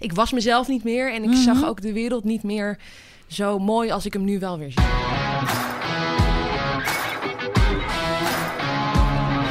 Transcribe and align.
ik 0.00 0.12
was 0.12 0.32
mezelf 0.32 0.68
niet 0.68 0.84
meer 0.84 1.12
en 1.14 1.22
ik 1.22 1.28
Mhm. 1.30 1.36
zag 1.42 1.64
ook 1.64 1.80
de 1.80 1.92
wereld 1.92 2.24
niet 2.24 2.42
meer 2.42 2.78
zo 3.26 3.58
mooi 3.58 3.90
als 3.90 4.06
ik 4.06 4.12
hem 4.12 4.24
nu 4.24 4.38
wel 4.38 4.58
weer 4.58 4.70
zie. 4.72 4.82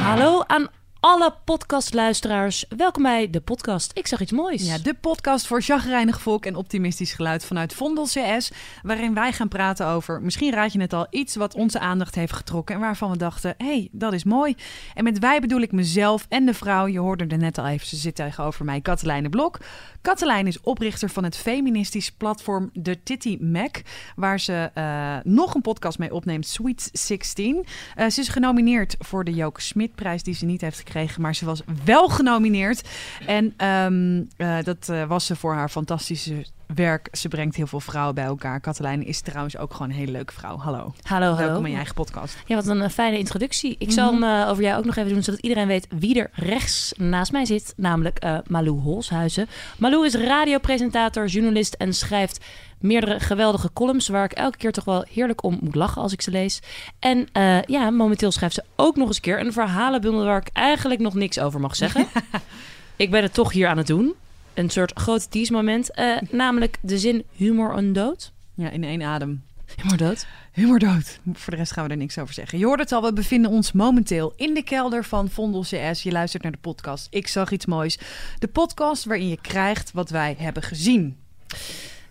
Hallo 0.02 0.42
aan 0.46 0.68
alle 1.00 1.34
podcastluisteraars. 1.44 2.64
Welkom 2.76 3.02
bij 3.02 3.30
de 3.30 3.40
podcast 3.40 3.90
Ik 3.94 4.06
zag 4.06 4.20
iets 4.20 4.32
moois. 4.32 4.66
Ja, 4.66 4.78
de 4.78 4.94
podcast 4.94 5.46
voor 5.46 5.62
chagrijnig 5.62 6.20
volk 6.20 6.46
en 6.46 6.54
optimistisch 6.54 7.12
geluid 7.12 7.44
vanuit 7.44 7.74
Vondel 7.74 8.04
CS. 8.04 8.52
Waarin 8.82 9.14
wij 9.14 9.32
gaan 9.32 9.48
praten 9.48 9.86
over, 9.86 10.22
misschien 10.22 10.52
raad 10.52 10.72
je 10.72 10.80
het 10.80 10.92
al, 10.92 11.06
iets 11.10 11.36
wat 11.36 11.54
onze 11.54 11.78
aandacht 11.78 12.14
heeft 12.14 12.32
getrokken. 12.32 12.74
En 12.74 12.80
waarvan 12.80 13.10
we 13.10 13.16
dachten, 13.16 13.54
hé, 13.58 13.66
hey, 13.66 13.88
dat 13.92 14.12
is 14.12 14.24
mooi. 14.24 14.54
En 14.94 15.04
met 15.04 15.18
wij 15.18 15.40
bedoel 15.40 15.60
ik 15.60 15.72
mezelf 15.72 16.26
en 16.28 16.46
de 16.46 16.54
vrouw. 16.54 16.86
Je 16.86 16.98
hoorde 16.98 17.26
er 17.26 17.38
net 17.38 17.58
al 17.58 17.66
even, 17.66 17.86
ze 17.86 17.96
zit 17.96 18.14
tegenover 18.14 18.64
mij, 18.64 18.80
Katelijne 18.80 19.28
Blok. 19.28 19.58
Katelijn 20.00 20.46
is 20.46 20.60
oprichter 20.60 21.10
van 21.10 21.24
het 21.24 21.36
feministisch 21.36 22.10
platform 22.10 22.70
The 22.82 23.02
Titty 23.02 23.38
Mac. 23.40 23.80
Waar 24.16 24.40
ze 24.40 24.70
eh, 24.74 25.16
nog 25.22 25.54
een 25.54 25.60
podcast 25.60 25.98
mee 25.98 26.14
opneemt, 26.14 26.46
Sweet 26.46 26.88
16. 26.92 27.66
Eh, 27.94 28.08
ze 28.08 28.20
is 28.20 28.28
genomineerd 28.28 28.96
voor 28.98 29.24
de 29.24 29.34
Joke 29.34 29.60
Smitprijs, 29.60 30.22
die 30.22 30.34
ze 30.34 30.44
niet 30.44 30.60
heeft 30.60 30.76
gekregen. 30.76 30.89
Maar 31.18 31.34
ze 31.34 31.44
was 31.44 31.60
wel 31.84 32.08
genomineerd. 32.08 32.88
En 33.26 33.54
ehm, 33.56 34.22
eh, 34.36 34.64
dat 34.64 34.88
eh, 34.88 35.04
was 35.04 35.26
ze 35.26 35.36
voor 35.36 35.54
haar 35.54 35.68
fantastische 35.68 36.44
werk. 36.74 37.08
Ze 37.12 37.28
brengt 37.28 37.56
heel 37.56 37.66
veel 37.66 37.80
vrouwen 37.80 38.14
bij 38.14 38.24
elkaar. 38.24 38.60
Katelijn 38.60 39.06
is 39.06 39.20
trouwens 39.20 39.56
ook 39.56 39.72
gewoon 39.72 39.90
een 39.90 39.96
hele 39.96 40.12
leuke 40.12 40.32
vrouw. 40.32 40.56
Hallo. 40.56 40.94
Hallo, 41.02 41.26
hallo. 41.26 41.36
Welkom 41.36 41.64
in 41.64 41.70
je 41.70 41.76
eigen 41.76 41.94
podcast. 41.94 42.36
Ja, 42.46 42.54
wat 42.54 42.66
een 42.66 42.82
eh, 42.82 42.88
fijne 42.88 43.18
introductie. 43.18 43.76
Ik 43.78 43.90
zal 43.90 44.12
hem 44.12 44.22
eh, 44.22 44.48
over 44.48 44.62
jou 44.62 44.78
ook 44.78 44.84
nog 44.84 44.96
even 44.96 45.12
doen, 45.12 45.22
zodat 45.22 45.40
iedereen 45.40 45.66
weet 45.66 45.86
wie 45.98 46.20
er 46.20 46.30
rechts 46.32 46.92
naast 46.96 47.32
mij 47.32 47.44
zit. 47.44 47.72
Namelijk 47.76 48.18
eh, 48.18 48.38
Malou 48.46 48.80
Holshuizen. 48.80 49.48
Malou 49.78 50.06
is 50.06 50.14
radiopresentator, 50.14 51.26
journalist 51.26 51.74
en 51.74 51.94
schrijft 51.94 52.44
meerdere 52.78 53.20
geweldige 53.20 53.72
columns... 53.72 54.08
waar 54.08 54.24
ik 54.24 54.32
elke 54.32 54.56
keer 54.56 54.72
toch 54.72 54.84
wel 54.84 55.04
heerlijk 55.12 55.42
om 55.42 55.58
moet 55.60 55.74
lachen 55.74 56.02
als 56.02 56.12
ik 56.12 56.22
ze 56.22 56.30
lees. 56.30 56.60
En 56.98 57.28
ja, 57.66 57.90
momenteel 57.90 58.30
schrijft 58.30 58.54
ze 58.54 58.64
ook 58.76 58.96
nog 58.96 59.06
eens 59.06 59.16
een 59.16 59.22
keer 59.22 59.40
een 59.40 59.52
verhalenbundel... 59.52 60.24
waar 60.24 60.40
ik 60.40 60.50
eigenlijk 60.52 61.00
nog 61.00 61.14
niks 61.14 61.38
over 61.40 61.60
mag 61.60 61.76
zeggen. 61.76 62.06
ik 62.96 63.10
ben 63.10 63.22
het 63.22 63.34
toch 63.34 63.52
hier 63.52 63.68
aan 63.68 63.76
het 63.76 63.86
doen. 63.86 64.14
Een 64.54 64.70
soort 64.70 64.92
groot 64.98 65.30
tease-moment. 65.30 65.90
eh, 65.90 66.16
namelijk 66.30 66.76
de 66.80 66.98
zin 66.98 67.24
humor 67.36 67.76
en 67.76 67.92
dood. 67.92 68.32
Ja, 68.54 68.70
in 68.70 68.84
één 68.84 69.02
adem. 69.02 69.42
Humor 69.76 69.96
dood. 69.96 70.26
Humor 70.52 70.78
dood. 70.78 71.20
Voor 71.32 71.52
de 71.52 71.58
rest 71.58 71.72
gaan 71.72 71.84
we 71.84 71.90
er 71.90 71.96
niks 71.96 72.18
over 72.18 72.34
zeggen. 72.34 72.58
Je 72.58 72.64
hoort 72.64 72.80
het 72.80 72.92
al, 72.92 73.02
we 73.02 73.12
bevinden 73.12 73.50
ons 73.50 73.72
momenteel 73.72 74.32
in 74.36 74.54
de 74.54 74.62
kelder 74.62 75.04
van 75.04 75.28
Vondel 75.28 75.60
CS. 75.60 76.02
Je 76.02 76.12
luistert 76.12 76.42
naar 76.42 76.52
de 76.52 76.58
podcast 76.60 77.06
Ik 77.10 77.26
zag 77.28 77.50
iets 77.50 77.66
moois. 77.66 77.98
De 78.38 78.48
podcast 78.48 79.04
waarin 79.04 79.28
je 79.28 79.40
krijgt 79.40 79.92
wat 79.92 80.10
wij 80.10 80.34
hebben 80.38 80.62
gezien. 80.62 81.16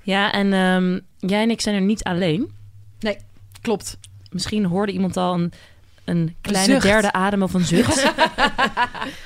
Ja, 0.02 0.32
en 0.32 0.54
ehm, 0.54 1.00
jij 1.18 1.42
en 1.42 1.50
ik 1.50 1.62
zijn 1.62 1.76
er 1.76 1.82
niet 1.82 2.04
alleen. 2.04 2.52
Nee, 3.00 3.18
klopt. 3.62 3.98
Misschien 4.32 4.66
hoorde 4.66 4.92
iemand 4.92 5.18
al 5.18 5.34
een, 5.34 5.52
een 6.10 6.36
kleine 6.42 6.74
zucht. 6.74 6.84
derde 6.84 7.12
adem 7.12 7.42
of 7.44 7.54
een 7.54 7.66
zucht. 7.66 8.04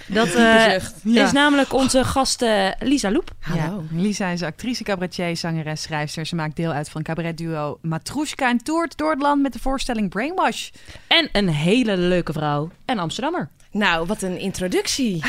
dat 0.08 0.28
eh, 0.28 0.72
zucht. 0.72 0.94
Ja. 1.04 1.26
is 1.26 1.32
namelijk 1.32 1.74
onze 1.74 2.04
gast 2.04 2.42
eh, 2.42 2.68
Lisa 2.80 3.12
Loep. 3.12 3.32
Hallo. 3.40 3.62
Ja, 3.92 4.02
Lisa 4.02 4.28
is 4.28 4.44
actrice, 4.44 4.84
cabaretier, 4.84 5.38
zangeres, 5.38 5.82
schrijfster. 5.82 6.26
Ze 6.26 6.36
maakt 6.36 6.56
deel 6.56 6.72
uit 6.72 6.90
van 6.90 7.02
cabaretduo 7.04 7.78
Matrushka 7.82 8.50
en 8.50 8.58
toert 8.64 8.98
door 8.98 9.12
het 9.12 9.22
land 9.22 9.42
met 9.42 9.54
de 9.54 9.60
voorstelling 9.60 10.10
Brainwash. 10.10 10.70
En 11.08 11.30
een 11.32 11.50
hele 11.50 11.98
leuke 11.98 12.34
vrouw. 12.34 12.70
En 12.86 13.00
Amsterdammer. 13.00 13.50
Nou, 13.72 14.06
wat 14.06 14.22
een 14.22 14.40
introductie. 14.40 15.24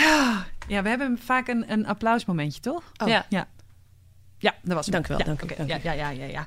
Ja, 0.69 0.82
we 0.82 0.88
hebben 0.88 1.19
vaak 1.25 1.48
een, 1.48 1.64
een 1.72 1.86
applausmomentje, 1.86 2.60
toch? 2.60 2.82
Oh. 3.02 3.08
Ja. 3.08 3.27
Ja. 3.28 3.47
Ja, 4.38 4.55
dat 4.62 4.75
was 4.75 4.86
hem. 4.86 4.94
Dank 4.94 5.05
u 5.06 5.08
wel, 5.08 5.19
Ja, 5.19 5.25
dank 5.25 5.41
u, 5.41 5.44
oké. 5.44 5.55
dank 5.56 5.84
u. 5.84 5.88
ja, 5.88 5.92
ja, 5.92 6.10
ja, 6.10 6.25
ja, 6.25 6.30
ja. 6.32 6.47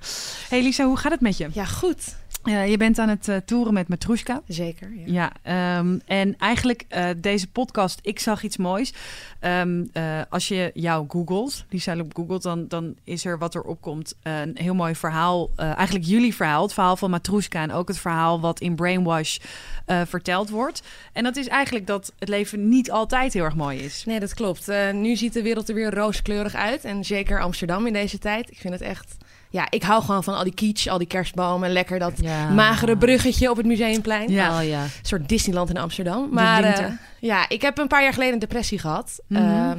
Hey 0.50 0.62
Lisa, 0.62 0.86
hoe 0.86 0.98
gaat 0.98 1.12
het 1.12 1.22
met 1.22 1.38
je? 1.38 1.48
Ja, 1.52 1.66
goed. 1.66 2.16
Eh, 2.48 2.70
je 2.70 2.78
bent 2.78 3.00
aan 3.00 3.10
het 3.10 3.28
eh, 3.28 3.36
toeren 3.46 3.74
met 3.74 3.88
Matrushka. 3.88 4.42
Zeker. 4.48 4.92
Ja. 4.96 5.04
Ja, 5.06 5.32
ehm, 5.78 6.00
en 6.06 6.36
eigenlijk 6.38 6.86
eh, 6.88 7.10
deze 7.18 7.48
podcast, 7.48 8.00
ik 8.02 8.20
zag 8.20 8.44
iets 8.44 8.58
moois. 8.58 8.94
Ehm, 9.40 9.86
eh, 9.94 10.22
als 10.30 10.48
je 10.48 10.72
jou 10.74 11.06
googelt, 11.08 11.66
Lisa 11.70 11.96
Loep 11.96 12.16
googelt, 12.16 12.44
dan, 12.44 12.68
dan 12.68 12.96
is 13.04 13.26
er 13.26 13.38
wat 13.38 13.56
er 13.56 13.62
opkomt 13.62 14.14
een 14.24 14.58
heel 14.60 14.76
mooi 14.76 14.96
verhaal. 14.96 15.50
eigenlijk 15.56 16.06
jullie 16.06 16.36
verhaal, 16.36 16.62
het 16.62 16.74
verhaal 16.74 16.98
van 16.98 17.10
Matrushka 17.10 17.62
en 17.62 17.72
ook 17.72 17.88
het 17.88 17.98
verhaal 17.98 18.40
wat 18.40 18.60
in 18.60 18.76
Brainwash 18.76 19.38
verteld 19.86 20.50
wordt. 20.50 20.82
En 21.14 21.24
dat 21.24 21.36
is 21.36 21.48
eigenlijk 21.48 21.88
dat 21.88 22.14
het 22.20 22.30
leven 22.30 22.70
niet 22.70 22.92
altijd 22.92 23.34
heel 23.34 23.44
erg 23.44 23.56
mooi 23.56 23.80
is. 23.80 24.06
Nee, 24.06 24.20
dat 24.20 24.34
klopt. 24.34 24.68
Nu 24.94 25.16
ziet 25.16 25.34
de 25.34 25.42
wereld 25.42 25.70
er 25.70 25.76
weer 25.76 25.94
rooskleurig 25.94 26.56
uit. 26.56 26.84
En 26.84 27.06
zeker 27.06 27.42
Amsterdam 27.42 27.88
in 27.88 27.94
deze 27.94 28.18
tijd. 28.18 28.52
Ik 28.52 28.58
vind 28.58 28.74
het 28.74 28.82
echt... 28.82 29.18
Ja, 29.50 29.68
ik 29.70 29.84
hou 29.84 30.04
gewoon 30.04 30.24
van 30.24 30.36
al 30.36 30.44
die 30.44 30.54
kitsch, 30.54 30.88
al 30.88 30.98
die 30.98 31.08
kerstbomen. 31.08 31.72
Lekker 31.72 32.00
dat 32.00 32.14
Ja. 32.16 32.50
magere 32.50 32.98
bruggetje 32.98 33.50
op 33.50 33.58
het 33.58 33.66
Museumplein. 33.66 34.30
Ja. 34.32 34.60
Oh 34.60 34.68
ja. 34.68 34.84
Een 34.84 34.90
soort 35.02 35.30
Disneyland 35.30 35.70
in 35.70 35.78
Amsterdam. 35.78 36.30
Maar 36.32 36.64
eh, 36.64 36.92
ja, 37.20 37.50
ik 37.50 37.62
heb 37.62 37.78
een 37.78 37.88
paar 37.88 38.04
jaar 38.04 38.14
geleden 38.14 38.34
een 38.34 38.40
depressie 38.40 38.80
gehad. 38.80 39.20
Mhm. 39.28 39.42
Ehm, 39.44 39.78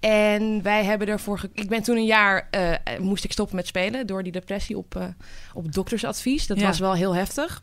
en 0.00 0.62
wij 0.62 0.84
hebben 0.84 1.08
ervoor... 1.08 1.40
Ik 1.52 1.68
ben 1.68 1.82
toen 1.82 1.96
een 1.96 2.04
jaar... 2.04 2.48
eh, 2.50 2.72
moest 3.00 3.24
ik 3.24 3.32
stoppen 3.32 3.56
met 3.56 3.66
spelen 3.66 4.06
door 4.06 4.22
die 4.22 4.32
depressie 4.32 4.76
op, 4.76 4.94
eh, 4.96 5.04
op 5.54 5.72
doktersadvies. 5.72 6.46
Dat 6.46 6.60
Ja. 6.60 6.66
was 6.66 6.78
wel 6.78 6.94
heel 6.94 7.14
heftig. 7.14 7.62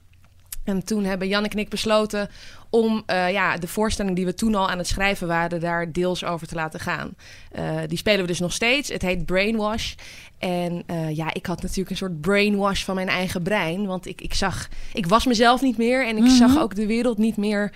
En 0.63 0.83
toen 0.85 1.03
hebben 1.03 1.27
Jan 1.27 1.45
en 1.45 1.57
ik 1.59 1.69
besloten 1.69 2.29
om 2.69 3.03
eh, 3.05 3.31
ja, 3.31 3.57
de 3.57 3.67
voorstelling 3.67 4.15
die 4.15 4.25
we 4.25 4.33
toen 4.33 4.55
al 4.55 4.69
aan 4.69 4.77
het 4.77 4.87
schrijven 4.87 5.27
waren, 5.27 5.59
daar 5.59 5.91
deels 5.91 6.23
over 6.23 6.47
te 6.47 6.55
laten 6.55 6.79
gaan. 6.79 7.15
Eh, 7.51 7.77
die 7.87 7.97
spelen 7.97 8.21
we 8.21 8.27
dus 8.27 8.39
nog 8.39 8.53
steeds. 8.53 8.89
Het 8.89 9.01
heet 9.01 9.25
Brainwash. 9.25 9.93
En 10.37 10.83
eh, 10.85 11.15
ja, 11.15 11.33
ik 11.33 11.45
had 11.45 11.61
natuurlijk 11.61 11.89
een 11.89 11.95
soort 11.97 12.21
brainwash 12.21 12.83
van 12.83 12.95
mijn 12.95 13.07
eigen 13.09 13.41
brein. 13.43 13.85
Want 13.85 14.05
ik, 14.07 14.21
ik 14.21 14.33
zag, 14.33 14.67
ik 14.93 15.05
was 15.05 15.25
mezelf 15.25 15.61
niet 15.61 15.77
meer 15.77 16.07
en 16.07 16.17
ik 16.17 16.23
Mhm. 16.23 16.35
zag 16.35 16.57
ook 16.59 16.75
de 16.75 16.85
wereld 16.85 17.17
niet 17.17 17.37
meer 17.37 17.71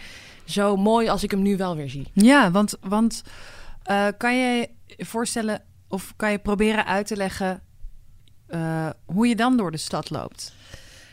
zo 0.45 0.75
mooi 0.75 1.07
als 1.07 1.23
ik 1.23 1.31
hem 1.31 1.41
nu 1.41 1.57
wel 1.57 1.75
weer 1.75 1.89
zie. 1.89 2.07
Ja, 2.13 2.51
want, 2.51 2.75
want 2.81 3.23
kan 4.17 4.35
je 4.37 4.69
je 4.85 5.05
voorstellen 5.05 5.61
of 5.87 6.13
kan 6.15 6.31
je 6.31 6.37
proberen 6.39 6.85
uit 6.85 7.07
te 7.07 7.15
leggen 7.15 7.61
hoe 9.05 9.27
je 9.27 9.35
dan 9.35 9.57
door 9.57 9.71
de 9.71 9.77
stad 9.77 10.09
loopt? 10.09 10.53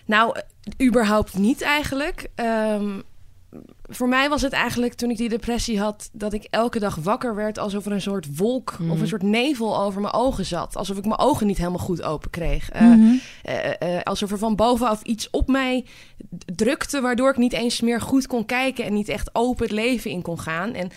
Nou, 0.04 0.36
überhaupt 0.82 1.34
niet 1.38 1.62
eigenlijk. 1.62 2.28
Ehm, 2.34 3.00
voor 3.82 4.08
mij 4.08 4.28
was 4.28 4.42
het 4.42 4.52
eigenlijk 4.52 4.94
toen 4.94 5.10
ik 5.10 5.16
die 5.16 5.28
depressie 5.28 5.80
had, 5.80 6.08
dat 6.12 6.32
ik 6.32 6.46
elke 6.50 6.78
dag 6.78 6.94
wakker 6.94 7.34
werd 7.34 7.58
alsof 7.58 7.86
er 7.86 7.92
een 7.92 8.00
soort 8.00 8.36
wolk 8.36 8.78
Mhm. 8.78 8.90
of 8.90 9.00
een 9.00 9.06
soort 9.08 9.22
nevel 9.22 9.78
over 9.80 10.00
mijn 10.00 10.12
ogen 10.14 10.44
zat. 10.44 10.76
Alsof 10.76 10.96
ik 10.96 11.04
mijn 11.04 11.18
ogen 11.18 11.46
niet 11.46 11.58
helemaal 11.58 11.78
goed 11.78 12.02
open 12.02 12.30
kreeg. 12.30 12.70
Eh, 12.70 12.82
Mhm. 12.82 13.14
eh, 13.42 13.96
eh, 13.96 14.02
alsof 14.02 14.30
er 14.30 14.38
van 14.38 14.56
bovenaf 14.56 15.02
iets 15.02 15.30
op 15.30 15.48
mij 15.48 15.84
drukte, 16.54 17.00
waardoor 17.00 17.30
ik 17.30 17.36
niet 17.36 17.52
eens 17.52 17.80
meer 17.80 18.00
goed 18.00 18.26
kon 18.26 18.46
kijken 18.46 18.84
en 18.84 18.92
niet 18.92 19.08
echt 19.08 19.30
open 19.32 19.62
het 19.64 19.72
leven 19.74 20.10
in 20.10 20.22
kon 20.22 20.40
gaan. 20.40 20.74
En 20.74 20.90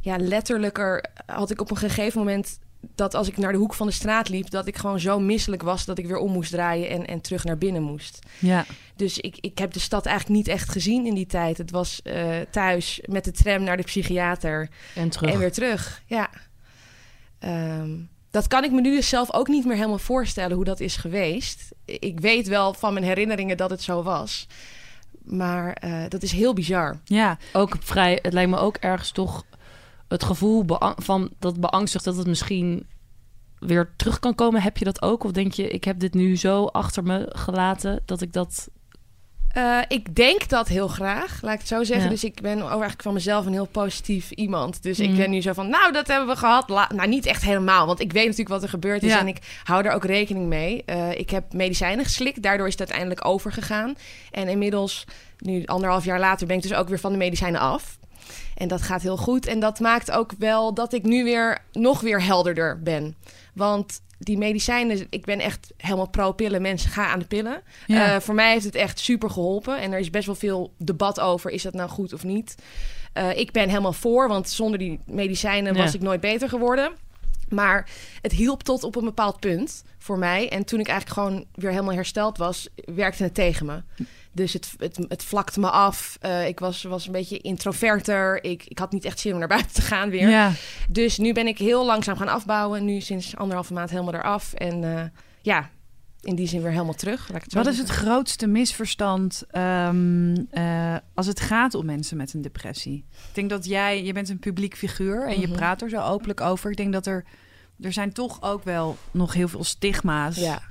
ja, 0.00 0.16
letterlijker 0.18 1.04
had 1.26 1.50
ik 1.50 1.60
op 1.60 1.70
een 1.70 1.76
gegeven 1.76 2.18
moment 2.18 2.58
dat 2.94 3.14
als 3.14 3.28
ik 3.28 3.36
naar 3.36 3.52
de 3.52 3.58
hoek 3.58 3.74
van 3.74 3.86
de 3.86 3.92
straat 3.92 4.28
liep, 4.28 4.50
dat 4.50 4.66
ik 4.66 4.76
gewoon 4.76 5.00
zo 5.00 5.18
misselijk 5.20 5.62
was 5.62 5.84
dat 5.84 5.98
ik 5.98 6.06
weer 6.06 6.16
om 6.18 6.32
moest 6.32 6.50
draaien 6.50 6.88
en, 6.88 7.06
en 7.06 7.20
terug 7.20 7.44
naar 7.44 7.58
binnen 7.58 7.82
moest. 7.82 8.18
Ja. 8.38 8.64
Dus 8.96 9.18
ik, 9.18 9.36
ik 9.40 9.58
heb 9.58 9.72
de 9.72 9.80
stad 9.80 10.06
eigenlijk 10.06 10.36
niet 10.36 10.48
echt 10.48 10.68
gezien 10.68 11.06
in 11.06 11.14
die 11.14 11.26
tijd. 11.26 11.58
Het 11.58 11.70
was 11.70 12.02
eh, 12.02 12.28
thuis 12.50 13.00
met 13.04 13.24
de 13.24 13.32
tram 13.32 13.62
naar 13.62 13.76
de 13.76 13.82
psychiater 13.82 14.68
En 14.94 15.08
terug. 15.10 15.32
en 15.32 15.38
weer 15.38 15.52
terug. 15.52 16.02
Ja. 16.06 16.30
Ehm, 17.38 17.90
dat 18.30 18.46
kan 18.46 18.64
ik 18.64 18.72
me 18.72 18.80
nu 18.80 18.94
dus 18.94 19.08
zelf 19.08 19.32
ook 19.32 19.48
niet 19.48 19.64
meer 19.64 19.76
helemaal 19.76 19.98
voorstellen 19.98 20.56
hoe 20.56 20.64
dat 20.64 20.80
is 20.80 20.96
geweest. 20.96 21.68
Ik 21.84 22.20
weet 22.20 22.48
wel 22.48 22.74
van 22.74 22.92
mijn 22.92 23.04
herinneringen 23.04 23.56
dat 23.56 23.70
het 23.70 23.82
zo 23.82 24.02
was. 24.02 24.46
Maar 25.22 25.72
eh, 25.72 26.02
dat 26.08 26.22
is 26.22 26.32
heel 26.32 26.54
bizar. 26.54 27.00
Ja, 27.04 27.38
Ook 27.52 27.76
vrij, 27.80 28.18
het 28.22 28.32
lijkt 28.32 28.50
me 28.50 28.58
ook 28.58 28.76
ergens 28.76 29.10
toch 29.10 29.44
het 30.10 30.24
gevoel 30.24 30.64
van 30.96 31.30
dat 31.38 31.60
beangstigt 31.60 32.04
dat 32.04 32.16
het 32.16 32.26
misschien 32.26 32.86
weer 33.58 33.92
terug 33.96 34.18
kan 34.18 34.34
komen. 34.34 34.62
Heb 34.62 34.76
je 34.76 34.84
dat 34.84 35.02
ook? 35.02 35.24
Of 35.24 35.32
denk 35.32 35.52
je, 35.52 35.68
ik 35.68 35.84
heb 35.84 35.98
dit 35.98 36.14
nu 36.14 36.36
zo 36.36 36.64
achter 36.64 37.02
me 37.02 37.26
gelaten 37.28 38.02
dat 38.04 38.20
ik 38.20 38.32
dat. 38.32 38.68
Eh, 39.50 39.78
ik 39.88 40.14
denk 40.16 40.48
dat 40.48 40.68
heel 40.68 40.88
graag, 40.88 41.42
laat 41.42 41.52
ik 41.52 41.58
het 41.58 41.68
zo 41.68 41.84
zeggen. 41.84 42.04
Ja. 42.04 42.10
Dus 42.10 42.24
ik 42.24 42.40
ben 42.40 42.62
ook 42.62 42.68
eigenlijk 42.68 43.02
van 43.02 43.12
mezelf 43.14 43.46
een 43.46 43.52
heel 43.52 43.66
positief 43.66 44.30
iemand. 44.30 44.82
Dus 44.82 44.98
Mm. 44.98 45.04
ik 45.04 45.16
ben 45.16 45.30
nu 45.30 45.40
zo 45.42 45.52
van, 45.52 45.68
nou, 45.68 45.92
dat 45.92 46.06
hebben 46.06 46.28
we 46.28 46.36
gehad. 46.36 46.68
La- 46.68 46.90
nou, 46.94 47.08
niet 47.08 47.26
echt 47.26 47.42
helemaal, 47.44 47.86
want 47.86 48.00
ik 48.00 48.12
weet 48.12 48.22
natuurlijk 48.24 48.48
wat 48.50 48.62
er 48.62 48.68
gebeurd 48.68 49.02
is. 49.02 49.10
Ja. 49.10 49.18
En 49.18 49.28
ik 49.28 49.60
hou 49.64 49.84
er 49.84 49.92
ook 49.92 50.04
rekening 50.04 50.46
mee. 50.46 50.82
Eh, 50.84 51.18
ik 51.18 51.30
heb 51.30 51.52
medicijnen 51.52 52.04
geslikt, 52.04 52.42
daardoor 52.42 52.66
is 52.66 52.72
het 52.72 52.80
uiteindelijk 52.80 53.26
overgegaan. 53.26 53.94
En 54.30 54.48
inmiddels, 54.48 55.04
nu 55.38 55.64
anderhalf 55.64 56.04
jaar 56.04 56.20
later, 56.20 56.46
ben 56.46 56.56
ik 56.56 56.62
dus 56.62 56.74
ook 56.74 56.88
weer 56.88 56.98
van 57.00 57.12
de 57.12 57.18
medicijnen 57.18 57.60
af. 57.60 57.98
En 58.54 58.68
dat 58.68 58.82
gaat 58.82 59.02
heel 59.02 59.16
goed. 59.16 59.46
En 59.46 59.60
dat 59.60 59.80
maakt 59.80 60.10
ook 60.10 60.32
wel 60.38 60.74
dat 60.74 60.92
ik 60.92 61.02
nu 61.02 61.24
weer 61.24 61.58
nog 61.72 62.00
weer 62.00 62.22
helderder 62.22 62.82
ben. 62.82 63.16
Want 63.54 64.00
die 64.18 64.38
medicijnen, 64.38 65.06
ik 65.10 65.24
ben 65.24 65.40
echt 65.40 65.72
helemaal 65.76 66.08
pro-pillen. 66.08 66.62
Mensen, 66.62 66.90
ga 66.90 67.06
aan 67.06 67.18
de 67.18 67.24
pillen. 67.24 67.62
Ja. 67.86 68.14
Eh, 68.14 68.20
voor 68.20 68.34
mij 68.34 68.52
heeft 68.52 68.64
het 68.64 68.74
echt 68.74 68.98
super 68.98 69.30
geholpen. 69.30 69.80
En 69.80 69.92
er 69.92 69.98
is 69.98 70.10
best 70.10 70.26
wel 70.26 70.34
veel 70.34 70.72
debat 70.78 71.20
over, 71.20 71.50
is 71.50 71.62
dat 71.62 71.74
nou 71.74 71.90
goed 71.90 72.12
of 72.12 72.24
niet? 72.24 72.54
Eh, 73.12 73.36
ik 73.36 73.52
ben 73.52 73.68
helemaal 73.68 73.92
voor, 73.92 74.28
want 74.28 74.48
zonder 74.48 74.78
die 74.78 75.00
medicijnen 75.06 75.76
was 75.76 75.94
ik 75.94 76.00
nooit 76.00 76.20
beter 76.20 76.48
geworden. 76.48 76.92
Maar 77.48 77.88
het 78.22 78.32
hielp 78.32 78.62
tot 78.62 78.84
op 78.84 78.96
een 78.96 79.04
bepaald 79.04 79.40
punt 79.40 79.84
voor 79.98 80.18
mij. 80.18 80.48
En 80.48 80.64
toen 80.64 80.80
ik 80.80 80.88
eigenlijk 80.88 81.20
gewoon 81.20 81.44
weer 81.54 81.70
helemaal 81.70 81.94
hersteld 81.94 82.38
was, 82.38 82.68
werkte 82.94 83.22
het 83.22 83.34
tegen 83.34 83.66
me. 83.66 83.82
Dus 84.32 84.52
het, 84.52 84.72
het, 84.78 85.04
het 85.08 85.24
vlakte 85.24 85.60
me 85.60 85.70
af. 85.70 86.18
Uh, 86.22 86.46
ik 86.46 86.60
was, 86.60 86.82
was 86.82 87.06
een 87.06 87.12
beetje 87.12 87.38
introverter. 87.38 88.44
Ik, 88.44 88.64
ik 88.66 88.78
had 88.78 88.92
niet 88.92 89.04
echt 89.04 89.18
zin 89.18 89.32
om 89.32 89.38
naar 89.38 89.48
buiten 89.48 89.72
te 89.72 89.82
gaan 89.82 90.10
weer. 90.10 90.28
Ja. 90.28 90.52
Dus 90.88 91.18
nu 91.18 91.32
ben 91.32 91.46
ik 91.46 91.58
heel 91.58 91.86
langzaam 91.86 92.16
gaan 92.16 92.28
afbouwen. 92.28 92.84
Nu 92.84 93.00
sinds 93.00 93.36
anderhalve 93.36 93.72
maand 93.72 93.90
helemaal 93.90 94.14
eraf. 94.14 94.52
En 94.52 94.82
uh, 94.82 95.02
ja, 95.42 95.70
in 96.22 96.34
die 96.34 96.46
zin 96.46 96.62
weer 96.62 96.70
helemaal 96.70 96.94
terug. 96.94 97.28
Laat 97.28 97.36
ik 97.36 97.44
het 97.44 97.54
Wat 97.54 97.66
is 97.66 97.78
het 97.78 97.88
grootste 97.88 98.46
misverstand 98.46 99.44
um, 99.52 100.46
uh, 100.52 100.96
als 101.14 101.26
het 101.26 101.40
gaat 101.40 101.74
om 101.74 101.86
mensen 101.86 102.16
met 102.16 102.34
een 102.34 102.42
depressie? 102.42 103.04
Ik 103.10 103.34
denk 103.34 103.50
dat 103.50 103.64
jij, 103.64 104.04
je 104.04 104.12
bent 104.12 104.28
een 104.28 104.38
publiek 104.38 104.76
figuur 104.76 105.22
en 105.22 105.26
mm 105.26 105.32
-hmm. 105.32 105.40
je 105.40 105.56
praat 105.56 105.82
er 105.82 105.88
zo 105.88 106.00
openlijk 106.00 106.40
over. 106.40 106.70
Ik 106.70 106.76
denk 106.76 106.92
dat 106.92 107.06
er, 107.06 107.24
er 107.80 107.92
zijn 107.92 108.12
toch 108.12 108.42
ook 108.42 108.64
wel 108.64 108.96
nog 109.10 109.32
heel 109.32 109.48
veel 109.48 109.64
stigma's. 109.64 110.36
Ja. 110.36 110.62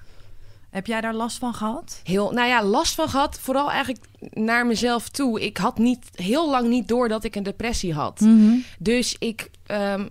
Heb 0.70 0.88
jij 0.88 1.02
daar 1.02 1.14
last 1.14 1.38
van 1.38 1.54
gehad? 1.54 2.02
Heel, 2.04 2.32
nou 2.32 2.48
ja, 2.48 2.64
last 2.64 2.96
van 2.96 3.10
gehad. 3.10 3.40
Vooral 3.40 3.72
eigenlijk 3.72 4.06
naar 4.20 4.66
mezelf 4.66 5.10
toe. 5.10 5.42
Ik 5.42 5.58
had 5.58 5.78
niet 5.78 6.10
heel 6.14 6.50
lang 6.50 6.68
niet 6.68 6.88
door 6.88 7.08
dat 7.08 7.24
ik 7.24 7.36
een 7.36 7.44
depressie 7.44 7.94
had. 7.94 8.20
Mm 8.20 8.40
-hmm. 8.40 8.64
Dus 8.80 9.16
ik. 9.20 9.50
Um, 9.68 10.10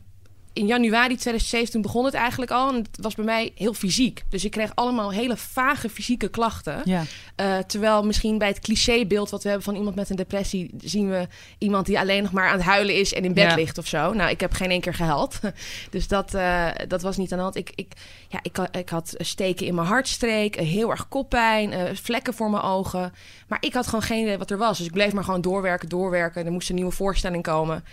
in 0.59 0.67
januari 0.67 1.17
2017 1.17 1.83
begon 1.83 2.05
het 2.05 2.15
eigenlijk 2.15 2.51
al. 2.51 2.69
En 2.69 2.75
het 2.75 2.99
was 3.01 3.15
bij 3.15 3.25
mij 3.25 3.53
heel 3.55 3.75
fysiek. 3.75 4.25
Dus 4.29 4.45
ik 4.45 4.51
kreeg 4.51 4.75
allemaal 4.75 5.13
hele 5.13 5.37
vage 5.37 5.89
fysieke 5.89 6.29
klachten. 6.29 6.81
Ja. 6.85 7.03
Uh, 7.41 7.59
terwijl 7.59 8.05
misschien 8.05 8.39
bij 8.39 8.49
het 8.49 8.61
clichébeeld 8.61 9.31
wat 9.31 9.43
we 9.43 9.49
hebben 9.49 9.67
van 9.67 9.77
iemand 9.77 9.97
met 9.97 10.11
een 10.11 10.17
depressie... 10.17 10.71
zien 10.81 11.11
we 11.11 11.27
iemand 11.59 11.87
die 11.87 11.99
alleen 11.99 12.23
nog 12.23 12.33
maar 12.33 12.49
aan 12.49 12.57
het 12.57 12.67
huilen 12.67 12.95
is 12.95 13.15
en 13.15 13.25
in 13.25 13.35
bed 13.35 13.51
Ja. 13.51 13.55
ligt 13.55 13.79
of 13.79 13.87
zo. 13.87 14.13
Nou, 14.13 14.31
ik 14.31 14.41
heb 14.41 14.53
geen 14.53 14.71
één 14.71 14.81
keer 14.81 14.95
gehuild. 14.95 15.39
Dus 15.91 16.09
dat, 16.09 16.35
uh, 16.35 16.69
dat 16.89 17.03
was 17.03 17.17
niet 17.17 17.33
aan 17.33 17.39
de 17.39 17.45
hand. 17.45 17.57
Ik, 17.57 17.73
ik, 17.75 17.93
ja, 18.29 18.39
ik, 18.43 18.59
ik 18.59 18.89
had 18.89 19.15
steken 19.17 19.67
in 19.67 19.75
mijn 19.75 19.87
hartstreek, 19.87 20.55
heel 20.55 20.91
erg 20.91 21.09
koppijn, 21.09 21.73
uh, 21.73 21.83
vlekken 21.93 22.35
voor 22.35 22.51
mijn 22.51 22.63
ogen. 22.63 23.13
Maar 23.49 23.59
ik 23.61 23.75
had 23.75 23.85
gewoon 23.85 24.03
geen 24.03 24.23
idee 24.23 24.39
wat 24.39 24.51
er 24.51 24.59
was. 24.59 24.79
Dus 24.79 24.87
ik 24.87 24.93
bleef 24.93 25.13
maar 25.13 25.25
gewoon 25.25 25.41
doorwerken, 25.41 25.89
doorwerken. 25.89 26.47
Er 26.47 26.53
moest 26.53 26.69
een 26.69 26.75
nieuwe 26.75 26.91
voorstelling 26.91 27.43
komen. 27.43 27.85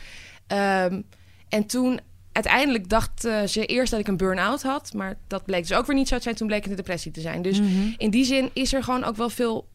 Um, 0.47 1.05
en 1.49 1.65
toen 1.65 1.99
uiteindelijk 2.35 2.89
dacht 2.89 3.25
uh, 3.25 3.43
ze 3.43 3.65
eerst 3.65 3.91
dat 3.91 3.99
ik 3.99 4.07
een 4.07 4.17
burn-out 4.17 4.63
had. 4.63 4.93
Maar 4.93 5.17
dat 5.27 5.45
bleek 5.45 5.67
dus 5.67 5.77
ook 5.77 5.85
weer 5.85 5.95
niet 5.95 6.07
zo 6.07 6.15
te 6.15 6.21
zijn. 6.21 6.35
Toen 6.35 6.47
bleek 6.47 6.61
het 6.61 6.69
een 6.69 6.77
depressie 6.77 7.11
te 7.11 7.21
zijn. 7.21 7.41
Dus 7.41 7.59
Mm 7.59 7.67
-hmm. 7.67 7.93
in 7.97 8.09
die 8.09 8.25
zin 8.25 8.49
is 8.53 8.73
er 8.73 8.83
gewoon 8.83 9.03
ook 9.03 9.15
wel 9.15 9.29
veel 9.29 9.67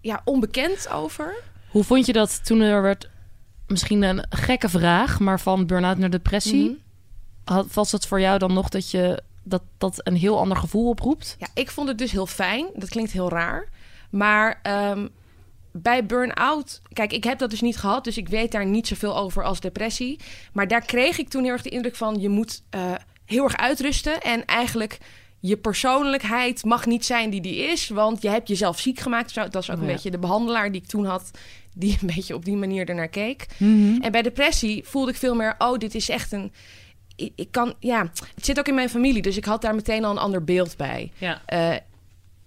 ja, 0.00 0.20
onbekend 0.24 0.88
over. 0.88 1.34
Hoe 1.68 1.84
vond 1.84 2.06
je 2.06 2.12
dat 2.12 2.44
toen 2.46 2.60
er 2.60 2.82
werd... 2.82 3.08
Misschien 3.66 4.02
een 4.02 4.26
gekke 4.30 4.68
vraag, 4.68 5.20
maar 5.20 5.40
van 5.40 5.66
burn-out 5.66 5.98
naar 5.98 6.10
depressie. 6.10 6.64
Mhm. 6.64 6.74
Had, 7.44 7.74
was 7.74 7.92
het 7.92 8.06
voor 8.06 8.20
jou 8.20 8.38
dan 8.38 8.52
nog 8.52 8.68
dat 8.68 8.90
je 8.90 9.22
dat, 9.42 9.62
dat 9.78 10.00
een 10.02 10.16
heel 10.16 10.38
ander 10.38 10.56
gevoel 10.56 10.88
oproept? 10.88 11.36
Ja, 11.38 11.46
ik 11.54 11.70
vond 11.70 11.88
het 11.88 11.98
dus 11.98 12.10
heel 12.10 12.26
fijn. 12.26 12.66
Dat 12.74 12.88
klinkt 12.88 13.12
heel 13.12 13.28
raar. 13.28 13.68
Maar 14.10 14.60
um, 14.90 15.10
bij 15.82 16.06
burn-out... 16.06 16.80
Kijk, 16.92 17.12
ik 17.12 17.24
heb 17.24 17.38
dat 17.38 17.50
dus 17.50 17.60
niet 17.60 17.76
gehad, 17.76 18.04
dus 18.04 18.16
ik 18.16 18.28
weet 18.28 18.52
daar 18.52 18.66
niet 18.66 18.86
zoveel 18.86 19.16
over 19.16 19.44
als 19.44 19.60
depressie. 19.60 20.20
Maar 20.52 20.68
daar 20.68 20.84
kreeg 20.84 21.18
ik 21.18 21.28
toen 21.28 21.42
heel 21.42 21.52
erg 21.52 21.62
de 21.62 21.68
indruk 21.68 21.96
van... 21.96 22.20
je 22.20 22.28
moet 22.28 22.62
uh, 22.74 22.94
heel 23.24 23.44
erg 23.44 23.56
uitrusten 23.56 24.20
en 24.20 24.44
eigenlijk... 24.44 24.98
je 25.40 25.56
persoonlijkheid 25.56 26.64
mag 26.64 26.86
niet 26.86 27.04
zijn 27.04 27.30
die 27.30 27.40
die 27.40 27.56
is... 27.56 27.88
want 27.88 28.22
je 28.22 28.28
hebt 28.28 28.48
jezelf 28.48 28.78
ziek 28.78 28.98
gemaakt. 29.00 29.34
Dat 29.34 29.54
was 29.54 29.70
ook 29.70 29.76
een 29.76 29.86
Ja. 29.86 29.92
beetje 29.92 30.10
de 30.10 30.18
behandelaar 30.18 30.72
die 30.72 30.80
ik 30.80 30.86
toen 30.88 31.04
had... 31.04 31.30
die 31.74 31.98
een 32.00 32.06
beetje 32.14 32.34
op 32.34 32.44
die 32.44 32.56
manier 32.56 32.88
ernaar 32.88 33.08
keek. 33.08 33.46
Mhm. 33.58 34.00
En 34.02 34.12
bij 34.12 34.22
depressie 34.22 34.84
voelde 34.84 35.10
ik 35.10 35.16
veel 35.16 35.34
meer... 35.34 35.54
oh, 35.58 35.78
dit 35.78 35.94
is 35.94 36.08
echt 36.08 36.32
een... 36.32 36.52
Ik, 37.16 37.32
ik 37.36 37.50
kan, 37.50 37.74
ja, 37.80 38.10
het 38.34 38.44
zit 38.44 38.58
ook 38.58 38.68
in 38.68 38.74
mijn 38.74 38.88
familie, 38.90 39.22
dus 39.22 39.36
ik 39.36 39.44
had 39.44 39.62
daar 39.62 39.74
meteen 39.74 40.04
al 40.04 40.10
een 40.10 40.18
ander 40.18 40.44
beeld 40.44 40.76
bij. 40.76 41.12
Ja. 41.18 41.42
Uh, 41.52 41.76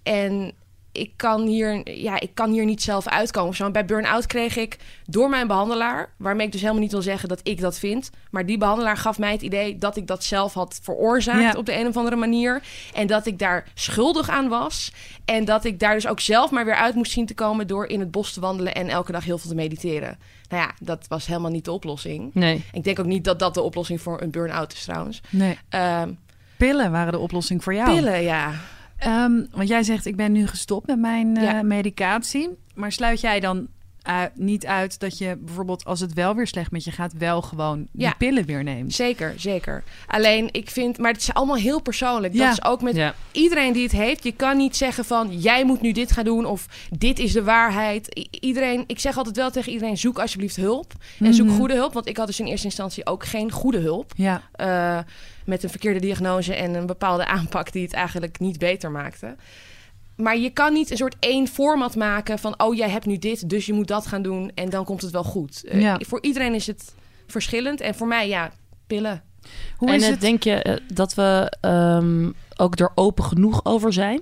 en 0.02 0.52
ik 0.92 1.12
kan, 1.16 1.46
hier, 1.46 1.98
ja, 1.98 2.20
ik 2.20 2.34
kan 2.34 2.50
hier 2.50 2.64
niet 2.64 2.82
zelf 2.82 3.08
uitkomen. 3.08 3.54
Zo, 3.54 3.70
bij 3.70 3.84
burn-out 3.84 4.26
kreeg 4.26 4.56
ik 4.56 4.78
door 5.06 5.28
mijn 5.28 5.46
behandelaar... 5.46 6.12
waarmee 6.16 6.46
ik 6.46 6.52
dus 6.52 6.60
helemaal 6.60 6.82
niet 6.82 6.92
wil 6.92 7.02
zeggen 7.02 7.28
dat 7.28 7.40
ik 7.42 7.60
dat 7.60 7.78
vind... 7.78 8.10
maar 8.30 8.46
die 8.46 8.58
behandelaar 8.58 8.96
gaf 8.96 9.18
mij 9.18 9.32
het 9.32 9.42
idee 9.42 9.78
dat 9.78 9.96
ik 9.96 10.06
dat 10.06 10.24
zelf 10.24 10.54
had 10.54 10.80
veroorzaakt... 10.82 11.40
Ja. 11.40 11.52
op 11.58 11.66
de 11.66 11.78
een 11.78 11.86
of 11.86 11.96
andere 11.96 12.16
manier. 12.16 12.62
En 12.94 13.06
dat 13.06 13.26
ik 13.26 13.38
daar 13.38 13.66
schuldig 13.74 14.28
aan 14.28 14.48
was. 14.48 14.92
En 15.24 15.44
dat 15.44 15.64
ik 15.64 15.78
daar 15.78 15.94
dus 15.94 16.06
ook 16.06 16.20
zelf 16.20 16.50
maar 16.50 16.64
weer 16.64 16.74
uit 16.74 16.94
moest 16.94 17.12
zien 17.12 17.26
te 17.26 17.34
komen... 17.34 17.66
door 17.66 17.86
in 17.86 18.00
het 18.00 18.10
bos 18.10 18.32
te 18.32 18.40
wandelen 18.40 18.74
en 18.74 18.88
elke 18.88 19.12
dag 19.12 19.24
heel 19.24 19.38
veel 19.38 19.50
te 19.50 19.56
mediteren. 19.56 20.18
Nou 20.48 20.62
ja, 20.62 20.74
dat 20.80 21.06
was 21.08 21.26
helemaal 21.26 21.50
niet 21.50 21.64
de 21.64 21.72
oplossing. 21.72 22.34
Nee. 22.34 22.64
Ik 22.72 22.84
denk 22.84 22.98
ook 22.98 23.06
niet 23.06 23.24
dat 23.24 23.38
dat 23.38 23.54
de 23.54 23.62
oplossing 23.62 24.00
voor 24.00 24.20
een 24.20 24.30
burn-out 24.30 24.72
is 24.72 24.84
trouwens. 24.84 25.20
Nee. 25.30 25.58
Uh, 25.74 26.02
Pillen 26.56 26.90
waren 26.90 27.12
de 27.12 27.18
oplossing 27.18 27.62
voor 27.62 27.74
jou. 27.74 27.94
pillen, 27.94 28.22
ja. 28.22 28.52
Um, 29.06 29.46
want 29.50 29.68
jij 29.68 29.82
zegt, 29.82 30.06
ik 30.06 30.16
ben 30.16 30.32
nu 30.32 30.46
gestopt 30.46 30.86
met 30.86 30.98
mijn 30.98 31.34
Ja. 31.34 31.62
medicatie. 31.62 32.48
Maar 32.74 32.92
sluit 32.92 33.20
jij 33.20 33.40
dan 33.40 33.66
uh, 34.08 34.22
niet 34.34 34.66
uit 34.66 35.00
dat 35.00 35.18
je 35.18 35.36
bijvoorbeeld 35.40 35.84
als 35.84 36.00
het 36.00 36.12
wel 36.14 36.34
weer 36.34 36.46
slecht 36.46 36.70
met 36.70 36.84
je 36.84 36.90
gaat... 36.90 37.12
wel 37.18 37.42
gewoon 37.42 37.78
die 37.92 38.06
Ja. 38.06 38.14
pillen 38.18 38.44
weer 38.44 38.62
neemt? 38.64 38.94
Zeker, 38.94 39.34
zeker. 39.36 39.82
Alleen, 40.06 40.48
ik 40.52 40.70
vind... 40.70 40.98
Maar 40.98 41.12
het 41.12 41.20
is 41.20 41.32
allemaal 41.34 41.56
heel 41.56 41.80
persoonlijk. 41.80 42.34
Ja. 42.34 42.44
Dat 42.48 42.52
is 42.58 42.64
ook 42.64 42.82
met 42.82 42.96
Ja. 42.96 43.14
iedereen 43.32 43.72
die 43.72 43.82
het 43.82 43.92
heeft. 43.92 44.24
Je 44.24 44.32
kan 44.32 44.56
niet 44.56 44.76
zeggen 44.76 45.04
van... 45.04 45.38
jij 45.40 45.64
moet 45.64 45.80
nu 45.80 45.92
dit 45.92 46.12
gaan 46.12 46.24
doen 46.24 46.44
of 46.44 46.66
dit 46.90 47.18
is 47.18 47.32
de 47.32 47.42
waarheid. 47.42 48.18
I- 48.18 48.28
iedereen... 48.40 48.84
Ik 48.86 48.98
zeg 48.98 49.16
altijd 49.16 49.36
wel 49.36 49.50
tegen 49.50 49.72
iedereen... 49.72 49.98
zoek 49.98 50.18
alsjeblieft 50.18 50.56
hulp. 50.56 50.92
En 51.20 51.34
zoek 51.34 51.46
Mhm. 51.46 51.56
goede 51.56 51.74
hulp. 51.74 51.92
Want 51.92 52.08
ik 52.08 52.16
had 52.16 52.26
dus 52.26 52.40
in 52.40 52.46
eerste 52.46 52.66
instantie 52.66 53.06
ook 53.06 53.24
geen 53.24 53.50
goede 53.50 53.78
hulp. 53.78 54.12
Ja, 54.16 54.42
eh, 54.52 54.98
met 55.44 55.62
een 55.62 55.70
verkeerde 55.70 56.00
diagnose 56.00 56.54
en 56.54 56.74
een 56.74 56.86
bepaalde 56.86 57.26
aanpak... 57.26 57.72
die 57.72 57.82
het 57.82 57.92
eigenlijk 57.92 58.38
niet 58.38 58.58
beter 58.58 58.90
maakte. 58.90 59.36
Maar 60.20 60.38
je 60.38 60.50
kan 60.50 60.72
niet 60.72 60.90
een 60.90 60.96
soort 60.96 61.16
één 61.18 61.48
format 61.48 61.96
maken 61.96 62.38
van... 62.38 62.62
oh, 62.62 62.74
jij 62.74 62.90
hebt 62.90 63.06
nu 63.06 63.18
dit, 63.18 63.48
dus 63.48 63.66
je 63.66 63.72
moet 63.72 63.88
dat 63.88 64.06
gaan 64.06 64.22
doen... 64.22 64.50
en 64.54 64.70
dan 64.70 64.84
komt 64.84 65.02
het 65.02 65.10
wel 65.10 65.24
goed. 65.24 65.64
Eh, 65.64 65.80
Ja. 65.80 66.00
Voor 66.06 66.22
iedereen 66.22 66.54
is 66.54 66.66
het 66.66 66.94
verschillend. 67.26 67.80
En 67.80 67.94
voor 67.94 68.06
mij, 68.06 68.28
ja, 68.28 68.52
pillen. 68.86 69.22
hoe 69.76 69.88
en 69.88 69.94
is 69.94 70.06
het? 70.06 70.20
denk 70.20 70.42
je 70.42 70.62
eh, 70.62 70.76
dat 70.94 71.14
we 71.14 71.56
ehm, 71.60 72.30
ook 72.56 72.78
er 72.78 72.90
open 72.94 73.24
genoeg 73.24 73.64
over 73.64 73.92
zijn? 73.92 74.20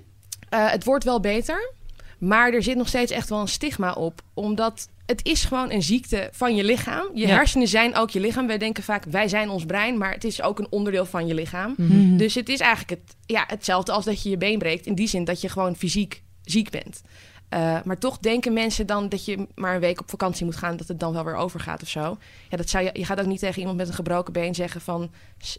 Eh, 0.49 0.71
het 0.71 0.85
wordt 0.85 1.05
wel 1.05 1.21
beter, 1.21 1.73
maar 2.19 2.53
er 2.53 2.63
zit 2.63 2.77
nog 2.77 2.89
steeds 2.89 3.13
echt 3.13 3.29
wel 3.29 3.41
een 3.41 3.49
stigma 3.49 3.93
op. 3.93 4.23
Omdat 4.35 4.89
het 5.09 5.25
is 5.25 5.45
gewoon 5.45 5.71
een 5.73 5.83
ziekte 5.83 6.29
van 6.33 6.57
je 6.57 6.65
lichaam. 6.65 7.07
Je 7.15 7.27
Ja. 7.27 7.35
hersenen 7.35 7.69
zijn 7.69 7.97
ook 7.97 8.11
je 8.11 8.21
lichaam. 8.21 8.47
Wij 8.47 8.59
denken 8.59 8.83
vaak, 8.83 9.05
wij 9.05 9.29
zijn 9.29 9.49
ons 9.49 9.65
brein, 9.65 9.99
maar 9.99 10.13
het 10.13 10.25
is 10.25 10.43
ook 10.43 10.59
een 10.59 10.67
onderdeel 10.71 11.07
van 11.07 11.27
je 11.27 11.35
lichaam. 11.35 11.75
Mhm. 11.77 12.17
Dus 12.17 12.35
het 12.35 12.49
is 12.49 12.61
eigenlijk 12.61 12.91
het, 12.91 13.17
ja, 13.27 13.45
hetzelfde 13.47 13.93
als 13.93 14.05
dat 14.05 14.23
je 14.23 14.31
je 14.31 14.37
been 14.37 14.59
breekt. 14.59 14.87
In 14.87 14.95
die 14.95 15.09
zin 15.09 15.25
dat 15.25 15.41
je 15.41 15.49
gewoon 15.49 15.77
fysiek 15.77 16.23
ziek 16.45 16.71
bent. 16.71 17.03
Eh, 17.49 17.77
maar 17.85 17.99
toch 17.99 18.19
denken 18.19 18.53
mensen 18.53 18.87
dan 18.87 19.09
dat 19.09 19.25
je 19.25 19.47
maar 19.55 19.75
een 19.75 19.81
week 19.81 20.01
op 20.01 20.11
vakantie 20.11 20.45
moet 20.45 20.57
gaan... 20.57 20.77
dat 20.77 20.89
het 20.89 21.01
dan 21.01 21.13
wel 21.13 21.25
weer 21.25 21.37
overgaat 21.37 21.83
of 21.83 21.89
zo. 21.89 22.19
Ja, 22.49 22.57
dat 22.57 22.69
zou 22.71 22.85
je, 22.85 22.91
je 22.93 23.05
gaat 23.05 23.21
ook 23.21 23.27
niet 23.27 23.39
tegen 23.39 23.59
iemand 23.59 23.77
met 23.77 23.89
een 23.89 23.95
gebroken 23.95 24.33
been 24.33 24.55
zeggen 24.55 24.81
van... 24.81 25.11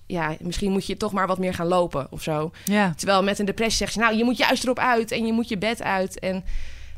ja, 0.06 0.36
misschien 0.40 0.72
moet 0.72 0.86
je 0.86 0.98
toch 0.98 1.12
maar 1.12 1.28
wat 1.28 1.38
meer 1.40 1.54
gaan 1.54 1.68
lopen 1.68 2.08
of 2.10 2.22
zo. 2.22 2.52
Ja, 2.66 2.94
Terwijl 2.96 3.24
met 3.24 3.40
een 3.40 3.46
depressie 3.46 3.78
zeggen 3.78 4.00
ze, 4.02 4.06
nou, 4.08 4.18
je 4.18 4.24
moet 4.24 4.38
juist 4.38 4.64
erop 4.64 4.80
uit 4.80 5.12
en 5.12 5.26
je 5.26 5.34
moet 5.34 5.50
je 5.50 5.58
bed 5.58 5.82
uit. 5.82 6.20
En 6.20 6.44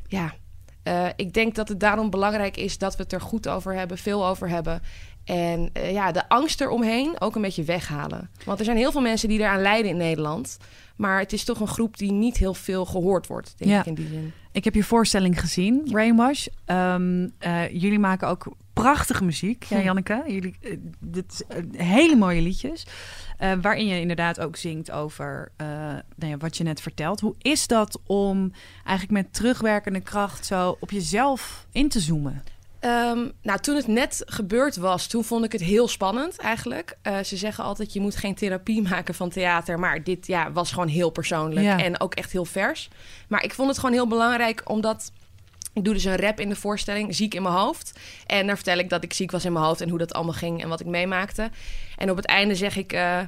ja, 0.08 0.34
eh, 0.84 1.06
ik 1.16 1.34
denk 1.34 1.56
dat 1.56 1.68
het 1.68 1.80
daarom 1.80 2.10
belangrijk 2.10 2.58
is 2.58 2.78
dat 2.78 2.96
we 2.96 3.04
het 3.04 3.14
er 3.14 3.22
goed 3.22 3.48
over 3.48 3.76
hebben, 3.76 3.98
veel 3.98 4.26
over 4.28 4.50
hebben. 4.50 4.82
En 5.26 5.70
eh, 5.74 5.92
ja, 5.92 6.12
de 6.12 6.30
angst 6.30 6.62
eromheen 6.62 7.16
ook 7.22 7.36
een 7.36 7.42
beetje 7.42 7.64
weghalen. 7.64 8.30
Want 8.46 8.60
er 8.60 8.66
zijn 8.66 8.78
heel 8.78 8.92
veel 8.92 9.02
mensen 9.02 9.30
die 9.30 9.40
eraan 9.40 9.62
lijden 9.62 9.92
in 9.92 9.98
Nederland. 9.98 10.58
Maar 10.96 11.20
het 11.20 11.34
is 11.34 11.44
toch 11.44 11.60
een 11.60 11.68
groep 11.68 11.98
die 11.98 12.12
niet 12.12 12.38
heel 12.38 12.54
veel 12.54 12.86
gehoord 12.86 13.28
wordt, 13.28 13.54
denk 13.58 13.72
Ja. 13.72 13.80
ik 13.80 13.86
in 13.86 13.94
die 13.94 14.08
zin. 14.08 14.34
ik 14.52 14.64
heb 14.64 14.74
je 14.74 14.84
voorstelling 14.84 15.40
gezien, 15.40 15.82
Brainwash. 15.92 16.48
Ehm, 16.66 17.28
eh, 17.40 17.70
jullie 17.70 18.00
maken 18.00 18.28
ook 18.28 18.56
prachtige 18.82 19.24
muziek, 19.24 19.64
ja, 19.64 19.78
Hm. 19.78 19.84
Janneke. 19.84 20.24
Jullie, 20.28 20.56
eh, 20.62 20.78
dit 21.00 21.32
is, 21.32 21.44
eh, 21.48 21.86
hele 21.88 22.16
mooie 22.16 22.42
liedjes. 22.42 22.86
eh, 23.38 23.52
waarin 23.62 23.88
je 23.88 24.00
inderdaad 24.00 24.40
ook 24.40 24.56
zingt 24.56 24.92
over 24.92 25.52
nou 26.16 26.32
ja, 26.32 26.38
wat 26.38 26.58
je 26.58 26.64
net 26.64 26.82
vertelt. 26.82 27.20
Hoe 27.20 27.36
is 27.38 27.68
dat 27.68 28.00
om 28.06 28.52
eigenlijk 28.86 29.12
met 29.24 29.34
terugwerkende 29.34 30.00
kracht 30.02 30.46
zo 30.46 30.78
op 30.80 30.92
jezelf 30.92 31.66
in 31.72 31.90
te 31.90 32.00
zoomen? 32.00 32.44
Ehm, 32.80 33.20
nou, 33.42 33.60
toen 33.60 33.76
het 33.76 33.88
net 33.88 34.22
gebeurd 34.26 34.76
was, 34.76 35.08
toen 35.08 35.24
vond 35.24 35.46
ik 35.46 35.52
het 35.52 35.62
heel 35.62 35.88
spannend 35.88 36.38
eigenlijk. 36.38 36.98
Ze 37.24 37.38
zeggen 37.38 37.64
altijd, 37.64 37.94
je 37.94 38.00
moet 38.02 38.16
geen 38.16 38.36
therapie 38.36 38.82
maken 38.90 39.14
van 39.16 39.30
theater. 39.30 39.80
Maar 39.80 40.04
dit 40.04 40.28
ja, 40.28 40.52
was 40.52 40.72
gewoon 40.72 40.88
heel 40.88 41.10
persoonlijk 41.10 41.66
Ja. 41.66 41.78
en 41.78 42.00
ook 42.00 42.14
echt 42.16 42.32
heel 42.32 42.46
vers. 42.46 42.90
Maar 43.28 43.44
ik 43.44 43.54
vond 43.54 43.70
het 43.70 43.78
gewoon 43.80 43.96
heel 43.96 44.08
belangrijk, 44.08 44.62
omdat... 44.70 45.12
Ik 45.74 45.84
doe 45.84 45.94
dus 45.94 46.04
een 46.04 46.16
rap 46.18 46.40
in 46.40 46.50
de 46.50 46.56
voorstelling, 46.56 47.16
ziek 47.16 47.34
in 47.34 47.42
mijn 47.42 47.56
hoofd. 47.56 48.00
En 48.26 48.48
daar 48.48 48.56
vertel 48.56 48.78
ik 48.78 48.90
dat 48.90 49.04
ik 49.04 49.14
ziek 49.14 49.32
was 49.32 49.46
in 49.46 49.54
mijn 49.54 49.66
hoofd 49.66 49.82
en 49.82 49.90
hoe 49.90 49.98
dat 49.98 50.14
allemaal 50.14 50.34
ging 50.34 50.62
en 50.64 50.70
wat 50.70 50.80
ik 50.80 50.86
meemaakte. 50.86 51.50
En 51.98 52.10
op 52.10 52.16
het 52.16 52.26
einde 52.26 52.56
zeg 52.56 52.78
ik... 52.78 52.94
eh 52.94 53.20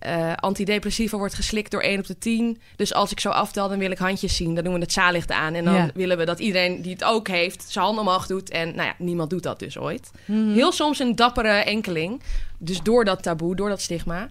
eh, 0.00 0.32
antidepressiva 0.36 1.16
wordt 1.16 1.34
geslikt 1.34 1.70
door 1.70 1.80
1 1.80 1.98
op 1.98 2.06
de 2.06 2.18
10. 2.18 2.60
Dus 2.76 2.94
als 2.94 3.10
ik 3.10 3.20
zo 3.20 3.28
aftel, 3.30 3.68
dan 3.68 3.78
wil 3.78 3.90
ik 3.90 3.98
handjes 3.98 4.36
zien. 4.36 4.54
Dan 4.54 4.64
doen 4.64 4.72
we 4.74 4.80
het 4.80 4.92
zaallicht 4.92 5.30
aan. 5.30 5.54
En 5.54 5.64
dan 5.64 5.74
Ja. 5.74 5.90
willen 5.94 6.18
we 6.18 6.24
dat 6.24 6.38
iedereen 6.38 6.82
die 6.82 6.92
het 6.92 7.04
ook 7.04 7.28
heeft... 7.28 7.64
zijn 7.68 7.84
handen 7.84 8.04
omhoog 8.04 8.26
doet. 8.26 8.50
En 8.50 8.74
nou 8.74 8.86
ja, 8.88 8.94
niemand 8.98 9.30
doet 9.30 9.42
dat 9.42 9.58
dus 9.58 9.78
ooit. 9.78 10.10
Mhm. 10.24 10.52
Heel 10.52 10.72
soms 10.72 10.98
een 10.98 11.16
dappere 11.16 11.48
enkeling. 11.48 12.22
Dus 12.58 12.82
door 12.82 13.04
dat 13.04 13.22
taboe, 13.22 13.56
door 13.56 13.68
dat 13.68 13.80
stigma. 13.80 14.28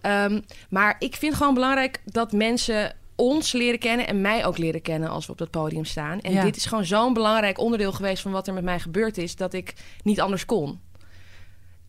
Ehm, 0.00 0.40
maar 0.68 0.96
ik 0.98 1.16
vind 1.16 1.34
gewoon 1.34 1.54
belangrijk 1.54 2.00
dat 2.04 2.32
mensen 2.32 2.92
ons 3.20 3.52
leren 3.52 3.78
kennen 3.78 4.06
en 4.06 4.20
mij 4.20 4.46
ook 4.46 4.58
leren 4.58 4.82
kennen 4.82 5.08
als 5.08 5.26
we 5.26 5.32
op 5.32 5.38
dat 5.38 5.50
podium 5.50 5.84
staan. 5.84 6.20
En 6.20 6.32
Ja. 6.32 6.42
dit 6.44 6.56
is 6.56 6.64
gewoon 6.66 6.84
zo'n 6.84 7.12
belangrijk 7.14 7.58
onderdeel 7.58 7.92
geweest 7.92 8.22
van 8.22 8.32
wat 8.32 8.46
er 8.48 8.54
met 8.54 8.64
mij 8.64 8.78
gebeurd 8.80 9.18
is, 9.18 9.36
dat 9.36 9.52
ik 9.52 9.74
niet 10.02 10.20
anders 10.20 10.44
kon. 10.46 10.80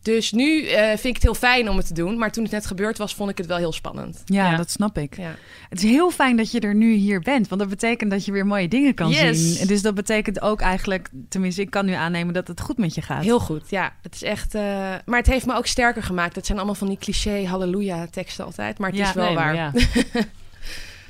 Dus 0.02 0.32
nu 0.32 0.66
eh, 0.66 0.86
vind 0.88 1.04
ik 1.04 1.14
het 1.14 1.22
heel 1.22 1.34
fijn 1.34 1.68
om 1.68 1.76
het 1.76 1.86
te 1.86 1.94
doen, 1.94 2.18
maar 2.18 2.32
toen 2.32 2.42
het 2.42 2.52
net 2.52 2.66
gebeurd 2.66 2.98
was, 2.98 3.14
vond 3.14 3.30
ik 3.30 3.38
het 3.38 3.46
wel 3.46 3.56
heel 3.56 3.72
spannend. 3.72 4.22
Ja, 4.24 4.50
Ja. 4.50 4.56
dat 4.56 4.70
snap 4.70 4.98
ik. 4.98 5.16
Ja. 5.16 5.34
Het 5.68 5.82
is 5.82 5.90
heel 5.90 6.10
fijn 6.10 6.36
dat 6.36 6.50
je 6.50 6.60
er 6.60 6.74
nu 6.74 6.92
hier 6.92 7.20
bent, 7.20 7.48
want 7.48 7.60
dat 7.60 7.70
betekent 7.70 8.10
dat 8.10 8.24
je 8.24 8.32
weer 8.32 8.46
mooie 8.46 8.68
dingen 8.68 8.94
kan 8.94 9.08
Yes. 9.10 9.38
zien. 9.52 9.60
En 9.60 9.66
Dus 9.66 9.82
dat 9.82 9.94
betekent 9.94 10.40
ook 10.40 10.60
eigenlijk, 10.60 11.08
tenminste, 11.28 11.60
ik 11.60 11.70
kan 11.70 11.86
nu 11.86 11.92
aannemen 11.92 12.34
dat 12.34 12.48
het 12.48 12.60
goed 12.60 12.78
met 12.78 12.94
je 12.94 13.02
gaat. 13.02 13.22
Heel 13.24 13.40
goed, 13.40 13.70
ja. 13.70 13.92
Het 14.02 14.14
is 14.14 14.22
echt. 14.22 14.54
eh, 14.54 14.62
maar 15.04 15.18
het 15.18 15.26
heeft 15.26 15.46
me 15.46 15.54
ook 15.56 15.66
sterker 15.66 16.02
gemaakt. 16.02 16.36
Het 16.36 16.46
zijn 16.46 16.58
allemaal 16.58 16.74
van 16.76 16.88
die 16.88 16.98
cliché 16.98 17.44
halleluja 17.46 18.06
teksten 18.10 18.44
altijd, 18.44 18.78
maar 18.78 18.88
het 18.88 18.98
Ja, 18.98 19.08
is 19.08 19.14
wel 19.14 19.24
Nee, 19.26 19.34
waar. 19.34 19.72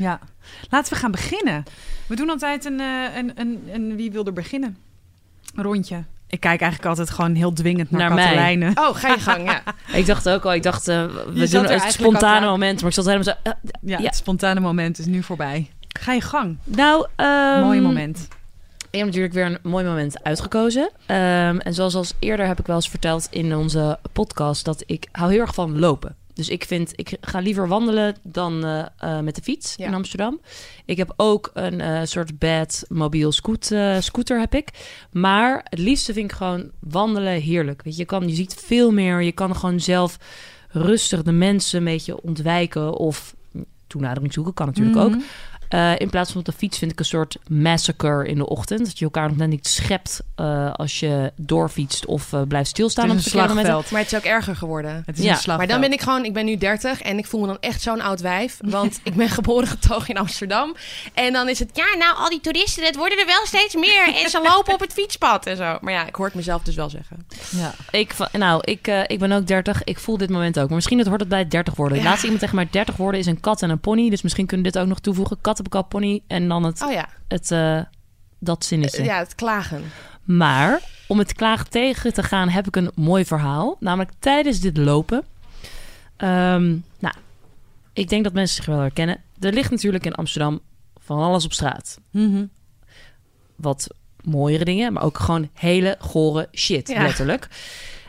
ja. 0.03 0.19
Laten 0.71 0.93
we 0.93 0.99
gaan 0.99 1.11
beginnen. 1.11 1.65
We 2.07 2.17
doen 2.17 2.31
altijd 2.31 2.65
een, 2.65 2.81
eh, 2.81 3.17
een, 3.17 3.33
een, 3.35 3.69
een 3.73 3.97
wie 3.97 4.13
wil 4.13 4.25
er 4.27 4.33
beginnen? 4.33 4.77
Rondje. 5.55 6.05
Ik 6.27 6.41
kijk 6.41 6.61
eigenlijk 6.61 6.91
altijd 6.91 7.11
gewoon 7.11 7.35
heel 7.35 7.53
dwingend 7.53 7.91
naar, 7.91 8.01
Naar 8.01 8.15
mij. 8.15 8.25
Katelijne. 8.25 8.71
Oh, 8.75 8.95
ga 8.97 9.09
je 9.09 9.19
gang, 9.21 9.45
ja. 9.51 9.63
Ik 9.99 10.07
dacht 10.07 10.29
ook 10.29 10.45
al, 10.45 10.55
ik 10.55 10.63
dacht, 10.63 10.89
eh, 10.89 11.05
we 11.35 11.49
doen 11.49 11.65
het 11.65 11.93
spontane 11.93 12.47
moment. 12.47 12.81
Maar 12.81 12.89
ik 12.89 12.95
zat 12.95 13.05
helemaal 13.05 13.25
zo... 13.25 13.51
eh, 13.51 13.53
Ja, 13.81 13.99
Ja. 13.99 14.05
het 14.05 14.17
spontane 14.17 14.61
moment 14.61 14.99
is 14.99 15.07
nu 15.07 15.23
voorbij. 15.23 15.71
Ga 15.99 16.13
je 16.13 16.21
gang. 16.21 16.57
nou, 16.65 17.07
ehm, 17.17 17.61
Mooi 17.61 17.81
moment. 17.81 18.29
Ik 18.91 18.99
heb 18.99 19.07
natuurlijk 19.07 19.35
weer 19.35 19.45
een 19.47 19.59
mooi 19.63 19.85
moment 19.85 20.25
uitgekozen. 20.25 20.91
Ehm, 21.07 21.57
en 21.59 21.75
zoals 21.75 21.95
als 21.95 22.15
eerder 22.19 22.47
heb 22.47 22.59
ik 22.61 22.67
wel 22.67 22.77
eens 22.77 22.89
verteld 22.89 23.27
in 23.31 23.55
onze 23.57 23.99
podcast... 24.13 24.65
dat 24.65 24.83
ik 24.87 25.09
hou 25.13 25.31
heel 25.33 25.41
erg 25.41 25.55
van 25.55 25.79
lopen. 25.79 26.17
Dus 26.35 26.49
ik 26.49 26.65
vind, 26.65 26.93
ik 26.97 27.17
ga 27.21 27.39
liever 27.39 27.69
wandelen 27.69 28.17
dan 28.23 28.65
eh, 28.65 28.87
eh, 28.99 29.21
met 29.21 29.35
de 29.35 29.43
fiets 29.43 29.75
Ja. 29.77 29.87
in 29.87 29.95
Amsterdam. 29.95 30.41
Ik 30.85 30.97
heb 30.97 31.13
ook 31.17 31.51
een 31.55 31.81
eh, 31.81 32.01
soort 32.05 32.39
bad 32.39 32.85
mobiel 32.89 33.33
scoot, 33.33 33.71
scooter 33.99 34.41
heb 34.41 34.55
ik. 34.55 34.69
Maar 35.13 35.61
het 35.65 35.79
liefste 35.79 36.13
vind 36.13 36.31
ik 36.31 36.37
gewoon 36.37 36.71
wandelen 36.81 37.41
heerlijk. 37.41 37.83
Weet 37.83 37.95
je, 37.95 38.01
je, 38.01 38.07
kan, 38.07 38.29
je 38.29 38.35
ziet 38.35 38.55
veel 38.55 38.91
meer. 38.93 39.23
Je 39.23 39.33
kan 39.33 39.57
gewoon 39.57 39.81
zelf 39.81 40.17
rustig 40.69 41.23
de 41.23 41.33
mensen 41.33 41.79
een 41.79 41.85
beetje 41.85 42.23
ontwijken 42.23 42.97
of 42.97 43.35
toenadering 43.87 44.33
zoeken. 44.33 44.55
Kan 44.55 44.67
natuurlijk 44.67 44.97
ook. 44.97 45.15
Eh, 45.73 45.93
in 45.99 46.11
plaats 46.11 46.31
van 46.31 46.41
op 46.41 46.47
de 46.47 46.53
fiets 46.53 46.79
vind 46.79 46.93
ik 46.93 46.99
een 46.99 47.05
soort 47.05 47.37
massacre 47.49 48.27
in 48.27 48.37
de 48.37 48.49
ochtend. 48.49 48.85
Dat 48.87 48.99
je 48.99 49.05
elkaar 49.05 49.29
nog 49.29 49.37
net 49.37 49.49
niet 49.49 49.67
schept 49.69 50.21
eh, 50.35 50.73
als 50.73 51.01
je 51.01 51.33
doorfietst 51.37 52.07
of 52.07 52.33
eh, 52.33 52.43
blijft 52.49 52.69
stilstaan 52.69 53.09
Het 53.09 53.13
op 53.13 53.19
is 53.19 53.33
een 53.33 53.39
momenten. 53.39 53.57
slagveld. 53.65 53.91
Maar 53.91 54.01
het 54.01 54.13
is 54.13 54.19
ook 54.19 54.25
erger 54.25 54.57
geworden. 54.57 55.03
Het 55.07 55.19
is 55.19 55.25
Ja, 55.25 55.31
een 55.31 55.37
slagveld. 55.37 55.59
Maar 55.59 55.67
dan 55.67 55.81
ben 55.81 55.93
ik 55.99 56.01
gewoon, 56.03 56.25
ik 56.25 56.33
ben 56.33 56.45
nu 56.45 56.57
30 56.57 57.03
en 57.03 57.19
ik 57.19 57.27
voel 57.27 57.41
me 57.41 57.47
dan 57.47 57.57
echt 57.61 57.83
zo'n 57.83 58.01
oud 58.01 58.21
wijf. 58.21 58.59
Want 58.61 59.01
ik 59.03 59.15
ben 59.15 59.29
geboren 59.29 59.69
getogen 59.69 60.09
in 60.09 60.17
Amsterdam. 60.17 60.75
En 61.15 61.33
dan 61.33 61.49
is 61.49 61.59
het, 61.59 61.71
ja, 61.73 61.97
nou, 61.99 62.17
al 62.17 62.29
die 62.29 62.41
toeristen, 62.41 62.85
het 62.85 62.97
worden 62.97 63.19
er 63.19 63.27
wel 63.27 63.47
steeds 63.47 63.75
meer. 63.75 64.15
En 64.23 64.31
ze 64.31 64.41
lopen 64.43 64.75
op 64.75 64.81
het 64.81 64.93
fietspad 64.93 65.47
en 65.47 65.57
zo. 65.57 65.79
Maar 65.81 65.93
ja, 65.93 66.07
ik 66.07 66.15
hoor 66.15 66.27
het 66.27 66.35
mezelf 66.35 66.63
dus 66.63 66.75
wel 66.75 66.91
zeggen. 66.91 67.27
Ja. 67.51 67.75
Ik, 67.91 68.15
nou, 68.33 68.61
ik, 68.65 68.87
eh, 68.87 69.01
ik 69.07 69.19
ben 69.19 69.33
ook 69.33 69.47
30. 69.47 69.85
Ik 69.85 69.99
voel 69.99 70.17
dit 70.17 70.31
moment 70.31 70.59
ook. 70.59 70.67
Maar 70.67 70.75
misschien 70.75 70.99
het 70.99 71.07
hoort 71.07 71.21
het 71.21 71.29
bij 71.29 71.39
het 71.39 71.51
30 71.51 71.75
worden. 71.75 71.99
Ja. 71.99 72.05
Laatst 72.05 72.23
iemand 72.23 72.41
tegen 72.41 72.57
mij 72.57 72.69
30 72.71 72.97
worden 72.97 73.21
is 73.21 73.27
een 73.27 73.41
kat 73.41 73.63
en 73.63 73.71
een 73.71 73.81
pony. 73.81 74.11
Dus 74.11 74.23
misschien 74.23 74.47
kunnen 74.47 74.67
we 74.67 74.73
dit 74.73 74.83
ook 74.83 74.89
nog 74.89 75.01
toevoegen. 75.01 75.39
Kat 75.41 75.61
al, 75.69 75.85
pony. 75.85 76.23
En 76.27 76.49
dan 76.49 76.63
het, 76.65 76.83
Oh 76.83 76.93
ja, 76.93 77.09
het 77.29 77.51
eh, 77.51 77.81
dat 78.39 78.65
zinnetje. 78.65 79.05
ja 79.05 79.19
het 79.19 79.35
klagen. 79.35 79.83
Maar 80.25 80.81
om 81.09 81.19
het 81.19 81.33
klaag 81.33 81.65
tegen 81.69 82.13
te 82.13 82.23
gaan, 82.23 82.49
heb 82.49 82.67
ik 82.67 82.77
een 82.77 82.91
mooi 82.95 83.25
verhaal. 83.25 83.77
Namelijk 83.81 84.11
tijdens 84.19 84.61
dit 84.61 84.77
lopen. 84.77 85.25
Ehm, 86.17 86.77
nou, 86.99 87.15
ik 87.93 88.09
denk 88.09 88.25
dat 88.25 88.33
mensen 88.33 88.57
zich 88.57 88.67
wel 88.67 88.79
herkennen. 88.79 89.21
Er 89.41 89.53
ligt 89.53 89.71
natuurlijk 89.71 90.05
in 90.05 90.15
Amsterdam 90.15 90.61
van 91.01 91.19
alles 91.19 91.45
op 91.45 91.53
straat. 91.53 91.99
Mhm. 92.11 92.45
Wat 93.57 93.87
mooiere 94.23 94.65
dingen, 94.65 94.93
maar 94.93 95.03
ook 95.03 95.19
gewoon 95.19 95.49
hele 95.55 95.97
gore 95.99 96.49
shit, 96.53 96.89
Ja. 96.89 97.03
letterlijk. 97.03 97.49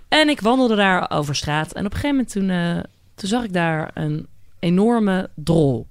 En 0.07 0.29
ik 0.29 0.41
wandelde 0.41 0.75
daar 0.75 1.11
over 1.11 1.35
straat. 1.35 1.71
En 1.73 1.85
op 1.85 1.93
een 1.93 1.99
gegeven 1.99 2.15
moment 2.15 2.31
toen, 2.31 2.49
eh, 2.49 2.91
toen 3.15 3.29
zag 3.29 3.43
ik 3.43 3.53
daar 3.53 3.91
een 3.93 4.27
enorme 4.59 5.29
drol. 5.35 5.87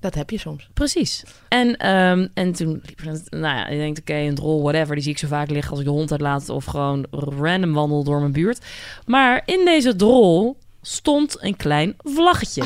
Dat 0.00 0.14
heb 0.14 0.30
je 0.30 0.38
soms. 0.38 0.68
Precies. 0.74 1.24
En, 1.48 1.76
ehm, 1.76 2.26
en 2.34 2.52
toen 2.52 2.82
liep 2.86 3.02
nou 3.30 3.56
ja, 3.56 3.68
je 3.68 3.76
denkt, 3.76 4.00
oké, 4.00 4.14
een 4.14 4.34
drol, 4.34 4.62
whatever, 4.62 4.94
die 4.94 5.02
zie 5.02 5.12
ik 5.12 5.18
zo 5.18 5.26
vaak 5.26 5.50
liggen 5.50 5.70
als 5.70 5.80
ik 5.80 5.86
de 5.86 5.90
hond 5.92 6.10
uitlaat 6.10 6.48
of 6.48 6.64
gewoon 6.64 7.06
random 7.10 7.72
wandel 7.72 8.04
door 8.04 8.20
mijn 8.20 8.32
buurt. 8.32 8.64
Maar 9.06 9.42
in 9.44 9.64
deze 9.64 9.96
drol 9.96 10.58
stond 10.82 11.36
een 11.40 11.56
klein 11.56 11.94
vlaggetje. 11.98 12.62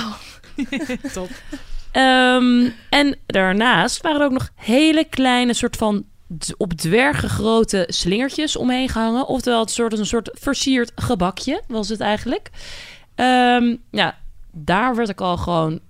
Top. 1.12 1.28
Ehm, 1.92 2.68
en 2.90 3.16
daarnaast 3.26 4.00
waren 4.00 4.20
er 4.20 4.26
ook 4.26 4.32
nog 4.32 4.50
hele 4.54 5.04
kleine 5.04 5.54
soort 5.54 5.76
van 5.76 6.04
op 6.56 6.72
dwergen 6.72 7.28
grote 7.28 7.84
slingertjes 7.88 8.56
omheen 8.56 8.88
gehangen. 8.88 9.26
Oftewel 9.26 9.60
het 9.60 9.70
soort, 9.70 9.98
een 9.98 10.06
soort 10.06 10.30
versierd 10.32 10.92
gebakje 10.94 11.62
was 11.66 11.88
het 11.88 12.00
eigenlijk. 12.00 12.50
Ehm, 13.14 13.76
ja, 13.90 14.18
daar 14.52 14.96
werd 14.96 15.08
ik 15.08 15.20
al 15.20 15.36
gewoon 15.36 15.80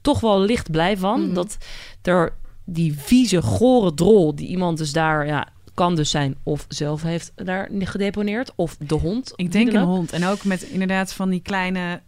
toch 0.00 0.20
wel 0.20 0.40
licht 0.40 0.70
blij 0.70 0.96
van. 0.96 1.24
Mhm. 1.24 1.34
Dat 1.34 1.56
er 2.02 2.32
die 2.64 2.98
vieze, 2.98 3.42
gore 3.42 3.94
drol 3.94 4.34
die 4.34 4.48
iemand 4.48 4.78
dus 4.78 4.92
daar... 4.92 5.26
Ja, 5.26 5.48
kan 5.74 5.94
dus 5.94 6.10
zijn 6.10 6.36
of 6.42 6.64
zelf 6.68 7.02
heeft 7.02 7.32
daar 7.34 7.68
gedeponeerd. 7.78 8.52
Of 8.54 8.76
de 8.76 8.94
hond. 8.94 9.32
Ik 9.36 9.52
denk 9.52 9.72
een 9.72 9.82
hond. 9.82 10.12
En 10.12 10.26
ook 10.26 10.44
met 10.44 10.62
inderdaad 10.62 11.12
van 11.12 11.30
die 11.30 11.40
kleine, 11.40 12.00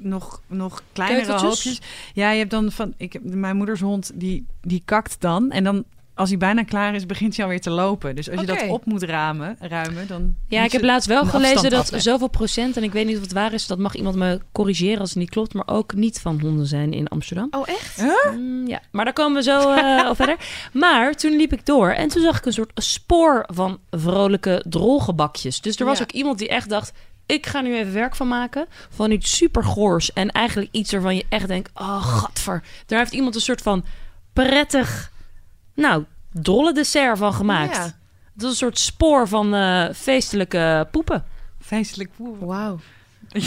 nog, 0.00 0.42
nog 0.46 0.82
kleinere 0.92 1.26
Keuteltjes? 1.26 1.64
hoopjes. 1.64 1.80
Ja, 2.14 2.30
je 2.30 2.38
hebt 2.38 2.50
dan 2.50 2.72
van, 2.72 2.94
ik, 2.96 3.18
mijn 3.22 3.56
moeders 3.56 3.80
hond, 3.80 4.12
die, 4.14 4.46
die 4.60 4.82
kakt 4.84 5.20
dan. 5.20 5.50
En 5.50 5.64
dan, 5.64 5.84
als 6.14 6.28
hij 6.28 6.38
bijna 6.38 6.62
klaar 6.62 6.94
is, 6.94 7.06
begint 7.06 7.36
hij 7.36 7.44
alweer 7.44 7.60
te 7.60 7.70
lopen. 7.70 8.16
Dus 8.16 8.30
als 8.30 8.40
je 8.40 8.46
dat 8.46 8.68
op 8.68 8.84
moet 8.84 9.02
ramen, 9.02 9.56
ruimen, 9.60 10.06
dan... 10.06 10.34
Ja, 10.48 10.64
ik 10.64 10.72
heb 10.72 10.82
laatst 10.82 11.08
wel 11.08 11.24
gelezen 11.26 11.62
dat 11.62 11.72
afleggen. 11.72 12.00
zoveel 12.00 12.28
procent, 12.28 12.76
en 12.76 12.82
ik 12.82 12.92
weet 12.92 13.06
niet 13.06 13.16
of 13.16 13.22
het 13.22 13.32
waar 13.32 13.52
is, 13.52 13.66
dat 13.66 13.78
mag 13.78 13.94
iemand 13.94 14.16
me 14.16 14.40
corrigeren 14.52 15.00
als 15.00 15.08
het 15.08 15.18
niet 15.18 15.30
klopt, 15.30 15.54
maar 15.54 15.66
ook 15.66 15.94
niet 15.94 16.20
van 16.20 16.40
honden 16.40 16.66
zijn 16.66 16.92
in 16.92 17.08
Amsterdam. 17.08 17.48
Oh, 17.50 17.68
echt? 17.68 18.02
Mm, 18.36 18.66
ja, 18.66 18.80
maar 18.90 19.04
daar 19.04 19.14
komen 19.14 19.34
we 19.36 19.42
zo 19.42 19.72
eh, 19.72 20.06
op 20.10 20.16
verder. 20.16 20.36
Maar 20.72 21.14
toen 21.14 21.36
liep 21.36 21.52
ik 21.52 21.66
door 21.66 21.90
en 21.90 22.08
toen 22.08 22.22
zag 22.22 22.38
ik 22.38 22.46
een 22.46 22.52
soort 22.52 22.70
spoor 22.74 23.44
van 23.52 23.78
vrolijke 23.90 24.64
drolgebakjes. 24.68 25.60
Dus 25.60 25.76
er 25.76 25.84
was 25.86 25.98
Ja. 25.98 26.04
ook 26.04 26.12
iemand 26.12 26.38
die 26.38 26.48
echt 26.48 26.68
dacht, 26.68 26.92
ik 27.26 27.46
ga 27.46 27.60
nu 27.60 27.76
even 27.76 27.92
werk 27.92 28.16
van 28.16 28.28
maken 28.28 28.66
van 28.90 29.10
iets 29.10 29.36
super 29.36 29.64
goors 29.64 30.12
en 30.12 30.30
eigenlijk 30.30 30.68
iets 30.72 30.92
waarvan 30.92 31.16
je 31.16 31.24
echt 31.28 31.48
denkt, 31.48 31.70
oh 31.74 32.06
gadver. 32.06 32.62
Daar 32.86 32.98
heeft 32.98 33.12
iemand 33.12 33.34
een 33.34 33.40
soort 33.40 33.62
van 33.62 33.84
prettig, 34.32 35.12
nou, 35.74 36.04
drolle 36.32 36.72
dessert 36.72 37.18
van 37.18 37.32
gemaakt. 37.34 37.76
Ja. 37.76 37.82
Dat 38.34 38.44
is 38.44 38.50
een 38.50 38.54
soort 38.54 38.78
spoor 38.78 39.28
van 39.28 39.54
eh, 39.54 39.88
feestelijke 39.94 40.88
poepen. 40.90 41.24
Feestelijk 41.60 42.10
poer. 42.16 42.46
Wauw. 42.46 42.78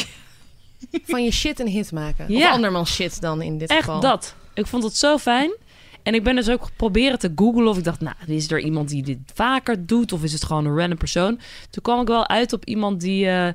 Van 1.05 1.23
je 1.23 1.31
shit 1.31 1.59
een 1.59 1.67
hit 1.67 1.91
maken. 1.91 2.33
Ja. 2.33 2.47
Of 2.47 2.53
andermans 2.53 2.93
shit 2.93 3.21
dan 3.21 3.41
in 3.41 3.57
dit 3.57 3.69
Echt 3.69 3.79
geval. 3.83 3.99
dat. 3.99 4.35
Ik 4.53 4.67
vond 4.67 4.83
het 4.83 4.97
zo 4.97 5.17
fijn. 5.17 5.55
En 6.03 6.13
ik 6.13 6.23
ben 6.23 6.35
dus 6.35 6.49
ook 6.49 6.69
proberen 6.75 7.19
te 7.19 7.31
googlen 7.35 7.67
of 7.67 7.77
ik 7.77 7.83
dacht, 7.83 7.99
nou, 8.01 8.15
is 8.25 8.51
er 8.51 8.59
iemand 8.59 8.89
die 8.89 9.03
dit 9.03 9.17
vaker 9.33 9.85
doet 9.85 10.11
of 10.11 10.23
is 10.23 10.33
het 10.33 10.43
gewoon 10.45 10.65
een 10.65 10.77
random 10.77 10.97
persoon? 10.97 11.39
Toen 11.69 11.83
kwam 11.83 12.01
ik 12.01 12.07
wel 12.07 12.27
uit 12.27 12.53
op 12.53 12.65
iemand 12.65 13.01
die, 13.01 13.29
eh, 13.29 13.53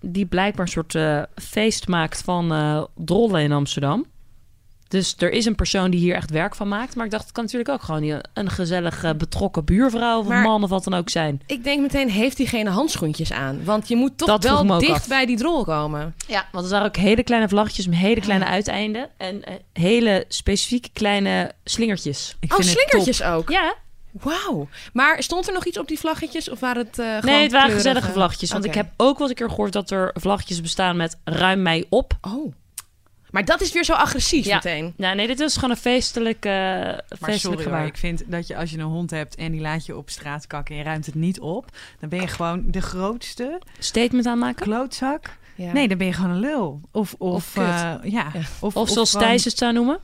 die 0.00 0.26
blijkbaar 0.26 0.66
een 0.66 0.72
soort 0.72 0.94
eh, 0.94 1.22
feest 1.34 1.88
maakt 1.88 2.22
van 2.22 2.52
eh 2.52 2.82
drollen 2.94 3.42
in 3.42 3.52
Amsterdam. 3.52 4.06
Dus 4.92 5.14
er 5.18 5.30
is 5.30 5.44
een 5.44 5.54
persoon 5.54 5.90
die 5.90 6.00
hier 6.00 6.14
echt 6.14 6.30
werk 6.30 6.54
van 6.54 6.68
maakt. 6.68 6.94
Maar 6.94 7.04
ik 7.04 7.10
dacht, 7.10 7.22
het 7.24 7.32
kan 7.32 7.44
natuurlijk 7.44 7.70
ook 7.70 7.82
gewoon 7.82 8.20
een 8.34 8.50
gezellig 8.50 9.04
eh, 9.04 9.10
betrokken 9.14 9.64
buurvrouw 9.64 10.18
of 10.18 10.26
Maar- 10.26 10.42
man 10.42 10.62
of 10.62 10.70
wat 10.70 10.84
dan 10.84 10.94
ook 10.94 11.08
zijn. 11.10 11.40
Ik 11.46 11.64
denk 11.64 11.80
meteen, 11.80 12.10
heeft 12.10 12.36
diegene 12.36 12.70
handschoentjes 12.70 13.32
aan? 13.32 13.64
Want 13.64 13.88
je 13.88 13.96
moet 13.96 14.18
toch 14.18 14.28
Dat 14.28 14.42
wel 14.44 14.78
dicht 14.78 14.90
af. 14.92 15.06
bij 15.08 15.26
die 15.26 15.36
drol 15.36 15.64
komen. 15.64 16.14
Ja, 16.26 16.48
want 16.52 16.64
er 16.64 16.70
waren 16.70 16.86
ook 16.86 16.96
hele 16.96 17.22
kleine 17.22 17.48
vlaggetjes 17.48 17.86
met 17.86 17.98
hele 17.98 18.20
kleine 18.20 18.44
uiteinden. 18.44 19.08
En 19.16 19.44
eh, 19.44 19.54
hele 19.72 20.24
specifieke 20.28 20.88
kleine 20.92 21.52
slingertjes. 21.64 22.36
Ik 22.40 22.50
Oh, 22.52 22.58
vind 22.58 22.70
het 22.70 22.78
slingertjes 22.78 23.22
ook? 23.22 23.50
Ja, 23.50 23.74
Wauw. 24.20 24.68
Maar 24.92 25.22
stond 25.22 25.46
er 25.46 25.52
nog 25.52 25.64
iets 25.66 25.78
op 25.78 25.88
die 25.88 25.98
vlaggetjes? 25.98 26.50
Of 26.50 26.60
waren 26.60 26.86
het 26.86 26.98
eh 26.98 27.04
gewoon 27.06 27.20
Nee, 27.24 27.42
het 27.42 27.52
waren 27.52 27.66
kleurige- 27.68 27.74
gezellige 27.76 28.12
vlaggetjes. 28.12 28.52
Want 28.52 28.64
ik 28.64 28.74
heb 28.74 28.86
ook 28.96 29.18
wel 29.18 29.20
eens 29.20 29.28
een 29.30 29.34
keer 29.46 29.48
gehoord 29.54 29.72
dat 29.72 29.90
er 29.90 30.10
vlaggetjes 30.14 30.60
bestaan 30.60 30.96
met 30.96 31.16
ruim 31.24 31.62
mij 31.62 31.84
op. 31.88 32.12
Oh. 32.20 32.52
Maar 33.32 33.44
dat 33.44 33.60
is 33.60 33.72
weer 33.72 33.84
zo 33.84 33.92
agressief 33.92 34.44
Ja. 34.46 34.54
meteen. 34.54 34.94
Nou, 34.96 35.16
nee, 35.16 35.26
dit 35.26 35.38
was 35.38 35.54
gewoon 35.54 35.70
een 35.70 35.76
feestelijk, 35.76 36.44
eh 36.44 36.52
Maar 36.52 37.02
feestelijk 37.20 37.60
sorry 37.62 37.78
hoor, 37.78 37.86
ik 37.86 37.96
vind 37.96 38.22
dat 38.26 38.46
je 38.46 38.56
als 38.56 38.70
je 38.70 38.78
een 38.78 38.84
hond 38.84 39.10
hebt 39.10 39.34
en 39.34 39.52
die 39.52 39.60
laat 39.60 39.86
je 39.86 39.96
op 39.96 40.10
straat 40.10 40.46
kakken 40.46 40.74
en 40.74 40.80
je 40.80 40.86
ruimt 40.86 41.06
het 41.06 41.14
niet 41.14 41.40
op, 41.40 41.66
dan 42.00 42.08
ben 42.08 42.20
je 42.20 42.26
gewoon 42.28 42.64
de 42.66 42.80
grootste 42.80 43.60
Statement 43.78 44.26
aanmaken. 44.26 44.64
klootzak. 44.64 45.36
Ja. 45.54 45.72
Nee, 45.72 45.88
dan 45.88 45.98
ben 45.98 46.06
je 46.06 46.12
gewoon 46.12 46.30
een 46.30 46.40
lul. 46.40 46.80
Of, 46.90 47.14
of, 47.18 47.34
Of 47.34 47.52
kut. 47.52 47.62
eh, 47.64 47.94
ja. 48.02 48.30
Ja. 48.32 48.40
Of, 48.60 48.76
Of 48.76 48.88
zoals 48.88 49.10
gewoon- 49.10 49.26
Thijs 49.26 49.44
het 49.44 49.58
zou 49.58 49.72
noemen. 49.72 49.98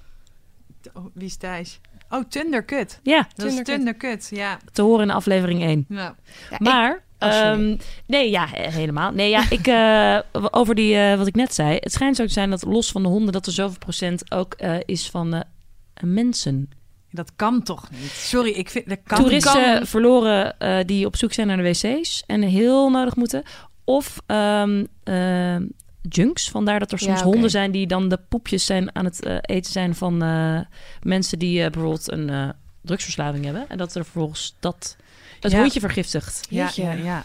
Oh, 0.95 1.05
wie 1.15 1.27
is 1.27 1.37
Thijs? 1.37 1.81
Oh, 2.11 2.25
Tunderkut. 2.29 3.01
Ja, 3.03 3.29
Dat 3.35 3.47
is 3.53 3.63
Tunderkut. 3.63 4.29
Ja. 4.31 4.59
te 4.73 4.83
horen 4.83 5.03
in 5.09 5.11
aflevering 5.11 5.63
1. 5.63 5.85
ja. 5.89 5.97
Ja, 5.97 6.15
ik- 6.51 6.61
Maar 6.61 7.03
Oh. 7.19 7.29
Ehm, 7.29 7.77
nee, 8.07 8.31
ja, 8.31 8.47
he- 8.51 8.71
helemaal. 8.71 9.13
Nee, 9.13 9.31
ja, 9.31 9.51
ik, 9.51 9.67
eh, 9.67 10.19
over 10.61 10.75
die, 10.75 10.97
eh, 10.97 11.17
wat 11.19 11.27
ik 11.27 11.35
net 11.35 11.55
zei. 11.55 11.77
Het 11.81 11.93
schijnt 11.93 12.17
zo 12.17 12.27
te 12.27 12.33
zijn 12.33 12.51
dat 12.51 12.63
los 12.65 12.91
van 12.91 13.03
de 13.03 13.09
honden... 13.09 13.33
dat 13.33 13.47
er 13.47 13.53
zoveel 13.53 13.79
procent 13.79 14.33
ook 14.33 14.55
eh, 14.55 14.77
is 14.85 15.11
van 15.11 15.35
eh, 15.35 15.41
mensen. 16.05 16.71
Dat 17.11 17.33
kan 17.37 17.63
toch 17.63 17.91
niet? 17.91 18.11
Sorry, 18.11 18.51
ik 18.51 18.71
vind 18.71 18.89
dat 18.89 18.99
kan 19.05 19.19
Toeristen 19.19 19.63
kan- 19.75 19.87
verloren 19.87 20.59
eh, 20.59 20.79
die 20.87 21.07
op 21.07 21.17
zoek 21.17 21.33
zijn 21.33 21.47
naar 21.47 21.57
de 21.57 21.63
wc's... 21.63 22.23
en 22.27 22.43
heel 22.43 22.91
nodig 22.91 23.17
moeten. 23.17 23.43
Of 23.85 24.21
ehm, 24.27 24.85
ehm, 25.05 25.63
junks. 26.09 26.51
Vandaar 26.51 26.79
dat 26.79 26.93
er 26.93 26.99
soms 26.99 27.19
Ja, 27.19 27.25
honden 27.25 27.51
zijn... 27.51 27.71
die 27.71 27.87
dan 27.87 28.09
de 28.09 28.19
poepjes 28.29 28.67
zijn 28.67 28.95
aan 28.95 29.05
het 29.05 29.25
eh, 29.25 29.37
eten 29.41 29.73
zijn 29.73 29.95
van 29.95 30.23
eh, 30.23 30.61
mensen... 31.03 31.39
die 31.39 31.71
bijvoorbeeld 31.71 32.13
een 32.13 32.31
eh, 32.31 32.49
drugsverslaving 32.83 33.45
hebben. 33.45 33.65
En 33.69 33.79
dat 33.79 33.95
er 33.95 34.03
vervolgens 34.05 34.55
dat... 34.61 34.97
Het 35.41 35.53
Ja. 35.53 35.59
hondje 35.59 35.81
vergiftigt. 35.81 36.47
Ja, 36.51 36.69
ja. 36.77 37.25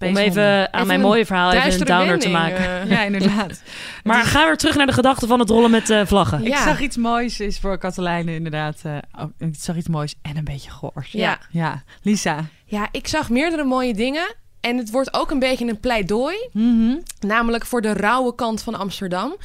Om 0.00 0.16
even 0.16 0.42
aan 0.44 0.66
Even 0.74 0.86
mijn 0.86 1.00
mooie 1.00 1.26
verhaal 1.26 1.52
even 1.52 1.72
een 1.72 1.78
downer 1.86 2.18
te 2.18 2.30
wending, 2.30 2.32
maken. 2.32 2.80
eh. 2.82 2.90
Ja, 2.96 3.02
inderdaad. 3.02 3.62
Maar 4.04 4.24
ga 4.24 4.44
weer 4.46 4.56
terug 4.56 4.76
naar 4.76 4.86
de 4.86 4.92
gedachte 4.92 5.26
van 5.26 5.38
het 5.38 5.50
rollen 5.50 5.70
met 5.70 5.90
eh, 5.90 6.06
vlaggen. 6.06 6.46
Ik 6.46 6.56
zag 6.56 6.80
iets 6.80 6.96
moois, 6.96 7.40
is 7.40 7.58
voor 7.58 7.78
Katelijne 7.78 8.34
inderdaad. 8.34 8.80
eh, 8.82 8.96
oh, 9.18 9.24
ik 9.38 9.54
zag 9.58 9.76
iets 9.76 9.88
moois 9.88 10.14
en 10.22 10.36
een 10.36 10.44
beetje 10.44 10.70
goors. 10.70 11.12
Ja. 11.12 11.38
Ja, 11.50 11.82
Lisa. 12.02 12.44
Ja, 12.64 12.88
ik 12.90 13.08
zag 13.08 13.30
meerdere 13.30 13.64
mooie 13.64 13.94
dingen. 13.94 14.34
En 14.60 14.76
het 14.76 14.90
wordt 14.90 15.14
ook 15.14 15.30
een 15.30 15.38
beetje 15.38 15.68
een 15.68 15.80
pleidooi. 15.80 16.48
Mhm. 16.52 16.96
Namelijk 17.20 17.66
voor 17.66 17.80
de 17.82 17.92
rauwe 17.92 18.34
kant 18.34 18.62
van 18.62 18.74
Amsterdam. 18.74 19.36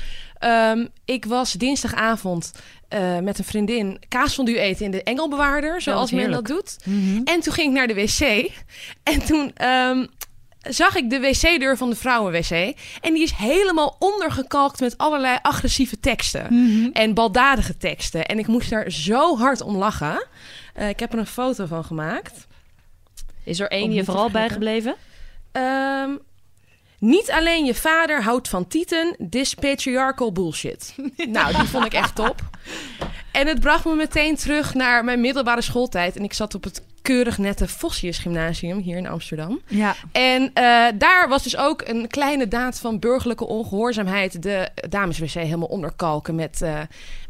Ehm, 0.43 0.85
ik 1.05 1.25
was 1.25 1.53
dinsdagavond 1.53 2.51
eh, 2.87 3.19
met 3.19 3.37
een 3.37 3.43
vriendin 3.43 3.99
kaasfondue 4.07 4.59
eten 4.59 4.85
in 4.85 4.91
de 4.91 5.03
Engelbewaarder. 5.03 5.81
Zoals 5.81 6.11
men 6.11 6.31
dat 6.31 6.45
doet. 6.45 6.77
Mhm. 6.85 7.21
En 7.23 7.39
toen 7.39 7.53
ging 7.53 7.67
ik 7.67 7.73
naar 7.73 7.87
de 7.87 7.93
wc. 7.93 8.51
En 9.03 9.25
toen 9.25 9.51
ehm, 9.55 10.05
zag 10.61 10.95
ik 10.95 11.09
de 11.09 11.19
wc-deur 11.19 11.77
van 11.77 11.89
de 11.89 11.95
vrouwen-wc. 11.95 12.75
En 13.01 13.13
die 13.13 13.23
is 13.23 13.31
helemaal 13.31 13.95
ondergekalkt 13.99 14.79
met 14.79 14.97
allerlei 14.97 15.37
agressieve 15.41 15.99
teksten. 15.99 16.45
Mhm. 16.49 16.89
En 16.93 17.13
baldadige 17.13 17.77
teksten. 17.77 18.25
En 18.25 18.39
ik 18.39 18.47
moest 18.47 18.69
daar 18.69 18.91
zo 18.91 19.37
hard 19.37 19.61
om 19.61 19.75
lachen. 19.75 20.25
Eh, 20.73 20.89
ik 20.89 20.99
heb 20.99 21.13
er 21.13 21.19
een 21.19 21.25
foto 21.25 21.65
van 21.65 21.83
gemaakt. 21.83 22.47
Is 23.43 23.59
er 23.59 23.69
één 23.69 23.93
je 23.93 24.03
vooral 24.03 24.31
bijgebleven? 24.31 24.95
Niet 27.03 27.31
alleen 27.31 27.65
je 27.65 27.75
vader 27.75 28.23
houdt 28.23 28.47
van 28.47 28.67
tieten, 28.67 29.15
this 29.29 29.53
patriarchal 29.53 30.31
bullshit. 30.31 30.95
nou, 31.27 31.55
die 31.55 31.67
vond 31.67 31.85
ik 31.85 31.93
echt 31.93 32.15
top. 32.15 32.41
En 33.31 33.47
het 33.47 33.59
bracht 33.59 33.85
me 33.85 33.95
meteen 33.95 34.35
terug 34.35 34.73
naar 34.73 35.03
mijn 35.03 35.21
middelbare 35.21 35.61
schooltijd. 35.61 36.15
En 36.15 36.23
ik 36.23 36.33
zat 36.33 36.55
op 36.55 36.63
het 36.63 36.81
keurig 37.03 37.37
nette 37.37 37.67
Vossius 37.67 38.17
Gymnasium 38.17 38.77
hier 38.77 38.97
in 38.97 39.07
Amsterdam. 39.07 39.61
Ja. 39.67 39.95
En 40.11 40.51
eh, 40.53 40.85
daar 40.95 41.29
was 41.29 41.43
dus 41.43 41.57
ook 41.57 41.81
een 41.87 42.07
kleine 42.07 42.47
daad 42.47 42.79
van 42.79 42.99
burgerlijke 42.99 43.45
ongehoorzaamheid. 43.45 44.41
De 44.41 44.69
dameswc 44.89 45.29
helemaal 45.29 45.67
onderkalken 45.67 46.35
met... 46.35 46.61
eh, 46.61 46.79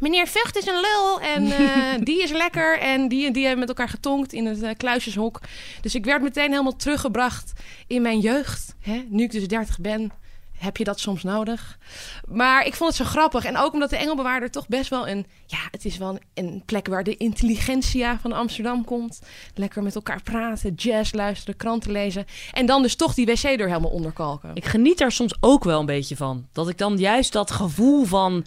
meneer 0.00 0.26
Vught 0.26 0.56
is 0.56 0.66
een 0.66 0.80
lul 0.80 1.20
en 1.20 1.52
eh, 1.52 2.00
die 2.08 2.22
is 2.22 2.32
lekker. 2.32 2.78
En 2.78 3.08
die 3.08 3.26
en 3.26 3.32
die 3.32 3.42
hebben 3.42 3.60
met 3.60 3.68
elkaar 3.68 3.88
getonkt 3.88 4.32
in 4.32 4.46
het 4.46 4.76
kluisjeshok. 4.76 5.40
Dus 5.80 5.94
ik 5.94 6.04
werd 6.04 6.22
meteen 6.22 6.50
helemaal 6.50 6.76
teruggebracht 6.76 7.52
in 7.86 8.02
mijn 8.02 8.18
jeugd. 8.20 8.74
Hè? 8.80 9.04
Nu 9.08 9.22
ik 9.22 9.30
dus 9.30 9.48
30 9.48 9.80
ben, 9.80 10.12
heb 10.56 10.76
je 10.76 10.84
dat 10.84 11.00
soms 11.00 11.22
nodig. 11.22 11.78
Maar 12.28 12.66
ik 12.66 12.74
vond 12.74 12.96
het 12.96 13.06
zo 13.06 13.12
grappig. 13.12 13.44
En 13.44 13.56
ook 13.56 13.72
omdat 13.72 13.90
de 13.90 13.96
Engelbewaarder 13.96 14.50
toch 14.50 14.68
best 14.68 14.90
wel 14.90 15.08
een... 15.08 15.26
Ja, 15.46 15.58
het 15.70 15.84
is 15.84 15.96
wel 15.96 16.18
een, 16.34 16.62
plek 16.66 16.86
waar 16.86 17.04
de 17.04 17.16
intelligentia 17.16 18.18
van 18.20 18.32
Amsterdam 18.32 18.84
komt. 18.84 19.20
Lekker 19.54 19.82
met 19.82 19.94
elkaar 19.94 20.22
praten, 20.22 20.74
jazz 20.74 21.12
luisteren, 21.12 21.56
kranten 21.56 21.90
lezen. 21.90 22.24
En 22.52 22.66
dan 22.66 22.82
dus 22.82 22.96
toch 22.96 23.14
die 23.14 23.26
wc-deur 23.26 23.68
helemaal 23.68 23.90
onderkalken. 23.90 24.50
Ik 24.54 24.64
geniet 24.64 24.98
daar 24.98 25.12
soms 25.12 25.34
ook 25.40 25.64
wel 25.64 25.80
een 25.80 25.86
beetje 25.86 26.16
van. 26.16 26.46
Dat 26.52 26.68
ik 26.68 26.78
dan 26.78 26.96
juist 26.96 27.32
dat 27.32 27.50
gevoel 27.50 28.04
van... 28.04 28.44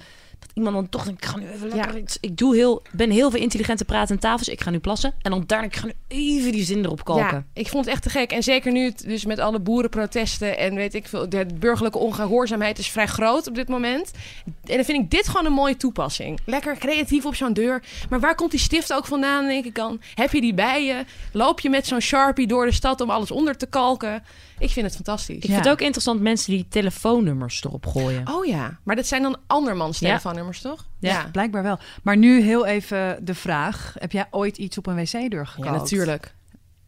Iemand 0.58 0.76
dan 0.76 0.90
toch 0.90 1.04
denkt, 1.04 1.24
ik 1.24 1.30
ga 1.30 1.38
nu 1.38 1.48
even 1.48 1.68
lekker 1.68 1.94
Ja. 1.94 2.00
iets... 2.00 2.18
Ik 2.22 2.38
doe 2.38 2.56
heel, 2.56 2.82
ben 2.92 3.10
heel 3.10 3.32
veel 3.32 3.40
intelligente 3.40 3.86
praten 3.86 4.15
aan 4.15 4.22
tafels. 4.22 4.48
Ik 4.48 4.62
ga 4.62 4.70
nu 4.70 4.80
plassen. 4.80 5.13
En 5.22 5.32
dan 5.32 5.43
daarna, 5.46 5.65
ik 5.65 5.76
ga 5.76 5.86
nu 5.86 5.93
even 6.08 6.52
die 6.52 6.63
zin 6.63 6.84
erop 6.86 7.04
kalken. 7.04 7.26
Ja, 7.26 7.43
ik 7.54 7.67
vond 7.67 7.86
het 7.86 7.93
echt 7.93 8.04
te 8.04 8.10
gek. 8.10 8.32
En 8.32 8.43
zeker 8.43 8.72
nu 8.72 8.86
het 8.86 9.04
dus 9.08 9.26
met 9.26 9.39
alle 9.39 9.60
boerenprotesten 9.60 10.58
en 10.58 10.76
weet 10.76 10.93
ik 10.93 11.08
veel, 11.08 11.30
de 11.30 11.46
burgerlijke 11.60 11.98
ongehoorzaamheid 11.98 12.80
is 12.80 12.89
vrij 12.89 13.08
groot 13.08 13.48
op 13.48 13.56
dit 13.56 13.67
moment. 13.67 14.12
En 14.46 14.76
dan 14.76 14.86
vind 14.86 15.04
ik 15.04 15.12
dit 15.12 15.28
gewoon 15.28 15.46
een 15.46 15.52
mooie 15.52 15.78
toepassing. 15.78 16.39
Lekker 16.46 16.78
creatief 16.78 17.26
op 17.26 17.36
zo'n 17.36 17.54
deur. 17.54 17.84
Maar 18.10 18.20
waar 18.20 18.36
komt 18.36 18.52
die 18.52 18.60
stift 18.60 18.93
ook 18.93 19.06
vandaan, 19.06 19.48
denk 19.48 19.65
ik 19.65 19.76
dan? 19.76 20.02
Heb 20.15 20.34
je 20.34 20.41
die 20.41 20.54
bij 20.54 20.86
je? 20.86 21.06
Loop 21.32 21.60
je 21.60 21.70
met 21.70 21.88
zo'n 21.88 22.02
Sharpie 22.02 22.48
door 22.48 22.65
de 22.65 22.72
stad 22.72 23.02
om 23.02 23.10
alles 23.10 23.32
onder 23.32 23.58
te 23.58 23.65
kalken? 23.65 24.24
Ik 24.60 24.70
vind 24.70 24.86
het 24.86 24.96
fantastisch. 24.96 25.36
Ik 25.36 25.43
Ja. 25.43 25.50
vind 25.54 25.63
het 25.63 25.74
ook 25.74 25.82
interessant 25.82 26.22
mensen 26.22 26.52
die 26.54 26.67
telefoonnummers 26.70 27.63
erop 27.63 27.86
gooien. 27.86 28.28
Oh 28.34 28.46
ja, 28.46 28.78
maar 28.84 28.96
dat 28.96 29.06
zijn 29.08 29.22
dan 29.22 29.38
andermans 29.48 30.00
Ja. 30.00 30.08
telefoonnummers, 30.08 30.62
toch? 30.62 30.86
Ja, 31.00 31.30
blijkbaar 31.32 31.63
wel. 31.63 31.80
Maar 32.04 32.17
nu 32.17 32.41
heel 32.41 32.65
even 32.65 33.26
de 33.26 33.36
vraag. 33.36 33.96
Heb 34.00 34.12
jij 34.12 34.28
ooit 34.32 34.58
iets 34.58 34.78
op 34.78 34.88
een 34.88 34.96
wc-deur 34.96 35.39
Ja, 35.39 35.46
gekookt? 35.46 35.72
natuurlijk. 35.72 36.34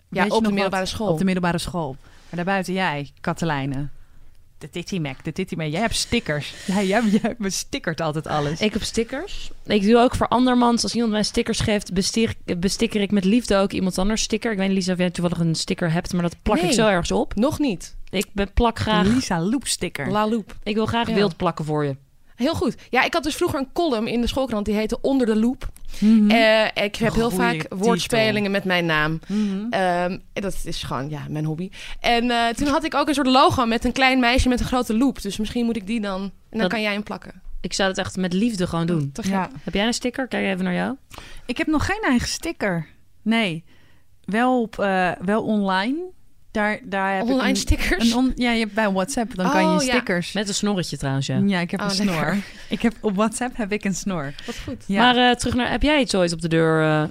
Ja, 0.10 0.26
op 0.28 0.44
de 0.44 0.52
middelbare 0.52 0.84
wat? 0.84 0.92
school. 0.92 1.08
Op 1.12 1.18
de 1.18 1.24
middelbare 1.26 1.58
school. 1.58 1.96
Maar 2.02 2.36
daarbuiten 2.46 2.74
jij, 2.74 3.12
Katelijne. 3.22 3.88
De 4.60 4.70
Titty 4.70 5.00
Mac, 5.00 5.24
de 5.24 5.32
Titty 5.32 5.56
Mac. 5.56 5.72
Jij 5.72 5.80
hebt 5.82 5.96
stickers. 5.96 6.54
Ja, 6.66 6.82
jij, 6.82 7.04
jij 7.04 7.36
bestickert 7.38 8.02
altijd 8.02 8.28
alles. 8.28 8.62
Ik 8.62 8.74
heb 8.74 8.84
stickers. 8.84 9.52
Ik 9.66 9.84
doe 9.84 9.98
ook 9.98 10.16
voor 10.16 10.28
andermans. 10.28 10.84
Als 10.84 10.94
iemand 10.94 11.12
mij 11.12 11.24
stickers 11.24 11.60
geeft, 11.60 11.94
bestier, 11.94 12.34
besticker 12.58 13.02
ik 13.02 13.12
met 13.12 13.26
liefde 13.26 13.56
ook 13.56 13.72
iemand 13.72 13.98
anders 13.98 14.22
sticker. 14.22 14.52
Ik 14.52 14.58
weet 14.58 14.68
niet, 14.68 14.78
Lisa, 14.78 14.92
of 14.92 14.98
jij 14.98 15.10
toevallig 15.10 15.40
een 15.40 15.56
sticker 15.56 15.92
hebt, 15.92 16.14
maar 16.14 16.22
dat 16.22 16.36
plak 16.42 16.58
ik 16.60 16.72
zo 16.72 16.88
ergens 16.88 17.12
op. 17.12 17.36
Nog 17.36 17.60
niet. 17.60 17.96
Ik 18.10 18.26
ben 18.34 18.54
plak 18.54 18.80
graag. 18.80 19.08
Lisa 19.08 19.42
Loop 19.42 19.68
sticker. 19.68 20.12
La 20.12 20.28
Loop. 20.30 20.56
Ik 20.64 20.76
wil 20.76 20.86
graag 20.86 21.08
Ja. 21.08 21.14
wild 21.14 21.38
plakken 21.38 21.66
voor 21.66 21.86
je. 21.86 21.96
Heel 22.40 22.56
goed. 22.56 22.76
Ja, 22.90 23.04
ik 23.04 23.14
had 23.14 23.24
dus 23.24 23.36
vroeger 23.36 23.60
een 23.60 23.72
column 23.74 24.08
in 24.08 24.22
de 24.22 24.28
schoolkrant 24.28 24.66
die 24.66 24.76
heette 24.76 25.02
Onder 25.02 25.26
de 25.28 25.36
Loep. 25.36 25.68
Eh, 26.28 26.66
ik 26.84 26.96
heb 26.96 27.14
heel 27.14 27.30
vaak 27.32 27.54
titel. 27.60 27.78
woordspelingen 27.78 28.52
met 28.52 28.64
mijn 28.64 28.86
naam. 28.86 29.20
En 29.70 30.22
dat 30.34 30.58
is 30.64 30.84
gewoon 30.84 31.10
ja, 31.10 31.22
mijn 31.30 31.46
hobby. 31.46 31.70
En 32.00 32.32
eh, 32.32 32.48
toen 32.48 32.68
had 32.68 32.84
ik 32.84 32.96
ook 32.96 33.08
een 33.08 33.14
soort 33.14 33.28
logo 33.28 33.66
met 33.66 33.86
een 33.86 33.92
klein 33.92 34.20
meisje 34.20 34.50
met 34.50 34.60
een 34.60 34.66
grote 34.66 34.98
loop. 34.98 35.22
Dus 35.22 35.38
misschien 35.38 35.66
moet 35.66 35.76
ik 35.76 35.88
die 35.88 36.02
dan... 36.02 36.22
En 36.22 36.32
dan 36.50 36.60
Dat- 36.60 36.70
kan 36.70 36.82
jij 36.82 36.94
hem 36.94 37.04
plakken. 37.04 37.42
Ik 37.62 37.74
zou 37.74 37.90
het 37.90 37.98
echt 37.98 38.18
met 38.18 38.34
liefde 38.34 38.68
gewoon 38.68 38.86
doen. 38.88 39.12
Te 39.14 39.22
gek. 39.24 39.32
Ja. 39.32 39.50
Heb 39.64 39.74
jij 39.74 39.86
een 39.88 39.94
sticker? 39.94 40.28
Kijk 40.28 40.46
even 40.46 40.64
naar 40.64 40.74
jou. 40.74 40.96
Ik 41.46 41.58
heb 41.58 41.68
nog 41.68 41.86
geen 41.86 42.02
eigen 42.02 42.28
sticker. 42.28 42.88
Nee. 43.22 43.64
Wel, 44.24 44.62
op, 44.62 44.80
eh, 44.80 45.12
wel 45.26 45.44
online. 45.44 45.96
Daar, 46.52 46.80
daar 46.84 47.14
heb 47.16 47.24
Online 47.24 47.42
ik 47.44 47.50
een, 47.50 47.56
stickers. 47.56 48.12
een 48.12 48.18
on- 48.18 48.32
ja, 48.36 48.52
je 48.52 48.60
hebt 48.60 48.74
bij 48.74 48.92
WhatsApp. 48.92 49.36
Dan 49.36 49.52
kan 49.52 49.62
je 49.62 49.68
Oh, 49.68 49.74
ja. 49.74 49.80
stickers. 49.94 50.32
Met 50.32 50.48
een 50.48 50.54
snorretje 50.54 50.98
trouwens, 50.98 51.26
ja. 51.28 51.42
Ja, 51.46 51.60
ik 51.60 51.72
heb 51.72 51.80
Oh, 51.80 51.86
een 51.86 51.92
snor. 51.92 52.06
lekker. 52.16 52.38
Ik 52.70 52.82
heb, 52.82 52.94
op 53.02 53.16
WhatsApp 53.16 53.58
heb 53.58 53.72
ik 53.72 53.84
een 53.84 53.96
snor. 53.96 54.34
Wat 54.46 54.58
goed. 54.64 54.84
Ja, 54.88 55.02
Maar 55.14 55.30
eh, 55.30 55.36
terug 55.36 55.54
naar, 55.56 55.70
heb 55.72 55.82
jij 55.82 56.00
iets 56.02 56.16
ooit 56.16 56.34
op 56.34 56.42
de 56.42 56.48
deur? 56.48 56.84
eh, 56.84 57.04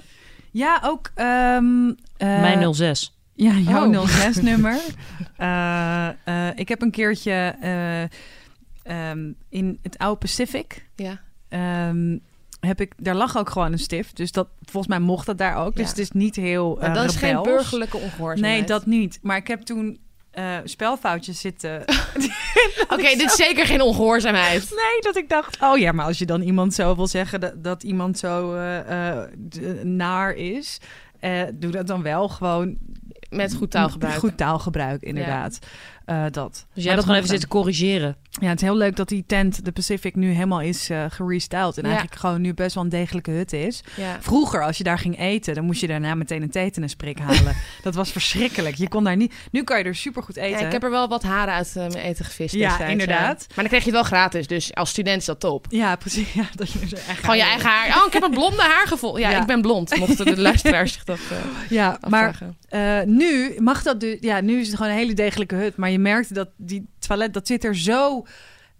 ja 0.51 0.79
ook... 0.83 1.11
ehm, 1.15 1.87
eh, 2.17 2.41
mijn 2.41 2.73
06. 2.75 3.17
Ja, 3.33 3.53
jouw 3.53 3.93
Oh. 3.93 4.07
06-nummer. 4.07 4.79
Eh, 5.37 6.07
eh, 6.23 6.47
ik 6.55 6.69
heb 6.69 6.81
een 6.81 6.91
keertje 6.91 7.55
eh, 7.61 8.01
ehm, 8.83 9.31
in 9.49 9.79
het 9.83 9.97
oude 9.97 10.19
Pacific... 10.19 10.85
Ja. 10.95 11.21
ehm, 11.49 12.17
heb 12.59 12.81
ik, 12.81 12.93
daar 12.97 13.15
lag 13.15 13.37
ook 13.37 13.49
gewoon 13.49 13.71
een 13.71 13.79
stift. 13.79 14.15
Dus 14.17 14.31
dat, 14.31 14.47
volgens 14.61 14.87
mij 14.87 14.99
mocht 14.99 15.25
dat 15.25 15.37
daar 15.37 15.55
ook. 15.55 15.75
Dus 15.75 15.83
Ja. 15.83 15.89
het 15.89 15.99
is 15.99 16.11
niet 16.11 16.35
heel 16.35 16.81
eh, 16.81 16.93
dat 16.93 17.05
is 17.05 17.15
geen 17.15 17.41
burgerlijke 17.43 17.97
ongehoorzaamheid. 17.97 18.57
Nee, 18.57 18.63
dat 18.67 18.85
niet. 18.85 19.19
Maar 19.21 19.37
ik 19.37 19.47
heb 19.47 19.61
toen 19.61 19.99
eh, 20.31 20.57
spelfoutjes 20.63 21.39
zitten. 21.39 21.81
Oké, 22.93 23.03
dit 23.17 23.21
is 23.21 23.35
zeker 23.35 23.65
geen 23.65 23.81
ongehoorzaamheid. 23.81 24.69
nee, 24.69 25.01
dat 25.01 25.15
ik 25.15 25.29
dacht... 25.29 25.61
Oh 25.61 25.77
ja, 25.77 25.91
maar 25.91 26.05
als 26.05 26.17
je 26.19 26.25
dan 26.25 26.41
iemand 26.41 26.73
zo 26.73 26.95
wil 26.95 27.07
zeggen... 27.07 27.39
dat, 27.39 27.63
dat 27.63 27.83
iemand 27.83 28.17
zo 28.17 28.55
eh, 28.55 29.23
naar 29.83 30.33
is... 30.33 30.77
doe 31.53 31.71
dat 31.71 31.87
dan 31.87 32.01
wel 32.01 32.29
gewoon... 32.29 32.77
Met 33.29 33.53
goed 33.53 33.71
taalgebruik. 33.71 34.19
Goed 34.19 34.37
taalgebruik, 34.37 35.01
inderdaad. 35.01 35.59
Eh, 36.09 36.23
dat. 36.31 36.51
Dus 36.51 36.61
Maar 36.73 36.83
jij 36.83 36.91
hebt 36.91 37.01
gewoon 37.03 37.17
even 37.17 37.29
zitten 37.29 37.49
corrigeren. 37.49 38.15
Ja, 38.41 38.47
het 38.47 38.61
is 38.61 38.67
heel 38.67 38.77
leuk 38.77 38.95
dat 38.95 39.07
die 39.09 39.23
tent, 39.27 39.65
de 39.65 39.71
Pacific, 39.71 40.15
nu 40.15 40.31
helemaal 40.31 40.61
is 40.61 40.89
eh 40.89 41.05
gerestyled. 41.09 41.77
En 41.77 41.83
Ja. 41.83 41.89
eigenlijk 41.89 42.19
gewoon 42.19 42.41
nu 42.41 42.53
best 42.53 42.75
wel 42.75 42.83
een 42.83 42.89
degelijke 42.89 43.31
hut 43.31 43.53
is. 43.53 43.81
Ja. 43.95 44.17
Vroeger, 44.21 44.63
als 44.63 44.77
je 44.77 44.83
daar 44.83 44.99
ging 44.99 45.19
eten, 45.19 45.53
dan 45.53 45.63
moest 45.65 45.81
je 45.81 45.87
daarna 45.87 46.15
meteen 46.15 46.41
een 46.41 46.49
tetanus-prik 46.49 47.19
halen. 47.19 47.55
dat 47.83 47.95
was 47.95 48.11
verschrikkelijk. 48.11 48.75
Je 48.75 48.87
kon 48.87 49.03
daar 49.03 49.15
niet... 49.15 49.33
Nu 49.51 49.63
kan 49.63 49.77
je 49.77 49.83
er 49.83 49.95
supergoed 49.95 50.35
eten. 50.37 50.59
Ja, 50.59 50.65
ik 50.65 50.71
heb 50.71 50.83
er 50.83 50.89
wel 50.89 51.07
wat 51.07 51.23
haren 51.23 51.53
uit 51.53 51.67
eh, 51.75 51.87
mijn 51.87 51.93
eten 52.05 52.25
gevist. 52.25 52.53
Ja, 52.55 52.67
destijds, 52.67 52.91
inderdaad. 52.91 53.45
Maar 53.47 53.55
dan 53.55 53.67
kreeg 53.67 53.79
je 53.79 53.85
het 53.85 53.93
wel 53.95 54.03
gratis. 54.03 54.47
Dus 54.47 54.73
als 54.75 54.89
student 54.89 55.19
is 55.19 55.25
dat 55.25 55.39
top. 55.39 55.65
Ja, 55.69 55.95
precies. 55.95 56.33
Ja, 56.39 56.45
dat 56.55 56.71
je 56.71 56.79
echt 56.79 57.19
Gewoon 57.19 57.37
je 57.37 57.43
eigen 57.43 57.69
haar. 57.69 57.87
Oh, 58.01 58.07
ik 58.07 58.13
heb 58.13 58.23
een 58.23 58.31
blonde 58.31 58.61
haar 58.61 58.87
gevonden. 58.87 59.21
Ja, 59.21 59.39
ik 59.41 59.45
ben 59.47 59.61
blond. 59.61 59.97
Mochten 59.97 60.25
de 60.25 60.41
luisteraars 60.49 60.93
zich 60.93 61.03
dat 61.03 61.19
eh, 61.29 61.37
Ja, 61.69 61.97
maar 62.09 62.27
afvragen. 62.27 62.57
eh, 62.69 63.07
nu 63.07 63.55
mag 63.59 63.83
dat 63.83 63.99
dus... 63.99 64.17
Ja, 64.19 64.41
nu 64.41 64.59
is 64.59 64.67
het 64.67 64.75
gewoon 64.75 64.91
een 64.91 64.97
hele 64.97 65.13
degelijke 65.13 65.55
hut. 65.55 65.75
Maar 65.77 65.89
je 65.89 65.98
merkt 66.01 66.33
dat 66.33 66.49
die 66.55 66.89
toilet, 66.99 67.33
dat 67.33 67.47
zit 67.47 67.63
er 67.63 67.75
zo 67.75 68.25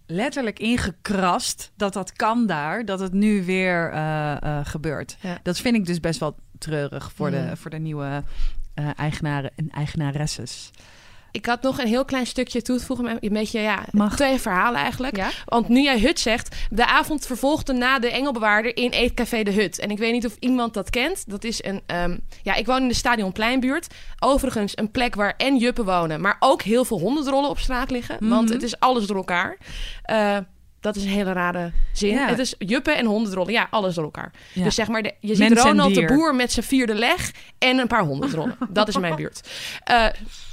letterlijk 0.05 0.59
ingekrast... 0.59 1.71
dat 1.75 1.93
dat 1.93 2.13
kan 2.13 2.47
daar, 2.47 2.85
dat 2.85 2.99
het 2.99 3.13
nu 3.13 3.45
weer 3.45 3.91
eh, 3.91 4.41
eh, 4.41 4.65
gebeurt. 4.65 5.17
Ja. 5.21 5.39
Dat 5.43 5.59
vind 5.59 5.75
ik 5.75 5.85
dus 5.85 5.99
best 5.99 6.19
wel 6.19 6.35
treurig 6.57 7.11
voor, 7.15 7.31
de, 7.31 7.51
voor 7.55 7.71
de 7.71 7.77
nieuwe 7.77 8.23
eh, 8.73 8.89
eigenaren 8.95 9.51
en 9.55 9.69
eigenaresses. 9.69 10.71
Ik 11.31 11.45
had 11.45 11.61
nog 11.61 11.79
een 11.79 11.87
heel 11.87 12.05
klein 12.05 12.25
stukje 12.27 12.61
toe 12.61 12.77
te 12.77 12.85
voegen. 12.85 13.17
Een 13.19 13.33
beetje, 13.33 13.59
ja, 13.59 13.85
Mag. 13.91 14.15
twee 14.15 14.39
verhalen 14.39 14.79
eigenlijk. 14.81 15.15
Ja? 15.17 15.29
Want 15.45 15.67
nu 15.67 15.81
jij 15.81 15.99
Hut 15.99 16.19
zegt, 16.19 16.55
de 16.69 16.85
avond 16.85 17.25
vervolgde 17.25 17.73
na 17.73 17.99
de 17.99 18.11
Engelbewaarder 18.11 18.77
in 18.77 18.89
Eetcafé 18.91 19.43
de 19.43 19.51
Hut. 19.51 19.79
En 19.79 19.91
ik 19.91 19.97
weet 19.97 20.11
niet 20.11 20.25
of 20.25 20.35
iemand 20.39 20.73
dat 20.73 20.89
kent. 20.89 21.23
Dat 21.27 21.43
is 21.43 21.63
een, 21.63 21.81
ehm, 21.85 22.17
ja, 22.43 22.53
ik 22.55 22.65
woon 22.65 22.81
in 22.81 22.87
de 22.87 22.93
Stadionpleinbuurt. 22.93 23.87
Overigens 24.19 24.77
een 24.77 24.91
plek 24.91 25.15
waar 25.15 25.33
en 25.37 25.57
juppen 25.57 25.85
wonen, 25.85 26.21
maar 26.21 26.35
ook 26.39 26.61
heel 26.61 26.85
veel 26.85 26.99
hondendrollen 26.99 27.49
op 27.49 27.59
straat 27.59 27.91
liggen. 27.91 28.17
Want 28.29 28.43
Mhm. 28.45 28.53
het 28.53 28.63
is 28.63 28.79
alles 28.79 29.05
door 29.07 29.17
elkaar. 29.17 29.57
Eh, 30.03 30.37
dat 30.81 30.95
is 30.95 31.03
een 31.03 31.09
hele 31.09 31.31
rare 31.31 31.71
zin. 31.93 32.09
Ja. 32.13 32.27
Het 32.27 32.39
is 32.39 32.55
juppen 32.57 32.97
en 32.97 33.05
hondendrollen. 33.05 33.53
Ja, 33.53 33.67
alles 33.69 33.95
door 33.95 34.03
elkaar. 34.03 34.31
Ja. 34.53 34.63
Dus 34.63 34.75
zeg 34.75 34.87
maar, 34.87 35.01
de, 35.03 35.13
je 35.19 35.35
ziet 35.35 35.49
Mens 35.49 35.61
Ronald 35.61 35.95
de. 35.95 36.05
Boer 36.05 36.35
met 36.35 36.51
zijn 36.51 36.65
vierde 36.65 36.93
leg 36.95 37.31
en 37.57 37.77
een 37.77 37.87
paar 37.87 38.03
hondendrollen. 38.03 38.57
dat 38.69 38.87
is 38.87 38.97
mijn 38.97 39.15
buurt. 39.15 39.49
Eh, 39.83 40.05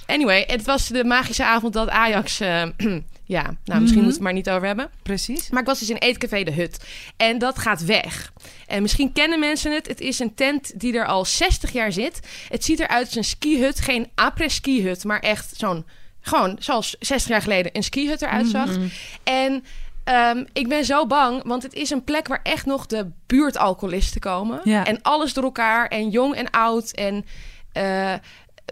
anyway, 0.07 0.45
het 0.47 0.65
was 0.65 0.89
de 0.89 1.05
magische 1.05 1.45
avond 1.45 1.73
dat 1.73 1.89
Ajax... 1.89 2.41
eh, 2.41 2.62
ja, 3.25 3.43
nou, 3.43 3.81
misschien 3.81 3.81
Mhm. 3.81 3.83
moeten 3.83 4.03
we 4.03 4.07
het 4.12 4.21
maar 4.21 4.33
niet 4.33 4.51
over 4.51 4.67
hebben. 4.67 4.91
Precies. 5.03 5.51
Maar 5.51 5.61
ik 5.61 5.67
was 5.67 5.79
dus 5.79 5.91
in 5.91 5.97
Eetcafé 5.97 6.43
De 6.43 6.53
Hut. 6.53 6.85
En 7.17 7.39
dat 7.39 7.59
gaat 7.59 7.85
weg. 7.85 8.33
En 8.67 8.83
misschien 8.83 9.12
kennen 9.12 9.39
mensen 9.41 9.73
het. 9.73 9.87
Het 9.89 10.01
is 10.01 10.19
een 10.19 10.35
tent 10.35 10.81
die 10.81 10.97
er 10.99 11.07
al 11.07 11.25
60 11.25 11.73
jaar 11.73 11.93
zit. 11.93 12.21
Het 12.49 12.65
ziet 12.65 12.81
eruit 12.81 13.07
als 13.07 13.17
een 13.17 13.25
skihut. 13.25 13.81
Geen 13.81 14.11
après-ski-hut, 14.15 15.05
maar 15.05 15.21
echt 15.21 15.53
zo'n... 15.57 15.87
Gewoon 16.21 16.57
zoals 16.59 16.97
60 17.01 17.31
jaar 17.31 17.43
geleden 17.43 17.71
een 17.75 17.83
skihut 17.83 18.23
eruit 18.23 18.47
zag. 18.47 18.67
Mhm. 18.71 18.87
En 19.25 19.65
ehm, 20.07 20.45
ik 20.53 20.69
ben 20.69 20.85
zo 20.85 21.07
bang, 21.07 21.42
want 21.45 21.62
het 21.62 21.75
is 21.75 21.90
een 21.90 22.05
plek 22.05 22.29
waar 22.29 22.40
echt 22.42 22.66
nog 22.66 22.87
de 22.87 23.11
buurtalcoholisten 23.27 24.21
komen. 24.21 24.61
Ja. 24.64 24.85
En 24.85 25.03
alles 25.03 25.33
door 25.33 25.45
elkaar, 25.45 25.88
en 25.88 26.11
jong 26.11 26.35
en 26.35 26.51
oud. 26.51 26.90
En 26.90 27.25
eh, 27.73 28.14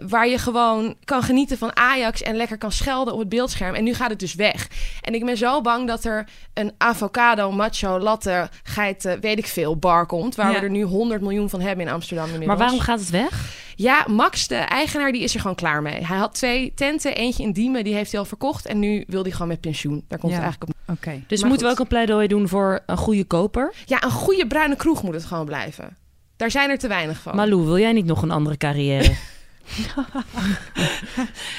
waar 0.07 0.27
je 0.27 0.37
gewoon 0.37 0.95
kan 1.03 1.23
genieten 1.23 1.57
van 1.57 1.75
Ajax 1.75 2.21
en 2.21 2.35
lekker 2.35 2.57
kan 2.57 2.71
schelden 2.71 3.13
op 3.13 3.19
het 3.19 3.29
beeldscherm. 3.29 3.75
En 3.75 3.83
nu 3.83 3.93
gaat 3.93 4.09
het 4.09 4.19
dus 4.19 4.33
weg. 4.35 4.67
En 5.01 5.13
ik 5.13 5.25
ben 5.25 5.37
zo 5.37 5.61
bang 5.61 5.87
dat 5.87 6.03
er 6.03 6.27
een 6.53 6.71
avocado, 6.77 7.51
macho, 7.51 7.99
latte, 7.99 8.49
geiten, 8.63 9.19
weet 9.19 9.37
ik 9.37 9.47
veel, 9.47 9.77
bar 9.77 10.05
komt. 10.05 10.35
Waar 10.35 10.51
Ja. 10.51 10.59
we 10.59 10.63
er 10.65 10.71
nu 10.71 10.81
100 10.83 11.21
miljoen 11.21 11.49
van 11.49 11.61
hebben 11.61 11.85
in 11.85 11.91
Amsterdam 11.93 12.25
inmiddels. 12.25 12.49
Maar 12.57 12.67
waarom 12.67 12.79
gaat 12.85 12.99
het 12.99 13.09
weg? 13.09 13.63
Ja, 13.75 14.05
Max, 14.09 14.47
de 14.47 14.55
eigenaar, 14.55 15.11
die 15.11 15.21
is 15.23 15.33
er 15.33 15.39
gewoon 15.39 15.55
klaar 15.55 15.81
mee. 15.81 16.05
Hij 16.05 16.17
had 16.17 16.33
twee 16.33 16.71
tenten, 16.75 17.15
eentje 17.15 17.43
in 17.43 17.51
Diemen, 17.51 17.83
die 17.83 17.93
heeft 17.93 18.11
hij 18.11 18.19
al 18.19 18.25
verkocht. 18.25 18.65
En 18.65 18.79
nu 18.79 19.03
wil 19.07 19.21
hij 19.21 19.31
gewoon 19.31 19.47
met 19.47 19.61
pensioen. 19.61 20.03
Daar 20.07 20.19
komt 20.19 20.31
Ja. 20.31 20.37
het 20.37 20.47
eigenlijk 20.47 20.71
op. 20.87 20.95
Oké. 20.97 21.21
Dus 21.27 21.39
Maar 21.39 21.49
moeten 21.49 21.67
we 21.67 21.73
ook 21.73 21.79
een 21.79 21.87
pleidooi 21.87 22.27
doen 22.27 22.47
voor 22.47 22.79
een 22.85 22.97
goede 22.97 23.23
koper? 23.23 23.73
Ja, 23.85 24.03
een 24.03 24.11
goede 24.11 24.47
bruine 24.47 24.75
kroeg 24.75 25.03
moet 25.03 25.13
het 25.13 25.25
gewoon 25.25 25.45
blijven. 25.45 25.97
Daar 26.37 26.51
zijn 26.51 26.69
er 26.69 26.77
te 26.77 26.87
weinig 26.87 27.17
van. 27.21 27.35
Malou, 27.35 27.65
wil 27.65 27.77
jij 27.79 27.91
niet 27.93 28.05
nog 28.05 28.21
een 28.21 28.31
andere 28.31 28.57
carrière? 28.57 29.15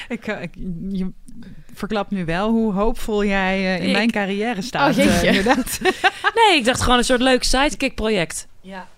Ik, 0.09 0.27
eh, 0.27 0.43
ik, 0.43 0.55
je 0.89 1.11
verklapt 1.75 2.11
nu 2.11 2.25
wel 2.25 2.51
hoe 2.51 2.73
hoopvol 2.73 3.25
jij 3.25 3.57
eh, 3.57 3.81
in 3.83 3.87
Ik- 3.87 3.93
mijn 3.93 4.11
carrière 4.11 4.63
staat. 4.63 4.97
Oh, 4.99 5.05
eh, 5.05 5.23
nee, 6.39 6.59
ik 6.59 6.65
dacht 6.65 6.81
gewoon 6.81 6.99
een 6.99 7.05
soort 7.05 7.21
leuk 7.21 7.43
sidekick 7.43 7.95
project. 7.95 8.47
Ja. 8.61 8.89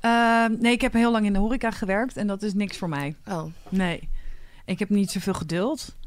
Ehm, 0.00 0.52
nee, 0.60 0.72
ik 0.72 0.80
heb 0.80 0.92
heel 0.92 1.10
lang 1.10 1.26
in 1.26 1.32
de 1.32 1.38
horeca 1.38 1.70
gewerkt 1.70 2.16
en 2.16 2.26
dat 2.26 2.42
is 2.42 2.54
niks 2.54 2.78
voor 2.78 2.88
mij. 2.88 3.14
Oh. 3.28 3.44
Nee, 3.68 4.08
ik 4.64 4.78
heb 4.78 4.88
niet 4.88 5.10
zoveel 5.10 5.34
geduld. 5.34 5.98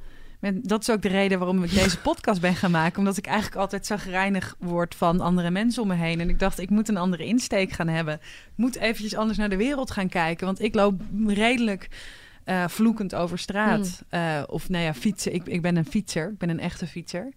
Dat 0.52 0.82
is 0.82 0.90
ook 0.90 1.02
de 1.02 1.08
reden 1.08 1.38
waarom 1.40 1.64
ik 1.64 1.74
deze 1.74 1.98
podcast 2.10 2.42
ben 2.42 2.56
gaan 2.56 2.72
maken. 2.72 3.00
Omdat 3.00 3.18
ik 3.18 3.26
eigenlijk 3.26 3.56
altijd 3.56 3.86
zagrijnig 3.86 4.56
word 4.60 4.96
van 4.96 5.20
andere 5.22 5.50
mensen 5.52 5.82
om 5.82 5.88
me 5.88 5.96
heen. 5.96 6.20
En 6.20 6.30
ik 6.30 6.40
dacht, 6.40 6.60
ik 6.60 6.70
moet 6.70 6.90
een 6.90 6.98
andere 6.98 7.26
insteek 7.26 7.72
gaan 7.72 7.88
hebben. 7.88 8.14
Ik 8.14 8.22
moet 8.56 8.76
eventjes 8.76 9.16
anders 9.16 9.38
naar 9.38 9.50
de 9.50 9.58
wereld 9.58 9.92
gaan 9.92 10.10
kijken. 10.10 10.46
Want 10.46 10.62
ik 10.62 10.76
loop 10.76 11.02
redelijk 11.28 11.90
eh, 12.44 12.68
vloekend 12.68 13.16
over 13.16 13.40
straat. 13.40 14.04
Eh, 14.10 14.44
of 14.48 14.70
nou 14.70 14.84
ja, 14.84 14.94
fietsen. 14.94 15.34
Ik, 15.34 15.46
ik 15.46 15.62
ben 15.62 15.76
een 15.76 15.86
fietser. 15.86 16.30
Ik 16.30 16.38
ben 16.38 16.50
een 16.50 16.60
echte 16.60 16.88
fietser. 16.88 17.34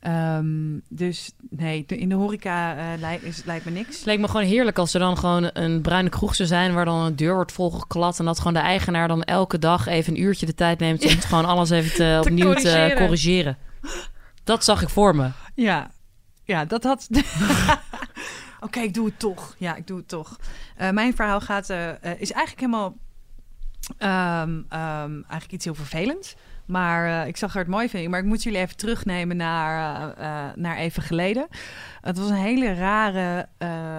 Ehm, 0.00 0.78
dus 0.88 1.32
nee, 1.50 1.84
in 1.86 2.08
de 2.08 2.14
horeca 2.14 2.76
eh, 2.76 3.00
lijkt, 3.00 3.24
is, 3.24 3.44
lijkt 3.44 3.64
me 3.64 3.70
niks. 3.70 3.96
Het 3.96 4.06
leek 4.06 4.18
me 4.18 4.28
gewoon 4.28 4.46
heerlijk 4.46 4.78
als 4.78 4.94
er 4.94 5.00
dan 5.00 5.18
gewoon 5.18 5.50
een 5.52 5.80
bruine 5.80 6.08
kroeg 6.08 6.34
zou 6.34 6.48
zijn... 6.48 6.74
waar 6.74 6.84
dan 6.84 7.00
een 7.00 7.16
deur 7.16 7.34
wordt 7.34 7.52
volgeklad... 7.52 8.18
en 8.18 8.24
dat 8.24 8.38
gewoon 8.38 8.54
de 8.54 8.58
eigenaar 8.58 9.08
dan 9.08 9.22
elke 9.22 9.58
dag 9.58 9.86
even 9.86 10.14
een 10.14 10.22
uurtje 10.22 10.46
de 10.46 10.54
tijd 10.54 10.78
neemt... 10.78 11.04
om 11.04 11.10
het 11.10 11.24
gewoon 11.24 11.44
alles 11.44 11.70
even 11.70 11.94
te, 11.94 12.18
opnieuw 12.24 12.52
te 12.52 12.62
corrigeren. 12.62 12.96
corrigeren. 12.96 13.58
Dat 14.44 14.64
zag 14.64 14.82
ik 14.82 14.88
voor 14.88 15.16
me. 15.16 15.30
Ja, 15.54 15.90
ja 16.44 16.64
dat 16.64 16.82
had. 16.82 17.08
Oké, 18.60 18.80
ik 18.80 18.94
doe 18.94 19.06
het 19.06 19.18
toch. 19.18 19.54
Ja, 19.58 19.74
ik 19.74 19.86
doe 19.86 19.96
het 19.96 20.08
toch. 20.08 20.36
Mijn 20.90 21.14
verhaal 21.14 21.40
gaat, 21.40 21.70
is 22.00 22.32
eigenlijk 22.32 22.60
helemaal. 22.60 22.94
Ehm, 23.98 24.62
eigenlijk 24.70 25.52
iets 25.52 25.64
heel 25.64 25.74
vervelends. 25.74 26.34
Maar 26.66 27.22
eh, 27.22 27.26
ik 27.28 27.36
zag 27.36 27.52
er 27.52 27.58
het 27.58 27.68
mooi 27.68 27.88
van. 27.88 28.10
Maar 28.10 28.20
ik 28.20 28.26
moet 28.26 28.42
jullie 28.42 28.58
even 28.58 28.76
terugnemen 28.76 29.36
naar, 29.36 30.02
eh, 30.16 30.24
eh, 30.26 30.54
naar 30.54 30.76
even 30.76 31.02
geleden. 31.02 31.46
Het 32.00 32.18
was 32.18 32.28
een 32.28 32.36
hele 32.36 32.74
rare 32.74 33.48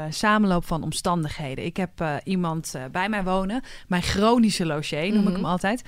samenloop 0.09 0.65
van 0.65 0.83
omstandigheden. 0.83 1.65
Ik 1.65 1.77
heb 1.77 2.21
iemand 2.23 2.73
bij 2.91 3.09
mij 3.09 3.23
wonen. 3.23 3.61
Mijn 3.87 4.01
chronische 4.01 4.65
logier 4.65 5.09
noem 5.13 5.21
ik 5.21 5.23
Mhm. 5.23 5.33
hem 5.33 5.45
altijd. 5.45 5.81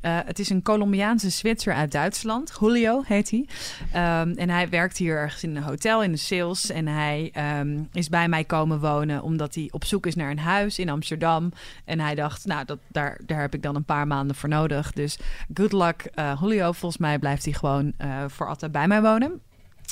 Het 0.00 0.38
is 0.38 0.50
een 0.50 0.62
Colombiaanse 0.62 1.30
Zwitser 1.30 1.74
uit 1.74 1.92
Duitsland. 1.92 2.56
Julio 2.60 3.02
heet 3.06 3.30
hij. 3.30 3.46
Ehm, 3.92 4.30
en 4.36 4.50
hij 4.50 4.68
werkt 4.68 4.96
hier 4.96 5.16
ergens 5.16 5.42
in 5.42 5.56
een 5.56 5.62
hotel 5.62 6.02
in 6.02 6.12
de 6.12 6.18
sales. 6.18 6.70
En 6.70 6.86
hij 6.86 7.30
ehm, 7.32 7.78
is 7.92 8.08
bij 8.08 8.28
mij 8.28 8.44
komen 8.44 8.80
wonen 8.80 9.22
omdat 9.22 9.54
hij 9.54 9.68
op 9.70 9.84
zoek 9.84 10.06
is 10.06 10.14
naar 10.14 10.30
een 10.30 10.38
huis 10.38 10.78
in 10.78 10.88
Amsterdam. 10.88 11.52
En 11.84 12.00
hij 12.00 12.14
dacht, 12.14 12.44
nou, 12.44 12.64
dat, 12.64 12.78
daar, 12.88 13.20
daar 13.26 13.40
heb 13.40 13.54
ik 13.54 13.62
dan 13.62 13.74
een 13.76 13.84
paar 13.84 14.06
maanden 14.06 14.36
voor 14.36 14.48
nodig. 14.48 14.92
Dus 14.92 15.18
good 15.54 15.72
luck, 15.72 16.10
Julio. 16.34 16.72
Volgens 16.72 17.00
mij 17.00 17.18
blijft 17.18 17.44
hij 17.44 17.52
gewoon 17.52 17.92
eh, 17.96 18.24
voor 18.28 18.48
altijd 18.48 18.72
bij 18.72 18.88
mij 18.88 19.02
wonen. 19.02 19.40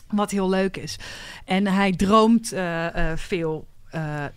Wat 0.09 0.31
heel 0.31 0.49
leuk 0.49 0.77
is. 0.77 0.99
En 1.45 1.67
hij 1.67 1.93
droomt 1.93 2.53
eh, 2.53 2.87
veel 3.15 3.67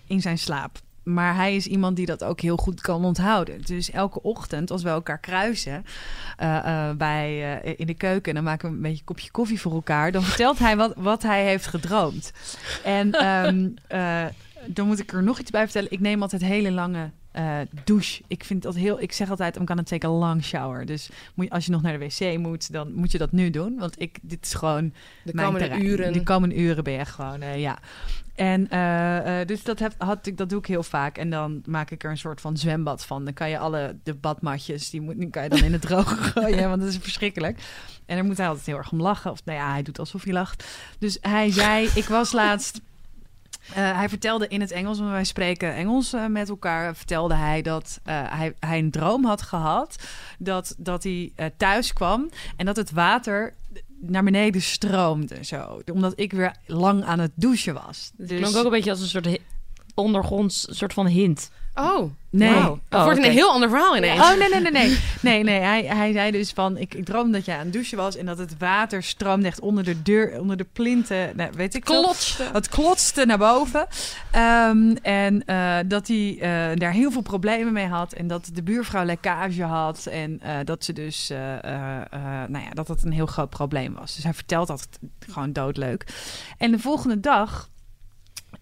in 0.05 0.21
zijn 0.21 0.37
slaap. 0.37 0.79
Maar 1.03 1.35
hij 1.35 1.55
is 1.55 1.67
iemand 1.67 1.95
die 1.95 2.05
dat 2.05 2.23
ook 2.23 2.41
heel 2.41 2.57
goed 2.57 2.81
kan 2.81 3.05
onthouden. 3.05 3.61
Dus 3.61 3.91
elke 3.91 4.21
ochtend, 4.21 4.71
als 4.71 4.83
we 4.83 4.89
elkaar 4.89 5.19
kruisen 5.19 5.85
bij, 6.97 7.59
in 7.77 7.85
de 7.85 7.93
keuken... 7.93 8.33
dan 8.33 8.43
maken 8.43 8.69
we 8.69 8.75
een 8.75 8.81
beetje 8.81 8.97
een 8.97 9.03
kopje 9.03 9.31
koffie 9.31 9.61
voor 9.61 9.73
elkaar... 9.73 10.11
dan 10.11 10.23
vertelt 10.23 10.59
hij 10.59 10.77
wat, 10.77 10.93
wat 10.95 11.23
hij 11.23 11.43
heeft 11.43 11.67
gedroomd. 11.67 12.31
En 12.83 13.11
ehm, 13.11 13.69
eh, 13.87 14.25
dan 14.65 14.87
moet 14.87 14.99
ik 14.99 15.13
er 15.13 15.23
nog 15.23 15.39
iets 15.39 15.51
bij 15.51 15.63
vertellen. 15.63 15.91
Ik 15.91 15.99
neem 15.99 16.21
altijd 16.21 16.41
hele 16.41 16.71
lange 16.71 17.11
eh, 17.31 17.59
douche. 17.83 18.23
Ik 18.27 18.43
vind 18.43 18.61
dat 18.61 18.75
heel. 18.75 19.01
Ik 19.01 19.11
zeg 19.11 19.29
altijd: 19.29 19.55
I'm 19.55 19.67
gonna 19.67 19.83
take 19.83 20.07
a 20.07 20.09
long 20.09 20.43
shower. 20.43 20.85
Dus 20.85 21.09
moet 21.33 21.45
je, 21.45 21.51
als 21.51 21.65
je 21.65 21.71
nog 21.71 21.81
naar 21.81 21.99
de 21.99 22.05
wc 22.05 22.37
moet, 22.37 22.71
dan 22.71 22.93
moet 22.93 23.11
je 23.11 23.17
dat 23.17 23.31
nu 23.31 23.49
doen. 23.49 23.77
Want 23.77 24.01
ik, 24.01 24.17
dit 24.21 24.45
is 24.45 24.53
gewoon 24.53 24.93
De 25.23 25.33
komende 25.33 25.59
terrein. 25.59 25.85
uren. 25.85 26.13
De 26.13 26.23
komende 26.23 26.55
uren 26.55 26.83
ben 26.83 26.93
je 26.93 27.05
gewoon, 27.05 27.41
eh, 27.41 27.59
ja. 27.59 27.79
En 28.35 28.69
eh, 28.69 29.45
dus 29.45 29.63
dat, 29.63 29.79
heb, 29.79 29.93
had 29.97 30.27
ik, 30.27 30.37
dat 30.37 30.49
doe 30.49 30.59
ik 30.59 30.65
heel 30.65 30.83
vaak. 30.83 31.17
En 31.17 31.29
dan 31.29 31.61
maak 31.65 31.91
ik 31.91 32.03
er 32.03 32.09
een 32.09 32.17
soort 32.17 32.41
van 32.41 32.57
zwembad 32.57 33.05
van. 33.05 33.25
Dan 33.25 33.33
kan 33.33 33.49
je 33.49 33.57
alle 33.57 33.97
de 34.03 34.13
badmatjes, 34.13 34.89
die, 34.89 35.01
moet, 35.01 35.19
die 35.19 35.29
kan 35.29 35.43
je 35.43 35.49
dan 35.49 35.63
in 35.63 35.73
het 35.73 35.81
droge 35.87 36.15
gooien. 36.15 36.69
Want 36.69 36.81
dat 36.81 36.89
is 36.89 36.97
verschrikkelijk. 36.97 37.59
En 38.05 38.15
daar 38.15 38.25
moet 38.25 38.37
hij 38.37 38.47
altijd 38.47 38.65
heel 38.65 38.77
erg 38.77 38.91
om 38.91 39.01
lachen. 39.01 39.31
Of 39.31 39.45
nou 39.45 39.57
ja, 39.57 39.71
hij 39.71 39.81
doet 39.81 39.99
alsof 39.99 40.23
hij 40.23 40.33
lacht. 40.33 40.65
Dus 40.99 41.17
hij 41.21 41.51
zei, 41.51 41.89
ik 41.95 42.05
was 42.05 42.31
laatst... 42.31 42.81
eh, 43.73 43.97
hij 43.97 44.09
vertelde 44.09 44.47
in 44.47 44.61
het 44.61 44.71
Engels, 44.71 44.99
want 44.99 45.11
wij 45.11 45.23
spreken 45.23 45.73
Engels 45.73 46.13
eh, 46.13 46.25
met 46.25 46.49
elkaar, 46.49 46.95
vertelde 46.95 47.35
hij 47.35 47.61
dat 47.61 47.99
eh, 48.03 48.21
hij, 48.29 48.53
hij 48.59 48.79
een 48.79 48.91
droom 48.91 49.25
had 49.25 49.41
gehad 49.41 49.95
dat, 50.39 50.75
dat 50.77 51.03
hij 51.03 51.31
thuis 51.57 51.93
kwam 51.93 52.29
en 52.55 52.65
dat 52.65 52.75
het 52.75 52.91
water 52.91 53.53
naar 53.99 54.23
beneden 54.23 54.61
stroomde. 54.61 55.43
Zo, 55.43 55.81
omdat 55.91 56.13
ik 56.15 56.31
weer 56.31 56.55
lang 56.65 57.03
aan 57.03 57.19
het 57.19 57.31
douchen 57.35 57.73
was. 57.73 58.11
Het 58.17 58.27
Dus, 58.27 58.39
klonk 58.39 58.55
ook 58.55 58.65
een 58.65 58.71
beetje 58.71 58.91
als 58.91 59.01
een 59.01 59.07
soort 59.07 59.39
ondergronds 59.97 60.67
soort 60.69 60.93
van 60.93 61.07
hint. 61.07 61.49
Oh, 61.79 62.11
nee. 62.29 62.49
Het 62.49 62.79
Oh, 62.89 63.03
wordt 63.03 63.17
oké. 63.17 63.27
een 63.27 63.33
heel 63.33 63.51
ander 63.51 63.69
verhaal 63.69 63.97
ineens. 63.97 64.19
Oh, 64.19 64.37
nee, 64.37 64.49
nee, 64.49 64.61
nee, 64.61 64.71
nee. 64.71 64.97
Nee, 65.21 65.43
nee. 65.43 65.59
Hij, 65.59 65.83
hij 65.83 66.11
zei 66.11 66.31
dus 66.31 66.51
van, 66.51 66.77
ik, 66.77 66.93
ik 66.93 67.05
droomde 67.05 67.31
dat 67.31 67.45
jij 67.45 67.55
aan 67.57 67.63
het 67.63 67.73
douchen 67.73 67.97
was... 67.97 68.15
en 68.15 68.25
dat 68.25 68.37
het 68.37 68.57
water 68.57 69.03
stroomde 69.03 69.47
echt 69.47 69.59
onder 69.59 69.83
de 69.83 70.01
deur, 70.01 70.39
onder 70.39 70.57
de 70.57 70.65
plinten. 70.73 71.35
Nou, 71.35 71.51
weet 71.55 71.75
ik 71.75 71.85
veel. 71.85 72.01
Klotste. 72.01 72.43
Het 72.53 72.69
klotste 72.69 73.25
naar 73.25 73.37
boven. 73.37 73.87
Ehm, 74.31 74.95
en 75.01 75.45
eh, 75.45 75.77
dat 75.85 76.07
hij 76.07 76.37
eh, 76.39 76.77
daar 76.79 76.91
heel 76.91 77.11
veel 77.11 77.21
problemen 77.21 77.73
mee 77.73 77.87
had. 77.87 78.13
En 78.13 78.27
dat 78.27 78.49
de 78.53 78.63
buurvrouw 78.63 79.05
lekkage 79.05 79.63
had. 79.63 80.05
En 80.05 80.39
eh, 80.41 80.55
dat 80.63 80.83
ze 80.83 80.93
dus, 80.93 81.27
nou 82.47 82.63
ja, 82.63 82.69
dat 82.73 82.87
dat 82.87 83.03
een 83.03 83.11
heel 83.11 83.25
groot 83.25 83.49
probleem 83.49 83.93
was. 83.93 84.15
Dus 84.15 84.23
hij 84.23 84.33
vertelt 84.33 84.67
dat 84.67 84.87
gewoon 85.19 85.53
doodleuk. 85.53 86.05
En 86.57 86.71
de 86.71 86.79
volgende 86.79 87.19
dag 87.19 87.69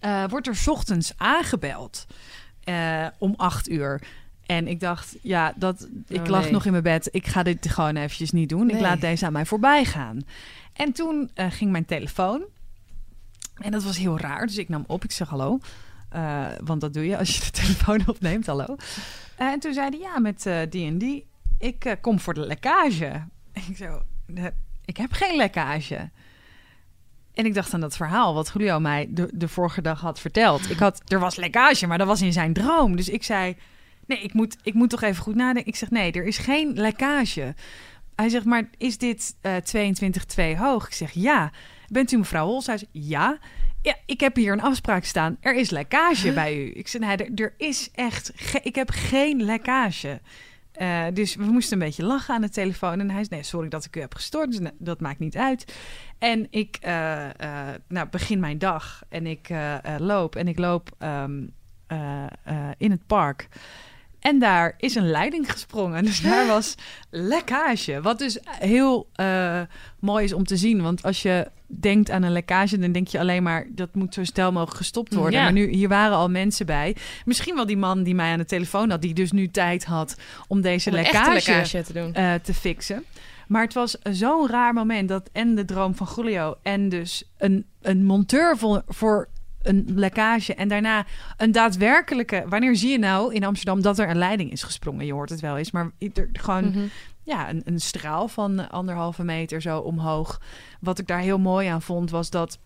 eh, 0.00 0.24
wordt 0.28 0.46
er 0.46 0.56
's 0.56 0.66
ochtends 0.68 1.12
aangebeld. 1.16 2.06
eh, 2.64 3.06
om 3.18 3.34
acht 3.36 3.68
uur. 3.68 4.02
En 4.46 4.68
ik 4.68 4.80
dacht, 4.80 5.16
ja, 5.22 5.52
dat, 5.56 5.88
ik 6.08 6.20
Oh, 6.20 6.26
lag 6.26 6.42
nee. 6.42 6.52
nog 6.52 6.64
in 6.64 6.70
mijn 6.70 6.82
bed. 6.82 7.08
Ik 7.12 7.26
ga 7.26 7.42
dit 7.42 7.68
gewoon 7.68 7.96
eventjes 7.96 8.30
niet 8.30 8.48
doen. 8.48 8.70
Ik 8.70 8.80
laat 8.80 9.00
deze 9.00 9.26
aan 9.26 9.32
mij 9.32 9.46
voorbij 9.46 9.84
gaan. 9.84 10.20
En 10.72 10.92
toen 10.92 11.30
eh, 11.34 11.46
ging 11.50 11.70
mijn 11.70 11.84
telefoon. 11.84 12.44
En 13.54 13.70
dat 13.70 13.82
was 13.82 13.96
heel 13.96 14.18
raar. 14.18 14.46
Dus 14.46 14.56
ik 14.58 14.68
nam 14.68 14.84
op. 14.86 15.04
Ik 15.04 15.10
zeg 15.12 15.28
hallo. 15.28 15.58
Want 16.64 16.80
dat 16.80 16.92
doe 16.94 17.06
je 17.06 17.18
als 17.18 17.36
je 17.36 17.44
de 17.44 17.50
telefoon 17.62 18.02
opneemt. 18.06 18.46
Hallo. 18.46 18.76
En 19.36 19.60
toen 19.60 19.72
zei 19.74 19.88
hij 19.90 19.98
ja, 19.98 20.18
met 20.18 20.42
die 20.70 20.86
en 20.86 20.98
die. 20.98 21.26
Ik 21.58 21.96
kom 22.00 22.20
voor 22.20 22.34
de 22.34 22.46
lekkage. 22.46 23.06
En 23.52 23.62
ik 23.70 23.76
zo, 23.76 24.02
"Nee, 24.26 24.50
ik 24.84 24.96
heb 24.96 25.12
geen 25.12 25.36
lekkage. 25.36 26.10
En 27.36 27.44
ik 27.46 27.54
dacht 27.54 27.74
aan 27.74 27.80
dat 27.80 27.96
verhaal 27.96 28.34
wat 28.34 28.50
Julio 28.54 28.80
mij 28.80 29.06
de, 29.10 29.28
de 29.32 29.48
vorige 29.48 29.82
dag 29.82 30.00
had 30.00 30.20
verteld. 30.20 30.70
Ik 30.70 30.78
had, 30.78 31.02
er 31.06 31.18
was 31.18 31.36
lekkage, 31.36 31.86
maar 31.86 31.98
dat 31.98 32.06
was 32.06 32.22
in 32.22 32.32
zijn 32.32 32.52
droom. 32.52 32.96
Dus 32.96 33.08
ik 33.08 33.22
zei, 33.22 33.56
nee, 34.06 34.18
ik 34.18 34.32
moet, 34.32 34.56
ik 34.62 34.74
moet 34.74 34.90
toch 34.90 35.02
even 35.02 35.22
goed 35.22 35.34
nadenken. 35.34 35.72
Ik 35.72 35.76
zeg, 35.78 35.90
nee, 35.90 36.12
er 36.12 36.24
is 36.24 36.38
geen 36.38 36.72
lekkage. 36.74 37.54
Hij 38.14 38.28
zegt, 38.28 38.44
maar 38.44 38.68
is 38.78 38.98
dit 38.98 39.36
eh 39.40 39.54
22,2 40.54 40.58
hoog? 40.58 40.86
Ik 40.86 40.92
zeg, 40.94 41.10
ja. 41.12 41.50
Bent 41.88 42.12
u 42.12 42.18
mevrouw 42.18 42.46
Hols? 42.46 42.66
Hij 42.66 42.78
zegt, 42.78 42.90
ja. 42.92 43.38
Ja, 43.82 43.94
ik 44.06 44.20
heb 44.20 44.36
hier 44.36 44.52
een 44.52 44.62
afspraak 44.62 45.04
staan. 45.04 45.36
Er 45.40 45.54
is 45.54 45.70
lekkage 45.70 46.32
bij 46.32 46.56
u. 46.56 46.70
Ik 46.74 46.88
zeg, 46.88 47.00
nee, 47.00 47.16
er, 47.16 47.30
er 47.44 47.54
is 47.58 47.90
echt... 47.94 48.32
ge- 48.34 48.60
ik 48.62 48.74
heb 48.74 48.90
geen 48.90 49.42
lekkage. 49.42 50.20
Eh, 50.76 51.04
dus 51.12 51.34
we 51.34 51.44
moesten 51.44 51.72
een 51.72 51.86
beetje 51.86 52.04
lachen 52.04 52.34
aan 52.34 52.40
de 52.40 52.50
telefoon. 52.50 53.00
En 53.00 53.10
hij 53.10 53.24
zei, 53.24 53.28
nee, 53.30 53.42
sorry 53.42 53.68
dat 53.68 53.84
ik 53.84 53.96
u 53.96 54.00
heb 54.00 54.14
gestoord. 54.14 54.50
Dus 54.50 54.70
dat 54.78 55.00
maakt 55.00 55.18
niet 55.18 55.36
uit. 55.36 55.74
En 56.18 56.46
ik 56.50 56.78
eh, 56.80 57.24
eh, 57.24 57.74
nou, 57.88 58.08
begin 58.08 58.40
mijn 58.40 58.58
dag 58.58 59.02
en 59.08 59.26
ik 59.26 59.48
loop. 59.98 60.36
En 60.36 60.48
ik 60.48 60.58
loop 60.58 60.90
ehm, 60.98 61.42
eh, 61.86 62.24
eh, 62.44 62.70
in 62.76 62.90
het 62.90 63.06
park. 63.06 63.48
En 64.26 64.38
daar 64.38 64.74
is 64.78 64.94
een 64.94 65.10
leiding 65.10 65.52
gesprongen. 65.52 66.04
Dus 66.04 66.20
daar 66.20 66.46
was 66.46 66.74
lekkage. 67.10 68.00
Wat 68.00 68.18
dus 68.18 68.38
heel 68.44 69.08
eh, 69.12 69.60
mooi 70.00 70.24
is 70.24 70.32
om 70.32 70.44
te 70.44 70.56
zien. 70.56 70.82
Want 70.82 71.02
als 71.02 71.22
je 71.22 71.50
denkt 71.66 72.10
aan 72.10 72.22
een 72.22 72.32
lekkage, 72.32 72.78
dan 72.78 72.92
denk 72.92 73.08
je 73.08 73.18
alleen 73.18 73.42
maar 73.42 73.66
dat 73.70 73.94
moet 73.94 74.14
zo 74.14 74.24
snel 74.24 74.52
mogelijk 74.52 74.76
gestopt 74.76 75.14
worden. 75.14 75.32
Ja. 75.32 75.42
Maar 75.42 75.52
nu, 75.52 75.68
hier 75.68 75.88
waren 75.88 76.16
al 76.16 76.30
mensen 76.30 76.66
bij. 76.66 76.96
Misschien 77.24 77.54
wel 77.54 77.66
die 77.66 77.76
man 77.76 78.02
die 78.02 78.14
mij 78.14 78.32
aan 78.32 78.38
de 78.38 78.44
telefoon 78.44 78.90
had, 78.90 79.02
die 79.02 79.14
dus 79.14 79.32
nu 79.32 79.48
tijd 79.48 79.84
had 79.84 80.16
om 80.48 80.60
deze 80.60 80.88
Om 80.88 80.94
lekkage 80.94 81.82
te 81.82 81.92
doen. 81.92 82.14
eh, 82.14 82.34
te 82.34 82.54
fixen. 82.54 83.04
Maar 83.48 83.62
het 83.62 83.74
was 83.74 83.96
zo'n 84.02 84.48
raar 84.48 84.72
moment 84.72 85.08
dat 85.08 85.30
en 85.32 85.54
de 85.54 85.64
droom 85.64 85.94
van 85.94 86.08
Julio 86.16 86.56
en 86.62 86.88
dus 86.88 87.30
een, 87.38 87.66
een 87.82 88.04
monteur 88.04 88.56
voor, 88.56 88.82
voor 88.88 89.28
een 89.68 89.84
lekkage 89.94 90.54
en 90.54 90.68
daarna 90.68 91.06
een 91.36 91.52
daadwerkelijke. 91.52 92.44
Wanneer 92.48 92.76
zie 92.76 92.90
je 92.90 92.98
nou 92.98 93.34
in 93.34 93.44
Amsterdam 93.44 93.82
dat 93.82 93.98
er 93.98 94.08
een 94.10 94.16
leiding 94.18 94.52
is 94.52 94.62
gesprongen? 94.62 95.06
Je 95.06 95.12
hoort 95.12 95.30
het 95.30 95.40
wel 95.40 95.56
eens, 95.58 95.70
maar 95.70 95.90
er, 96.14 96.28
gewoon 96.32 96.64
Mhm. 96.68 96.84
ja, 97.22 97.50
een, 97.50 97.62
een 97.64 97.80
straal 97.80 98.28
van 98.28 98.70
anderhalve 98.70 99.24
meter 99.24 99.60
zo 99.62 99.78
omhoog. 99.78 100.40
Wat 100.80 100.98
ik 100.98 101.06
daar 101.06 101.20
heel 101.20 101.38
mooi 101.38 101.68
aan 101.68 101.82
vond 101.82 102.10
was 102.10 102.30
dat 102.30 102.58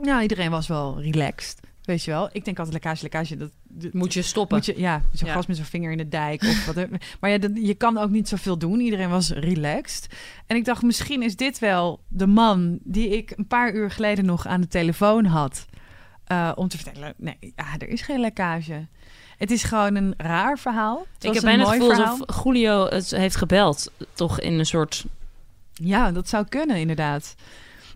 nou, 0.00 0.22
iedereen 0.22 0.50
was 0.50 0.66
wel 0.68 1.00
relaxed. 1.02 1.60
Weet 1.80 2.04
je 2.04 2.10
wel? 2.10 2.28
Ik 2.32 2.44
denk 2.44 2.56
altijd 2.58 2.74
lekkage, 2.82 3.02
lekkage. 3.02 3.36
Dat, 3.36 3.50
dat- 3.68 3.92
Moet 3.92 4.12
je 4.14 4.22
stoppen. 4.22 4.56
moet 4.56 4.66
je, 4.66 4.74
ja, 4.76 5.02
zo'n 5.12 5.28
Ja. 5.28 5.34
gast 5.34 5.48
met 5.48 5.56
zijn 5.56 5.68
vinger 5.68 5.90
in 5.90 5.96
de 5.98 6.08
dijk. 6.08 6.42
Of 6.42 6.66
wat, 6.66 6.86
maar 7.20 7.30
ja, 7.30 7.38
dat, 7.38 7.50
je 7.54 7.74
kan 7.74 7.98
ook 7.98 8.10
niet 8.10 8.28
zoveel 8.28 8.58
doen. 8.58 8.80
Iedereen 8.80 9.08
was 9.10 9.30
relaxed. 9.30 10.06
En 10.46 10.56
ik 10.56 10.64
dacht, 10.64 10.82
misschien 10.82 11.22
is 11.22 11.36
dit 11.36 11.58
wel 11.58 12.00
de 12.08 12.26
man 12.26 12.78
die 12.82 13.08
ik 13.08 13.32
een 13.36 13.46
paar 13.46 13.72
uur 13.74 13.90
geleden 13.90 14.24
nog 14.24 14.46
aan 14.46 14.60
de 14.60 14.68
telefoon 14.68 15.24
had. 15.24 15.66
Eh, 16.30 16.52
om 16.54 16.68
te 16.68 16.78
vertellen, 16.78 17.14
nee, 17.16 17.36
ja, 17.40 17.64
er 17.78 17.88
is 17.88 18.02
geen 18.02 18.20
lekkage. 18.20 18.86
Het 19.38 19.50
is 19.50 19.62
gewoon 19.62 19.94
een 19.94 20.14
raar 20.16 20.58
verhaal. 20.58 20.98
Het 20.98 21.24
ik 21.24 21.32
was 21.32 21.34
heb 21.34 21.36
een 21.36 21.48
bijna 21.56 21.62
het 21.62 21.72
gevoel 21.72 21.94
verhaal. 21.94 22.18
alsof 22.26 22.44
Julio 22.44 22.86
het 22.86 23.10
heeft 23.10 23.36
gebeld. 23.36 23.92
Toch 24.14 24.40
in 24.40 24.58
een 24.58 24.66
soort... 24.66 25.04
Ja, 25.72 26.12
dat 26.12 26.28
zou 26.28 26.44
kunnen, 26.48 26.76
inderdaad. 26.76 27.34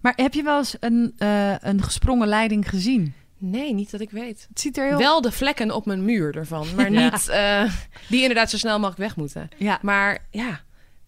Maar 0.03 0.13
heb 0.17 0.35
je 0.35 0.43
wel 0.43 0.59
eens 0.59 0.77
een, 0.81 1.15
eh, 1.19 1.59
een 1.59 1.83
gesprongen 1.83 2.29
leiding 2.29 2.69
gezien? 2.69 3.15
Nee, 3.39 3.75
niet 3.75 3.91
dat 3.91 4.01
ik 4.01 4.11
weet. 4.11 4.47
Het 4.49 4.61
ziet 4.61 4.79
er 4.79 4.87
heel... 4.87 4.99
Wel 4.99 5.21
de 5.21 5.33
vlekken 5.33 5.71
op 5.71 5.87
mijn 5.87 6.05
muur 6.05 6.37
ervan, 6.37 6.67
maar 6.77 6.91
Ja. 6.93 7.11
niet 7.11 7.29
eh, 7.29 7.73
die 8.09 8.21
inderdaad 8.21 8.51
zo 8.51 8.57
snel 8.57 8.75
mogelijk 8.79 8.99
weg 8.99 9.17
moeten. 9.17 9.49
Ja, 9.57 9.79
Maar 9.83 10.27
ja, 10.31 10.61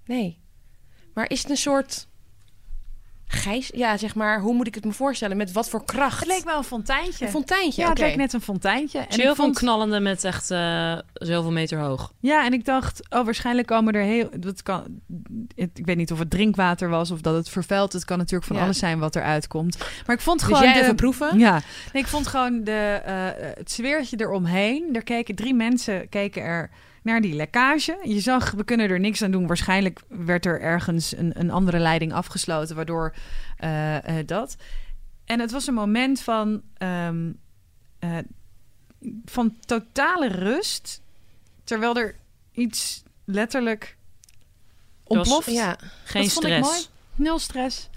nee. 0.05 0.39
Maar 1.15 1.31
is 1.31 1.41
het 1.43 1.51
een 1.51 1.57
soort 1.57 2.07
gijs? 3.27 3.71
Ja, 3.75 3.97
zeg 3.97 4.15
maar, 4.15 4.41
hoe 4.41 4.55
moet 4.55 4.67
ik 4.67 4.75
het 4.75 4.85
me 4.85 4.93
voorstellen? 4.93 5.37
Met 5.37 5.53
wat 5.53 5.69
voor 5.69 5.85
kracht? 5.85 6.19
het 6.19 6.29
leek 6.29 6.45
wel 6.45 6.57
een 6.57 6.65
fonteintje. 6.65 7.25
een 7.25 7.31
fonteintje. 7.31 7.83
ja, 7.83 7.89
het 7.89 7.99
leek 7.99 8.17
net 8.17 8.33
een 8.33 8.41
fonteintje. 8.41 8.99
En 8.99 9.07
Chill 9.12 9.21
ik 9.21 9.27
van 9.27 9.45
vond, 9.45 9.59
knallende 9.59 10.01
met 10.01 10.25
echt 10.25 10.51
eh, 10.51 10.99
zoveel 11.12 11.53
meter 11.53 11.79
hoog. 11.79 12.12
ja, 12.21 12.45
en 12.45 12.53
ik 12.53 12.65
dacht, 12.65 13.03
oh, 13.11 13.25
waarschijnlijk 13.25 13.67
komen 13.67 13.95
er 13.95 14.03
heel... 14.03 14.29
Dat 14.39 14.62
kan, 14.62 14.85
ik 15.55 15.87
weet 15.87 15.97
niet 15.97 16.12
of 16.12 16.19
het 16.19 16.31
drinkwater 16.31 16.89
was 16.89 17.11
of 17.11 17.21
dat 17.21 17.35
het 17.35 17.49
vervuild. 17.49 17.93
Het 17.93 18.05
kan 18.05 18.19
natuurlijk 18.19 18.47
van 18.47 18.57
Ja. 18.57 18.62
alles 18.62 18.79
zijn 18.79 18.99
wat 18.99 19.17
eruit 19.17 19.47
komt. 19.47 19.79
Maar 20.07 20.17
ik 20.17 20.23
vond 20.23 20.39
Dus 20.39 20.49
gewoon... 20.49 20.62
jij 20.62 20.73
de, 20.73 20.81
even 20.81 20.97
proeven? 20.97 21.39
Ja, 21.39 21.62
nee, 21.93 22.03
ik 22.03 22.09
vond 22.09 22.27
gewoon 22.27 22.65
de, 22.65 23.01
eh, 23.05 23.15
het 23.59 23.71
sfeertje 23.71 24.17
eromheen. 24.21 24.89
Er 24.93 25.05
keken 25.05 25.35
drie 25.35 25.55
mensen 25.55 26.09
keken 26.09 26.43
er 26.43 26.71
naar 27.07 27.21
die 27.21 27.35
lekkage. 27.35 27.99
Je 28.03 28.21
zag, 28.21 28.51
we 28.51 28.64
kunnen 28.64 28.88
er 28.90 29.01
niks 29.01 29.23
aan 29.23 29.31
doen. 29.31 29.47
Waarschijnlijk 29.47 30.01
werd 30.09 30.47
er 30.47 30.61
ergens 30.61 31.16
een, 31.16 31.40
een 31.40 31.51
andere 31.51 31.79
leiding 31.79 32.12
afgesloten, 32.12 32.77
waardoor 32.77 33.14
eh, 33.57 34.19
eh, 34.19 34.27
dat. 34.27 34.57
En 35.25 35.40
het 35.40 35.51
was 35.51 35.66
een 35.66 35.75
moment 35.75 36.21
van, 36.21 36.62
ehm, 36.77 37.33
eh, 37.99 38.19
van 39.25 39.57
totale 39.61 40.29
rust, 40.29 41.03
terwijl 41.64 41.97
er 41.97 42.14
iets 42.53 43.03
letterlijk 43.25 43.97
Er 45.07 45.16
was- 45.16 45.16
ontploft. 45.16 45.51
Ja. 45.51 45.79
Geen 46.05 46.23
Dat 46.23 46.33
vond 46.33 46.45
ik 46.47 46.53
stress. 46.53 46.71
mooi. 46.71 46.85
Nul 47.14 47.38
stress. 47.38 47.88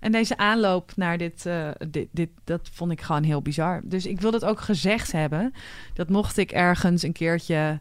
En 0.00 0.12
deze 0.12 0.36
aanloop 0.36 0.92
naar 0.96 1.18
dit, 1.18 1.46
dit, 1.88 2.08
dit, 2.10 2.30
dat 2.44 2.68
vond 2.72 2.92
ik 2.92 3.00
gewoon 3.00 3.22
heel 3.22 3.42
bizar. 3.42 3.80
Dus 3.84 4.06
ik 4.06 4.20
wil 4.20 4.30
dat 4.30 4.44
ook 4.44 4.60
gezegd 4.60 5.12
hebben. 5.12 5.54
Dat 5.94 6.08
mocht 6.08 6.36
ik 6.36 6.50
ergens 6.52 7.02
een 7.02 7.12
keertje 7.12 7.80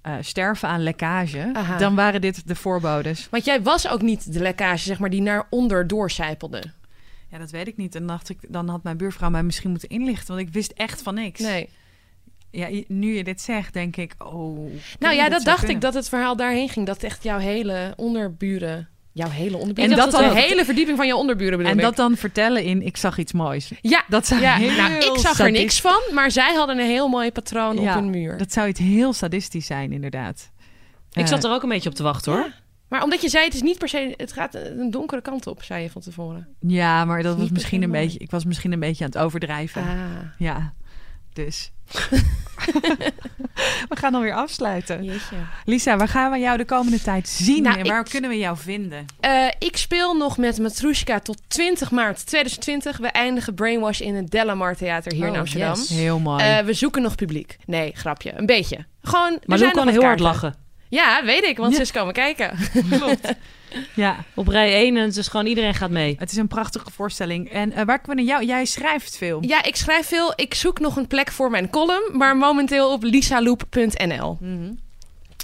eh, 0.00 0.14
sterven 0.20 0.68
aan 0.68 0.82
lekkage, 0.82 1.50
Aha. 1.52 1.78
dan 1.78 1.94
waren 1.94 2.20
dit 2.20 2.48
de 2.48 2.54
voorbodes. 2.54 3.28
Want 3.30 3.44
jij 3.44 3.62
was 3.62 3.88
ook 3.88 4.02
niet 4.02 4.32
de 4.32 4.40
lekkage, 4.40 4.84
zeg 4.84 4.98
maar, 4.98 5.10
die 5.10 5.22
naar 5.22 5.46
onder 5.50 5.86
doorcijpelde. 5.86 6.62
Ja, 7.30 7.38
dat 7.38 7.50
weet 7.50 7.66
ik 7.66 7.76
niet. 7.76 7.94
En 7.94 8.00
dan 8.00 8.16
dacht 8.16 8.28
ik, 8.28 8.38
dan 8.48 8.68
had 8.68 8.82
mijn 8.82 8.96
buurvrouw 8.96 9.30
mij 9.30 9.42
misschien 9.42 9.70
moeten 9.70 9.88
inlichten, 9.88 10.34
want 10.34 10.46
ik 10.46 10.52
wist 10.52 10.70
echt 10.70 11.02
van 11.02 11.14
niks. 11.14 11.40
Nee. 11.40 11.68
Ja, 12.50 12.68
nu 12.86 13.14
je 13.14 13.24
dit 13.24 13.40
zegt, 13.40 13.72
denk 13.72 13.96
ik, 13.96 14.14
oh. 14.18 14.72
Nou 14.98 15.14
ja, 15.14 15.28
dat 15.28 15.44
dacht 15.44 15.58
kunnen. 15.58 15.76
ik 15.76 15.82
dat 15.82 15.94
het 15.94 16.08
verhaal 16.08 16.36
daarheen 16.36 16.68
ging. 16.68 16.86
Dat 16.86 17.02
echt 17.02 17.22
jouw 17.22 17.38
hele 17.38 17.92
onderburen... 17.96 18.88
Jouw 19.18 19.28
hele 19.28 19.56
onderburen... 19.56 19.90
En 19.90 19.96
dat 19.96 20.10
dat 20.10 20.20
dan- 20.20 20.34
de 20.34 20.40
hele 20.40 20.64
verdieping 20.64 20.96
van 20.96 21.06
jouw 21.06 21.16
onderburen 21.18 21.56
bedoel 21.58 21.72
En 21.72 21.78
ik. 21.78 21.84
dat 21.84 21.96
dan 21.96 22.16
vertellen 22.16 22.62
in, 22.64 22.82
ik 22.82 22.96
zag 22.96 23.18
iets 23.18 23.32
moois. 23.32 23.72
Ja, 23.80 24.04
Dat 24.08 24.26
zou 24.26 24.40
ja 24.40 24.54
heel 24.56 24.76
nou, 24.76 24.92
ik 24.92 25.18
zag 25.18 25.38
er 25.38 25.50
niks 25.50 25.80
van, 25.80 26.00
maar 26.14 26.30
zij 26.30 26.54
hadden 26.54 26.78
een 26.78 26.86
heel 26.86 27.08
mooi 27.08 27.32
patroon 27.32 27.80
Ja, 27.80 27.88
op 27.96 28.00
hun 28.02 28.10
muur. 28.10 28.38
Dat 28.38 28.52
zou 28.52 28.68
iets 28.68 28.80
heel 28.80 29.12
sadistisch 29.12 29.66
zijn, 29.66 29.92
inderdaad. 29.92 30.50
Ik 31.12 31.22
Eh, 31.22 31.28
zat 31.28 31.44
er 31.44 31.50
ook 31.50 31.62
een 31.62 31.68
beetje 31.68 31.88
op 31.88 31.94
te 31.94 32.02
wachten 32.02 32.32
hoor. 32.32 32.40
Ja. 32.40 32.52
Maar 32.88 33.02
omdat 33.02 33.22
je 33.22 33.28
zei, 33.28 33.44
het 33.44 33.54
is 33.54 33.62
niet 33.62 33.78
per 33.78 33.88
se... 33.88 34.14
Het 34.16 34.32
gaat 34.32 34.54
een 34.54 34.90
donkere 34.90 35.20
kant 35.22 35.46
op, 35.46 35.62
zei 35.62 35.82
je 35.82 35.90
van 35.90 36.02
tevoren. 36.02 36.48
Ja, 36.60 37.04
maar 37.04 37.22
dat 37.22 37.36
was 37.36 37.50
misschien 37.50 37.82
een 37.82 37.90
mooi. 37.90 38.02
beetje. 38.02 38.18
Ik 38.18 38.30
was 38.30 38.44
misschien 38.44 38.72
een 38.72 38.80
beetje 38.80 39.04
aan 39.04 39.10
het 39.10 39.18
overdrijven. 39.20 39.82
Ah. 39.82 39.88
Ja, 40.38 40.72
dus. 41.32 41.72
we 43.88 43.96
gaan 43.96 44.14
alweer 44.14 44.34
afsluiten. 44.34 45.04
Jeetje. 45.04 45.36
Lisa, 45.64 45.96
waar 45.96 46.08
gaan 46.08 46.30
we 46.30 46.38
jou 46.38 46.56
de 46.56 46.64
komende 46.64 47.02
tijd 47.02 47.28
zien 47.28 47.62
Nou, 47.62 47.78
en 47.78 47.86
waar 47.86 48.00
ik- 48.00 48.10
kunnen 48.10 48.30
we 48.30 48.38
jou 48.38 48.56
vinden? 48.56 49.06
Eh, 49.20 49.46
ik 49.58 49.76
speel 49.76 50.14
nog 50.16 50.38
met 50.38 50.58
Matrushka 50.58 51.18
tot 51.18 51.40
20 51.48 51.90
maart 51.90 52.26
2020. 52.26 52.96
We 52.96 53.06
eindigen 53.06 53.54
Brainwash 53.54 54.00
in 54.00 54.14
het 54.14 54.30
Delamar 54.30 54.76
Theater 54.76 55.12
hier 55.12 55.26
in 55.26 55.32
Oh, 55.32 55.38
Amsterdam. 55.38 55.74
yes. 55.74 55.88
Heel 55.88 56.18
mooi. 56.18 56.44
Eh, 56.44 56.58
we 56.64 56.72
zoeken 56.72 57.02
nog 57.02 57.14
publiek. 57.14 57.56
Nee, 57.66 57.92
grapje. 57.94 58.32
Een 58.36 58.46
beetje. 58.46 58.84
Gewoon, 59.02 59.38
Maar 59.44 59.58
zijn 59.58 59.70
Lou 59.74 59.74
nog 59.74 59.84
kan 59.84 59.88
heel 59.94 60.02
hard 60.02 60.20
lachen. 60.20 60.54
Ja, 60.88 61.24
weet 61.24 61.44
ik, 61.44 61.56
want 61.56 61.70
Ja. 61.70 61.76
ze 61.76 61.82
is 61.82 61.92
komen 61.92 62.14
kijken. 62.14 62.50
ja, 63.94 64.16
Op 64.34 64.48
rij 64.48 64.72
1 64.72 64.96
en 64.96 65.10
dus 65.10 65.28
gewoon 65.28 65.46
iedereen 65.46 65.74
gaat 65.74 65.90
mee. 65.90 66.16
het 66.18 66.30
is 66.30 66.36
een 66.36 66.48
prachtige 66.48 66.90
voorstelling. 66.90 67.50
En 67.50 67.72
eh, 67.72 67.84
waar 67.84 68.00
kunnen 68.00 68.24
jou? 68.24 68.44
Jij 68.44 68.64
schrijft 68.64 69.16
veel. 69.16 69.44
Ja, 69.44 69.64
ik 69.64 69.76
schrijf 69.76 70.06
veel. 70.06 70.32
Ik 70.36 70.54
zoek 70.54 70.80
nog 70.80 70.96
een 70.96 71.06
plek 71.06 71.30
voor 71.30 71.50
mijn 71.50 71.70
column, 71.70 72.10
maar 72.12 72.36
momenteel 72.36 72.92
op 72.92 73.02
lisaloop.nl. 73.02 74.38
Mhm. 74.40 74.72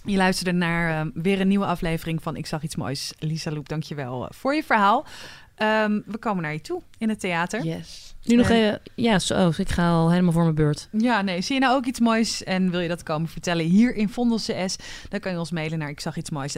Je 0.06 0.16
luisterde 0.16 0.52
naar 0.52 1.00
eh, 1.00 1.06
weer 1.14 1.40
een 1.40 1.48
nieuwe 1.48 1.66
aflevering 1.66 2.22
van 2.22 2.37
Ik 2.37 2.46
zag 2.46 2.62
iets 2.62 2.76
moois. 2.76 3.12
Lisa 3.18 3.50
Loep, 3.50 3.68
dankjewel 3.68 4.22
uh, 4.22 4.28
voor 4.30 4.54
je 4.54 4.62
verhaal. 4.62 5.06
Ehm, 5.54 6.00
we 6.06 6.18
komen 6.18 6.42
naar 6.42 6.52
je 6.52 6.60
toe 6.60 6.82
in 6.98 7.08
het 7.08 7.20
theater. 7.20 7.64
Yes. 7.64 8.14
Nu 8.24 8.36
nog 8.36 8.48
En- 8.48 8.56
even... 8.56 8.80
Ja, 8.94 9.18
zo, 9.18 9.52
ik 9.56 9.68
ga 9.68 9.90
al 9.90 10.10
helemaal 10.10 10.32
voor 10.32 10.42
mijn 10.42 10.54
beurt. 10.54 10.88
Ja, 10.92 11.22
nee. 11.22 11.40
Zie 11.40 11.54
je 11.54 11.60
nou 11.60 11.76
ook 11.76 11.84
iets 11.84 12.00
moois 12.00 12.44
en 12.44 12.70
wil 12.70 12.80
je 12.80 12.88
dat 12.88 13.02
komen 13.02 13.28
vertellen 13.28 13.64
hier 13.64 13.94
in 13.94 14.08
Vondel 14.08 14.36
CS? 14.38 14.76
Dan 15.08 15.20
kan 15.20 15.32
je 15.32 15.38
ons 15.38 15.50
mailen 15.50 15.78
naar 15.78 15.88
ik 15.88 16.00
zag 16.00 16.16
iets 16.16 16.30
moois 16.30 16.56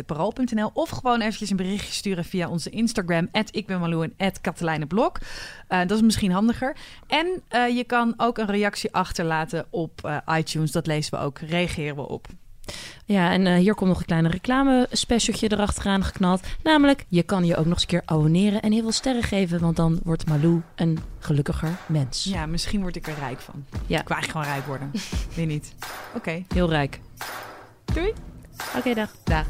of 0.72 0.88
gewoon 0.88 1.20
eventjes 1.20 1.50
een 1.50 1.56
berichtje 1.56 1.92
sturen 1.92 2.24
via 2.24 2.48
onze 2.48 2.70
Instagram 2.70 3.28
ik 3.50 3.66
ben 3.66 3.80
Malou 3.80 4.12
en 4.16 4.32
Katelijne 4.40 4.87
Blok. 4.87 5.18
Eh, 5.68 5.78
dat 5.78 5.90
is 5.90 6.02
misschien 6.02 6.32
handiger. 6.32 6.76
En 7.06 7.42
eh, 7.48 7.76
je 7.76 7.85
kan 7.85 8.14
ook 8.16 8.38
een 8.38 8.46
reactie 8.46 8.92
achterlaten 8.92 9.66
op 9.70 10.04
eh, 10.04 10.37
iTunes. 10.38 10.72
Dat 10.72 10.87
lezen 10.87 11.18
we 11.18 11.24
ook. 11.24 11.38
Reageren 11.38 11.96
we 11.96 12.09
op. 12.09 12.26
Ja, 13.05 13.31
en 13.31 13.46
eh, 13.46 13.55
hier 13.55 13.74
komt 13.74 13.90
nog 13.90 13.98
een 13.98 14.07
kleine 14.07 14.29
reclame 14.29 14.87
specialtje 14.90 15.52
erachteraan 15.52 16.05
geknald. 16.05 16.40
Namelijk, 16.62 17.05
je 17.09 17.22
kan 17.22 17.44
je 17.44 17.57
ook 17.57 17.64
nog 17.64 17.72
eens 17.72 17.83
een 17.83 17.88
keer 17.88 18.02
abonneren 18.05 18.61
en 18.62 18.72
heel 18.72 18.83
veel 18.83 18.92
sterren 18.92 19.22
geven. 19.22 19.61
Want 19.61 19.76
dan 19.76 20.00
wordt 20.05 20.26
Malou 20.26 20.62
een 20.74 20.98
gelukkiger 21.18 21.76
mens. 21.87 22.24
Ja, 22.24 22.46
misschien 22.46 22.81
word 22.81 22.96
ik 22.96 23.07
er 23.07 23.14
rijk 23.18 23.40
van. 23.40 23.64
Ja. 23.87 24.00
Ik 24.00 24.09
wil 24.09 24.16
eigenlijk 24.16 24.31
gewoon 24.31 24.46
rijk 24.46 24.66
worden. 24.66 24.90
Weet 25.37 25.46
niet. 25.46 25.74
Oké. 26.14 26.42
Heel 26.55 26.68
rijk. 26.68 27.00
Doei. 27.85 28.12
Oké, 28.76 28.94
dag. 28.94 29.11
Dag. 29.24 29.46